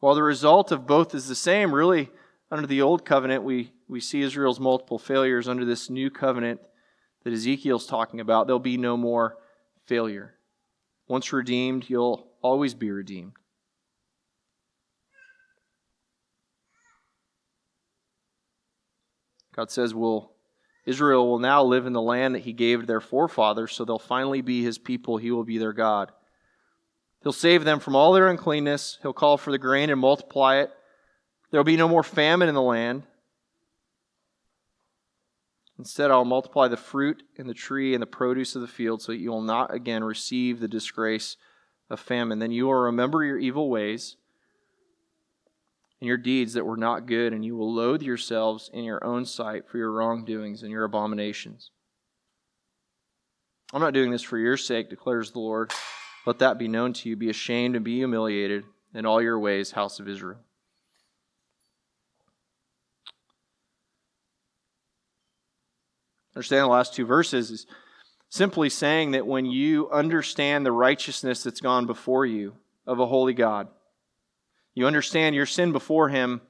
While 0.00 0.14
the 0.14 0.22
result 0.22 0.72
of 0.72 0.86
both 0.86 1.14
is 1.14 1.28
the 1.28 1.34
same, 1.34 1.74
really, 1.74 2.08
under 2.50 2.66
the 2.66 2.80
old 2.80 3.04
covenant, 3.04 3.42
we, 3.42 3.72
we 3.88 4.00
see 4.00 4.22
Israel's 4.22 4.60
multiple 4.60 4.98
failures. 4.98 5.48
Under 5.48 5.64
this 5.64 5.90
new 5.90 6.10
covenant 6.10 6.60
that 7.22 7.32
Ezekiel's 7.32 7.86
talking 7.86 8.20
about, 8.20 8.46
there'll 8.46 8.58
be 8.58 8.76
no 8.76 8.96
more 8.96 9.36
failure. 9.86 10.34
Once 11.08 11.32
redeemed, 11.32 11.88
you'll 11.88 12.26
always 12.42 12.74
be 12.74 12.90
redeemed. 12.90 13.32
God 19.54 19.70
says, 19.70 19.94
"Will 19.94 20.32
Israel 20.84 21.28
will 21.28 21.38
now 21.38 21.62
live 21.62 21.86
in 21.86 21.92
the 21.92 22.02
land 22.02 22.34
that 22.34 22.42
he 22.42 22.52
gave 22.52 22.80
to 22.80 22.86
their 22.86 23.00
forefathers, 23.00 23.72
so 23.72 23.84
they'll 23.84 23.98
finally 23.98 24.42
be 24.42 24.62
his 24.62 24.78
people. 24.78 25.16
He 25.16 25.30
will 25.30 25.44
be 25.44 25.58
their 25.58 25.72
God. 25.72 26.12
He'll 27.22 27.32
save 27.32 27.64
them 27.64 27.80
from 27.80 27.96
all 27.96 28.12
their 28.12 28.28
uncleanness. 28.28 28.98
He'll 29.00 29.14
call 29.14 29.38
for 29.38 29.50
the 29.50 29.58
grain 29.58 29.88
and 29.88 30.00
multiply 30.00 30.56
it. 30.56 30.70
There 31.50 31.58
will 31.58 31.64
be 31.64 31.76
no 31.76 31.88
more 31.88 32.02
famine 32.02 32.48
in 32.48 32.54
the 32.54 32.60
land. 32.60 33.04
Instead, 35.78 36.10
I'll 36.10 36.24
multiply 36.24 36.68
the 36.68 36.76
fruit 36.76 37.22
and 37.36 37.48
the 37.48 37.54
tree 37.54 37.94
and 37.94 38.02
the 38.02 38.06
produce 38.06 38.54
of 38.54 38.62
the 38.62 38.68
field 38.68 39.02
so 39.02 39.12
that 39.12 39.18
you 39.18 39.30
will 39.30 39.42
not 39.42 39.74
again 39.74 40.04
receive 40.04 40.60
the 40.60 40.68
disgrace 40.68 41.36
of 41.90 41.98
famine. 41.98 42.38
Then 42.38 42.52
you 42.52 42.66
will 42.66 42.74
remember 42.74 43.24
your 43.24 43.38
evil 43.38 43.68
ways 43.68 44.16
and 46.00 46.08
your 46.08 46.16
deeds 46.16 46.52
that 46.52 46.66
were 46.66 46.76
not 46.76 47.06
good, 47.06 47.32
and 47.32 47.44
you 47.44 47.56
will 47.56 47.72
loathe 47.72 48.02
yourselves 48.02 48.70
in 48.72 48.84
your 48.84 49.02
own 49.04 49.24
sight 49.24 49.68
for 49.68 49.78
your 49.78 49.90
wrongdoings 49.90 50.62
and 50.62 50.70
your 50.70 50.84
abominations. 50.84 51.70
I'm 53.72 53.80
not 53.80 53.94
doing 53.94 54.10
this 54.10 54.22
for 54.22 54.38
your 54.38 54.56
sake, 54.56 54.90
declares 54.90 55.30
the 55.30 55.40
Lord. 55.40 55.72
Let 56.26 56.38
that 56.38 56.58
be 56.58 56.68
known 56.68 56.92
to 56.92 57.08
you. 57.08 57.16
Be 57.16 57.30
ashamed 57.30 57.74
and 57.74 57.84
be 57.84 57.96
humiliated 57.96 58.64
in 58.94 59.06
all 59.06 59.20
your 59.20 59.38
ways, 59.38 59.72
house 59.72 59.98
of 59.98 60.08
Israel. 60.08 60.38
Understand 66.36 66.64
the 66.64 66.68
last 66.68 66.94
two 66.94 67.06
verses 67.06 67.50
is 67.50 67.66
simply 68.28 68.68
saying 68.68 69.12
that 69.12 69.26
when 69.26 69.46
you 69.46 69.88
understand 69.90 70.66
the 70.66 70.72
righteousness 70.72 71.42
that's 71.42 71.60
gone 71.60 71.86
before 71.86 72.26
you 72.26 72.54
of 72.86 72.98
a 72.98 73.06
holy 73.06 73.34
God, 73.34 73.68
you 74.74 74.86
understand 74.86 75.36
your 75.36 75.46
sin 75.46 75.72
before 75.72 76.08
Him, 76.08 76.40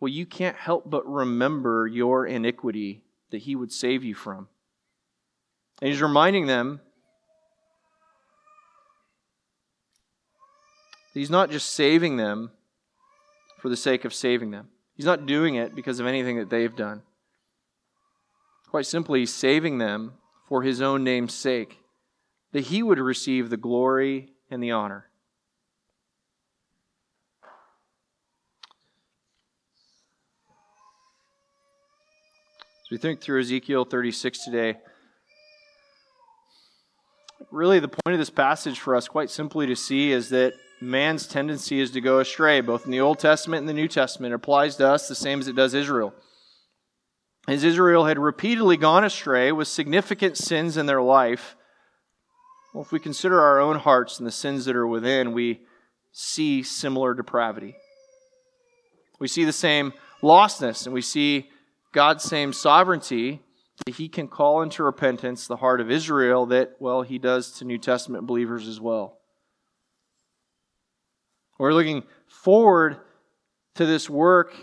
well, 0.00 0.08
you 0.08 0.26
can't 0.26 0.56
help 0.56 0.90
but 0.90 1.06
remember 1.08 1.86
your 1.86 2.26
iniquity 2.26 3.02
that 3.30 3.42
He 3.42 3.54
would 3.54 3.72
save 3.72 4.02
you 4.02 4.14
from. 4.14 4.48
And 5.80 5.90
He's 5.90 6.02
reminding 6.02 6.46
them 6.46 6.80
He's 11.14 11.30
not 11.30 11.48
just 11.48 11.72
saving 11.72 12.16
them 12.16 12.50
for 13.60 13.68
the 13.68 13.76
sake 13.76 14.04
of 14.04 14.12
saving 14.12 14.50
them. 14.50 14.68
He's 14.96 15.06
not 15.06 15.26
doing 15.26 15.54
it 15.54 15.74
because 15.74 16.00
of 16.00 16.06
anything 16.06 16.38
that 16.38 16.50
they've 16.50 16.74
done. 16.74 17.02
Quite 18.74 18.86
simply, 18.86 19.24
saving 19.24 19.78
them 19.78 20.14
for 20.48 20.64
his 20.64 20.82
own 20.82 21.04
name's 21.04 21.32
sake, 21.32 21.78
that 22.50 22.62
he 22.62 22.82
would 22.82 22.98
receive 22.98 23.48
the 23.48 23.56
glory 23.56 24.32
and 24.50 24.60
the 24.60 24.72
honor. 24.72 25.06
As 32.80 32.90
we 32.90 32.98
think 32.98 33.20
through 33.20 33.42
Ezekiel 33.42 33.84
36 33.84 34.44
today, 34.44 34.78
really 37.52 37.78
the 37.78 37.86
point 37.86 38.14
of 38.14 38.18
this 38.18 38.28
passage 38.28 38.80
for 38.80 38.96
us, 38.96 39.06
quite 39.06 39.30
simply 39.30 39.68
to 39.68 39.76
see, 39.76 40.10
is 40.10 40.30
that 40.30 40.52
man's 40.80 41.28
tendency 41.28 41.78
is 41.78 41.92
to 41.92 42.00
go 42.00 42.18
astray, 42.18 42.60
both 42.60 42.86
in 42.86 42.90
the 42.90 43.00
Old 43.00 43.20
Testament 43.20 43.60
and 43.60 43.68
the 43.68 43.72
New 43.72 43.86
Testament. 43.86 44.32
It 44.32 44.34
applies 44.34 44.74
to 44.78 44.88
us 44.88 45.06
the 45.06 45.14
same 45.14 45.38
as 45.38 45.46
it 45.46 45.54
does 45.54 45.74
Israel. 45.74 46.12
As 47.46 47.62
Israel 47.62 48.06
had 48.06 48.18
repeatedly 48.18 48.76
gone 48.76 49.04
astray 49.04 49.52
with 49.52 49.68
significant 49.68 50.38
sins 50.38 50.76
in 50.76 50.86
their 50.86 51.02
life, 51.02 51.56
well, 52.72 52.82
if 52.82 52.90
we 52.90 52.98
consider 52.98 53.40
our 53.40 53.60
own 53.60 53.76
hearts 53.76 54.18
and 54.18 54.26
the 54.26 54.32
sins 54.32 54.64
that 54.64 54.76
are 54.76 54.86
within, 54.86 55.32
we 55.32 55.60
see 56.10 56.62
similar 56.62 57.12
depravity. 57.12 57.76
We 59.18 59.28
see 59.28 59.44
the 59.44 59.52
same 59.52 59.92
lostness, 60.22 60.86
and 60.86 60.94
we 60.94 61.02
see 61.02 61.50
God's 61.92 62.24
same 62.24 62.52
sovereignty, 62.52 63.42
that 63.84 63.96
he 63.96 64.08
can 64.08 64.28
call 64.28 64.62
into 64.62 64.82
repentance 64.82 65.46
the 65.46 65.56
heart 65.56 65.80
of 65.80 65.90
Israel 65.90 66.46
that, 66.46 66.76
well, 66.78 67.02
he 67.02 67.18
does 67.18 67.52
to 67.58 67.64
New 67.64 67.78
Testament 67.78 68.26
believers 68.26 68.66
as 68.66 68.80
well. 68.80 69.18
We're 71.58 71.74
looking 71.74 72.04
forward 72.26 72.96
to 73.74 73.86
this 73.86 74.08
work 74.08 74.54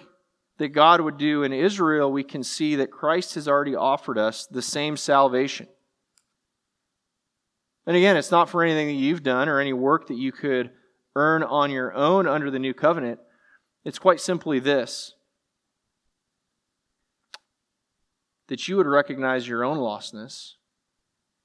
that 0.62 0.70
God 0.70 1.02
would 1.02 1.18
do 1.18 1.42
in 1.42 1.54
Israel. 1.54 2.12
We 2.12 2.24
can 2.24 2.44
see 2.44 2.76
that 2.76 2.92
Christ 2.92 3.34
has 3.34 3.48
already 3.48 3.76
offered 3.76 4.20
us 4.20 4.46
the 4.46 4.62
same 4.62 4.96
salvation. 4.96 5.68
And 7.88 7.98
again, 7.98 8.16
it's 8.16 8.30
not 8.30 8.48
for 8.48 8.64
anything 8.64 8.86
that 8.88 8.94
you've 8.94 9.24
done 9.24 9.50
or 9.50 9.60
any 9.60 9.74
work 9.74 10.08
that 10.10 10.18
you 10.18 10.32
could 10.32 10.70
earn 11.16 11.42
on 11.42 11.72
your 11.72 11.92
own 11.96 12.28
under 12.28 12.52
the 12.52 12.60
new 12.60 12.76
covenant. 12.76 13.20
It's 13.86 13.98
quite 13.98 14.22
simply 14.22 14.60
this 14.60 15.16
that 18.48 18.68
you 18.68 18.78
would 18.78 18.86
recognize 18.86 19.48
your 19.48 19.64
own 19.64 19.78
lostness, 19.78 20.56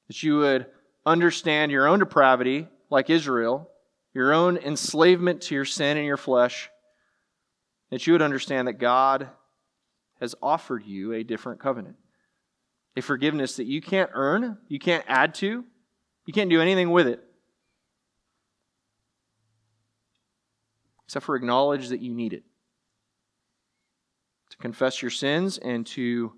that 0.09 0.23
you 0.23 0.39
would 0.39 0.67
understand 1.07 1.73
your 1.73 1.87
own 1.87 2.01
depravity, 2.01 2.69
like 2.91 3.09
Israel, 3.09 3.71
your 4.13 4.35
own 4.35 4.59
enslavement 4.59 5.41
to 5.41 5.55
your 5.55 5.65
sin 5.65 5.97
and 5.97 6.05
your 6.05 6.17
flesh, 6.19 6.69
that 7.91 8.07
you 8.07 8.13
would 8.13 8.23
understand 8.23 8.69
that 8.69 8.75
God 8.75 9.29
has 10.21 10.35
offered 10.43 10.85
you 10.85 11.13
a 11.13 11.23
different 11.23 11.61
covenant. 11.61 11.97
A 12.97 13.03
forgiveness 13.03 13.57
that 13.57 13.67
you 13.67 13.83
can't 13.83 14.11
earn, 14.15 14.59
you 14.69 14.79
can't 14.79 15.05
add 15.07 15.35
to, 15.37 15.65
you 16.25 16.33
can't 16.33 16.51
do 16.51 16.61
anything 16.61 16.91
with 16.91 17.07
it. 17.07 17.23
Except 21.05 21.25
for 21.25 21.37
acknowledge 21.37 21.89
that 21.89 22.01
you 22.01 22.15
need 22.15 22.33
it. 22.33 22.43
To 24.51 24.57
confess 24.57 25.03
your 25.03 25.11
sins 25.11 25.59
and 25.59 25.87
to 25.89 26.33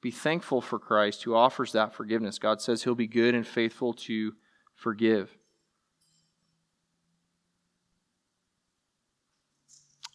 be 0.00 0.10
thankful 0.10 0.60
for 0.60 0.78
Christ 0.78 1.22
who 1.22 1.34
offers 1.34 1.72
that 1.72 1.94
forgiveness. 1.94 2.38
God 2.38 2.60
says 2.60 2.84
he'll 2.84 2.94
be 2.94 3.06
good 3.06 3.34
and 3.34 3.46
faithful 3.46 3.94
to 3.94 4.34
forgive. 4.74 5.34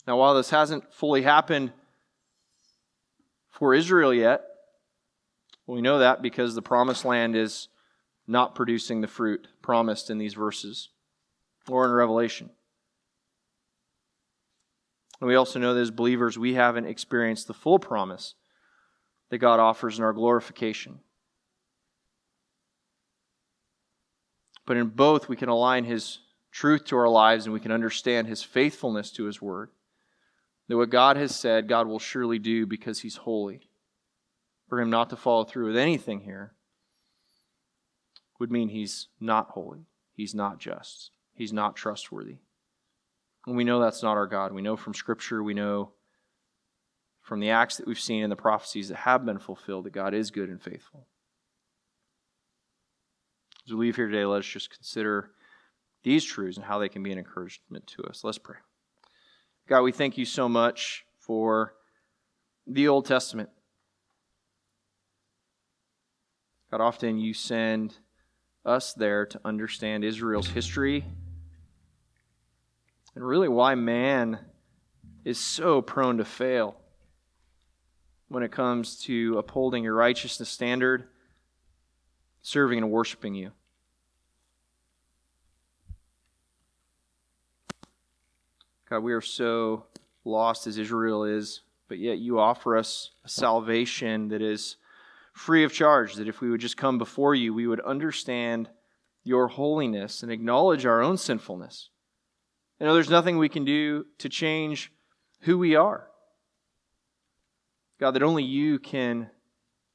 Now, 0.09 0.17
while 0.17 0.33
this 0.33 0.49
hasn't 0.49 0.91
fully 0.91 1.21
happened 1.21 1.71
for 3.51 3.75
Israel 3.75 4.11
yet, 4.11 4.41
we 5.67 5.83
know 5.83 5.99
that 5.99 6.23
because 6.23 6.55
the 6.55 6.63
promised 6.63 7.05
land 7.05 7.35
is 7.35 7.67
not 8.25 8.55
producing 8.55 9.01
the 9.01 9.07
fruit 9.07 9.47
promised 9.61 10.09
in 10.09 10.17
these 10.17 10.33
verses 10.33 10.89
or 11.67 11.85
in 11.85 11.91
Revelation. 11.91 12.49
And 15.21 15.27
we 15.27 15.35
also 15.35 15.59
know 15.59 15.75
that 15.75 15.81
as 15.81 15.91
believers, 15.91 16.39
we 16.39 16.55
haven't 16.55 16.87
experienced 16.87 17.45
the 17.45 17.53
full 17.53 17.77
promise 17.77 18.33
that 19.29 19.37
God 19.37 19.59
offers 19.59 19.99
in 19.99 20.03
our 20.03 20.13
glorification. 20.13 21.01
But 24.65 24.77
in 24.77 24.87
both, 24.87 25.29
we 25.29 25.35
can 25.35 25.49
align 25.49 25.83
His 25.83 26.17
truth 26.51 26.85
to 26.85 26.97
our 26.97 27.09
lives 27.09 27.45
and 27.45 27.53
we 27.53 27.59
can 27.59 27.71
understand 27.71 28.27
His 28.27 28.41
faithfulness 28.41 29.11
to 29.11 29.25
His 29.25 29.39
word. 29.39 29.69
That 30.69 30.77
what 30.77 30.89
God 30.89 31.17
has 31.17 31.35
said, 31.35 31.67
God 31.67 31.87
will 31.87 31.99
surely 31.99 32.39
do 32.39 32.65
because 32.65 33.01
He's 33.01 33.17
holy 33.17 33.69
for 34.69 34.79
him 34.79 34.89
not 34.89 35.09
to 35.09 35.15
follow 35.15 35.43
through 35.43 35.67
with 35.67 35.77
anything 35.77 36.21
here 36.21 36.53
would 38.39 38.51
mean 38.51 38.69
he's 38.69 39.07
not 39.19 39.49
holy, 39.49 39.87
he's 40.13 40.33
not 40.33 40.59
just, 40.59 41.11
he's 41.33 41.51
not 41.51 41.75
trustworthy. 41.75 42.37
And 43.45 43.57
we 43.57 43.63
know 43.63 43.81
that's 43.81 44.03
not 44.03 44.15
our 44.15 44.27
God. 44.27 44.53
We 44.53 44.61
know 44.61 44.77
from 44.77 44.93
Scripture, 44.93 45.41
we 45.41 45.53
know 45.53 45.91
from 47.21 47.39
the 47.39 47.49
acts 47.49 47.77
that 47.77 47.87
we've 47.87 47.99
seen 47.99 48.23
and 48.23 48.31
the 48.31 48.37
prophecies 48.37 48.89
that 48.89 48.97
have 48.97 49.25
been 49.25 49.39
fulfilled 49.39 49.85
that 49.85 49.93
God 49.93 50.13
is 50.13 50.31
good 50.31 50.49
and 50.49 50.61
faithful. 50.61 51.07
As 53.65 53.73
we 53.73 53.87
leave 53.87 53.95
here 53.95 54.07
today, 54.07 54.25
let 54.25 54.39
us 54.39 54.45
just 54.45 54.69
consider 54.69 55.31
these 56.03 56.23
truths 56.23 56.57
and 56.57 56.65
how 56.65 56.79
they 56.79 56.89
can 56.89 57.03
be 57.03 57.11
an 57.11 57.17
encouragement 57.17 57.87
to 57.87 58.03
us. 58.03 58.23
Let's 58.23 58.37
pray. 58.37 58.57
God, 59.69 59.83
we 59.83 59.91
thank 59.91 60.17
you 60.17 60.25
so 60.25 60.49
much 60.49 61.05
for 61.19 61.75
the 62.65 62.87
Old 62.87 63.05
Testament. 63.05 63.49
God, 66.71 66.81
often 66.81 67.19
you 67.19 67.35
send 67.35 67.95
us 68.65 68.93
there 68.93 69.27
to 69.27 69.39
understand 69.45 70.03
Israel's 70.03 70.47
history 70.47 71.05
and 73.13 73.23
really 73.23 73.47
why 73.47 73.75
man 73.75 74.39
is 75.23 75.39
so 75.39 75.83
prone 75.83 76.17
to 76.17 76.25
fail 76.25 76.75
when 78.27 78.41
it 78.41 78.51
comes 78.51 78.99
to 79.01 79.37
upholding 79.37 79.83
your 79.83 79.93
righteousness 79.93 80.49
standard, 80.49 81.03
serving 82.41 82.79
and 82.79 82.89
worshiping 82.89 83.35
you. 83.35 83.51
God, 88.89 89.03
we 89.03 89.13
are 89.13 89.21
so 89.21 89.85
lost 90.25 90.65
as 90.65 90.77
Israel 90.77 91.23
is, 91.23 91.61
but 91.87 91.99
yet 91.99 92.17
you 92.17 92.39
offer 92.39 92.75
us 92.75 93.11
a 93.23 93.29
salvation 93.29 94.29
that 94.29 94.41
is 94.41 94.77
free 95.33 95.63
of 95.63 95.71
charge, 95.71 96.15
that 96.15 96.27
if 96.27 96.41
we 96.41 96.49
would 96.49 96.59
just 96.59 96.75
come 96.75 96.97
before 96.97 97.35
you, 97.35 97.53
we 97.53 97.67
would 97.67 97.79
understand 97.81 98.69
your 99.23 99.47
holiness 99.47 100.23
and 100.23 100.31
acknowledge 100.31 100.85
our 100.85 101.01
own 101.01 101.17
sinfulness. 101.17 101.89
You 102.79 102.87
know, 102.87 102.93
there's 102.93 103.09
nothing 103.09 103.37
we 103.37 103.49
can 103.49 103.63
do 103.63 104.05
to 104.17 104.29
change 104.29 104.91
who 105.41 105.57
we 105.57 105.75
are. 105.75 106.07
God, 107.99 108.11
that 108.11 108.23
only 108.23 108.43
you 108.43 108.79
can 108.79 109.29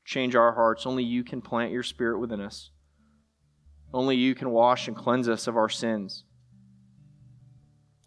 change 0.05 0.36
our 0.36 0.53
hearts, 0.53 0.86
only 0.86 1.03
you 1.03 1.24
can 1.24 1.40
plant 1.40 1.72
your 1.72 1.82
spirit 1.82 2.20
within 2.20 2.40
us. 2.40 2.70
Only 3.92 4.16
you 4.16 4.34
can 4.34 4.51
wash 4.51 4.86
and 4.86 4.97
cleanse 4.97 5.28
us 5.28 5.47
of 5.47 5.57
our 5.57 5.68
sins. 5.68 6.24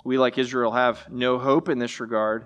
We, 0.08 0.18
like 0.18 0.38
Israel, 0.38 0.72
have 0.72 1.12
no 1.12 1.38
hope 1.38 1.68
in 1.68 1.80
this 1.80 2.00
regard 2.00 2.46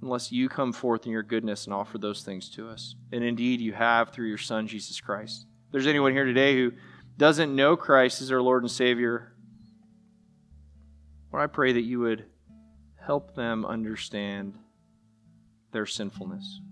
unless 0.00 0.32
you 0.32 0.48
come 0.48 0.72
forth 0.72 1.04
in 1.04 1.12
your 1.12 1.22
goodness 1.22 1.66
and 1.66 1.74
offer 1.74 1.98
those 1.98 2.22
things 2.22 2.48
to 2.52 2.66
us. 2.70 2.94
And 3.12 3.22
indeed, 3.22 3.60
you 3.60 3.74
have 3.74 4.08
through 4.08 4.28
your 4.28 4.38
Son, 4.38 4.66
Jesus 4.66 5.02
Christ. 5.02 5.44
If 5.66 5.72
there's 5.72 5.86
anyone 5.86 6.12
here 6.12 6.24
today 6.24 6.54
who 6.54 6.72
doesn't 7.18 7.54
know 7.54 7.76
Christ 7.76 8.22
as 8.22 8.28
their 8.28 8.40
Lord 8.40 8.62
and 8.62 8.70
Savior, 8.70 9.34
Lord, 11.30 11.44
I 11.44 11.46
pray 11.46 11.74
that 11.74 11.82
you 11.82 12.00
would 12.00 12.24
help 13.06 13.34
them 13.34 13.66
understand 13.66 14.54
their 15.72 15.84
sinfulness, 15.84 16.62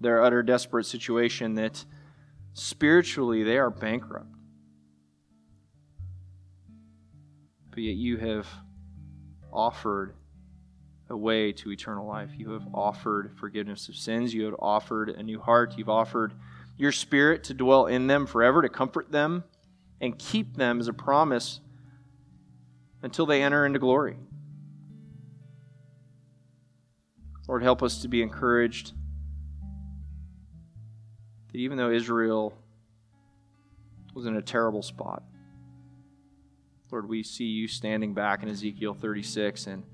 their 0.00 0.24
utter 0.24 0.42
desperate 0.42 0.86
situation 0.86 1.56
that 1.56 1.84
spiritually 2.54 3.42
they 3.42 3.58
are 3.58 3.68
bankrupt. 3.68 4.34
But 7.70 7.78
yet 7.78 7.96
you 7.96 8.16
have 8.18 8.46
offered 9.52 10.14
a 11.08 11.16
way 11.16 11.52
to 11.52 11.72
eternal 11.72 12.06
life. 12.06 12.30
You 12.36 12.50
have 12.50 12.66
offered 12.72 13.36
forgiveness 13.38 13.88
of 13.88 13.96
sins. 13.96 14.32
You 14.32 14.44
have 14.46 14.56
offered 14.58 15.10
a 15.10 15.22
new 15.22 15.40
heart. 15.40 15.74
You've 15.76 15.88
offered 15.88 16.32
your 16.76 16.92
spirit 16.92 17.44
to 17.44 17.54
dwell 17.54 17.86
in 17.86 18.06
them 18.06 18.26
forever, 18.26 18.62
to 18.62 18.68
comfort 18.68 19.10
them 19.12 19.44
and 20.00 20.18
keep 20.18 20.56
them 20.56 20.80
as 20.80 20.88
a 20.88 20.92
promise 20.92 21.60
until 23.02 23.26
they 23.26 23.42
enter 23.42 23.66
into 23.66 23.78
glory. 23.78 24.16
Lord, 27.48 27.62
help 27.62 27.82
us 27.82 28.02
to 28.02 28.08
be 28.08 28.22
encouraged 28.22 28.92
that 31.48 31.58
even 31.58 31.76
though 31.76 31.90
Israel 31.90 32.54
was 34.14 34.26
in 34.26 34.36
a 34.36 34.42
terrible 34.42 34.82
spot, 34.82 35.24
Lord, 36.92 37.08
we 37.08 37.22
see 37.22 37.44
you 37.44 37.68
standing 37.68 38.14
back 38.14 38.42
in 38.42 38.48
Ezekiel 38.48 38.94
36 38.94 39.66
and 39.66 39.84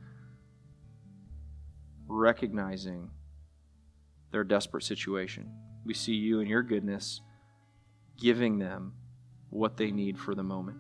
recognizing 2.09 3.11
their 4.31 4.45
desperate 4.45 4.85
situation. 4.85 5.51
We 5.85 5.95
see 5.95 6.15
you 6.15 6.41
in 6.41 6.49
your 6.49 6.63
goodness 6.63 7.21
giving 8.19 8.59
them 8.59 8.95
what 9.51 9.77
they 9.77 9.91
need 9.91 10.19
for 10.19 10.35
the 10.35 10.43
moment, 10.43 10.79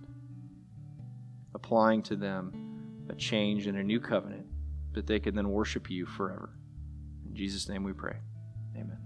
applying 1.54 2.02
to 2.04 2.16
them 2.16 3.06
a 3.08 3.14
change 3.14 3.66
and 3.66 3.78
a 3.78 3.82
new 3.82 4.00
covenant 4.00 4.46
that 4.92 5.06
they 5.06 5.20
can 5.20 5.34
then 5.34 5.50
worship 5.50 5.90
you 5.90 6.06
forever. 6.06 6.50
In 7.28 7.34
Jesus' 7.34 7.68
name 7.68 7.84
we 7.84 7.92
pray. 7.92 8.16
Amen. 8.74 9.05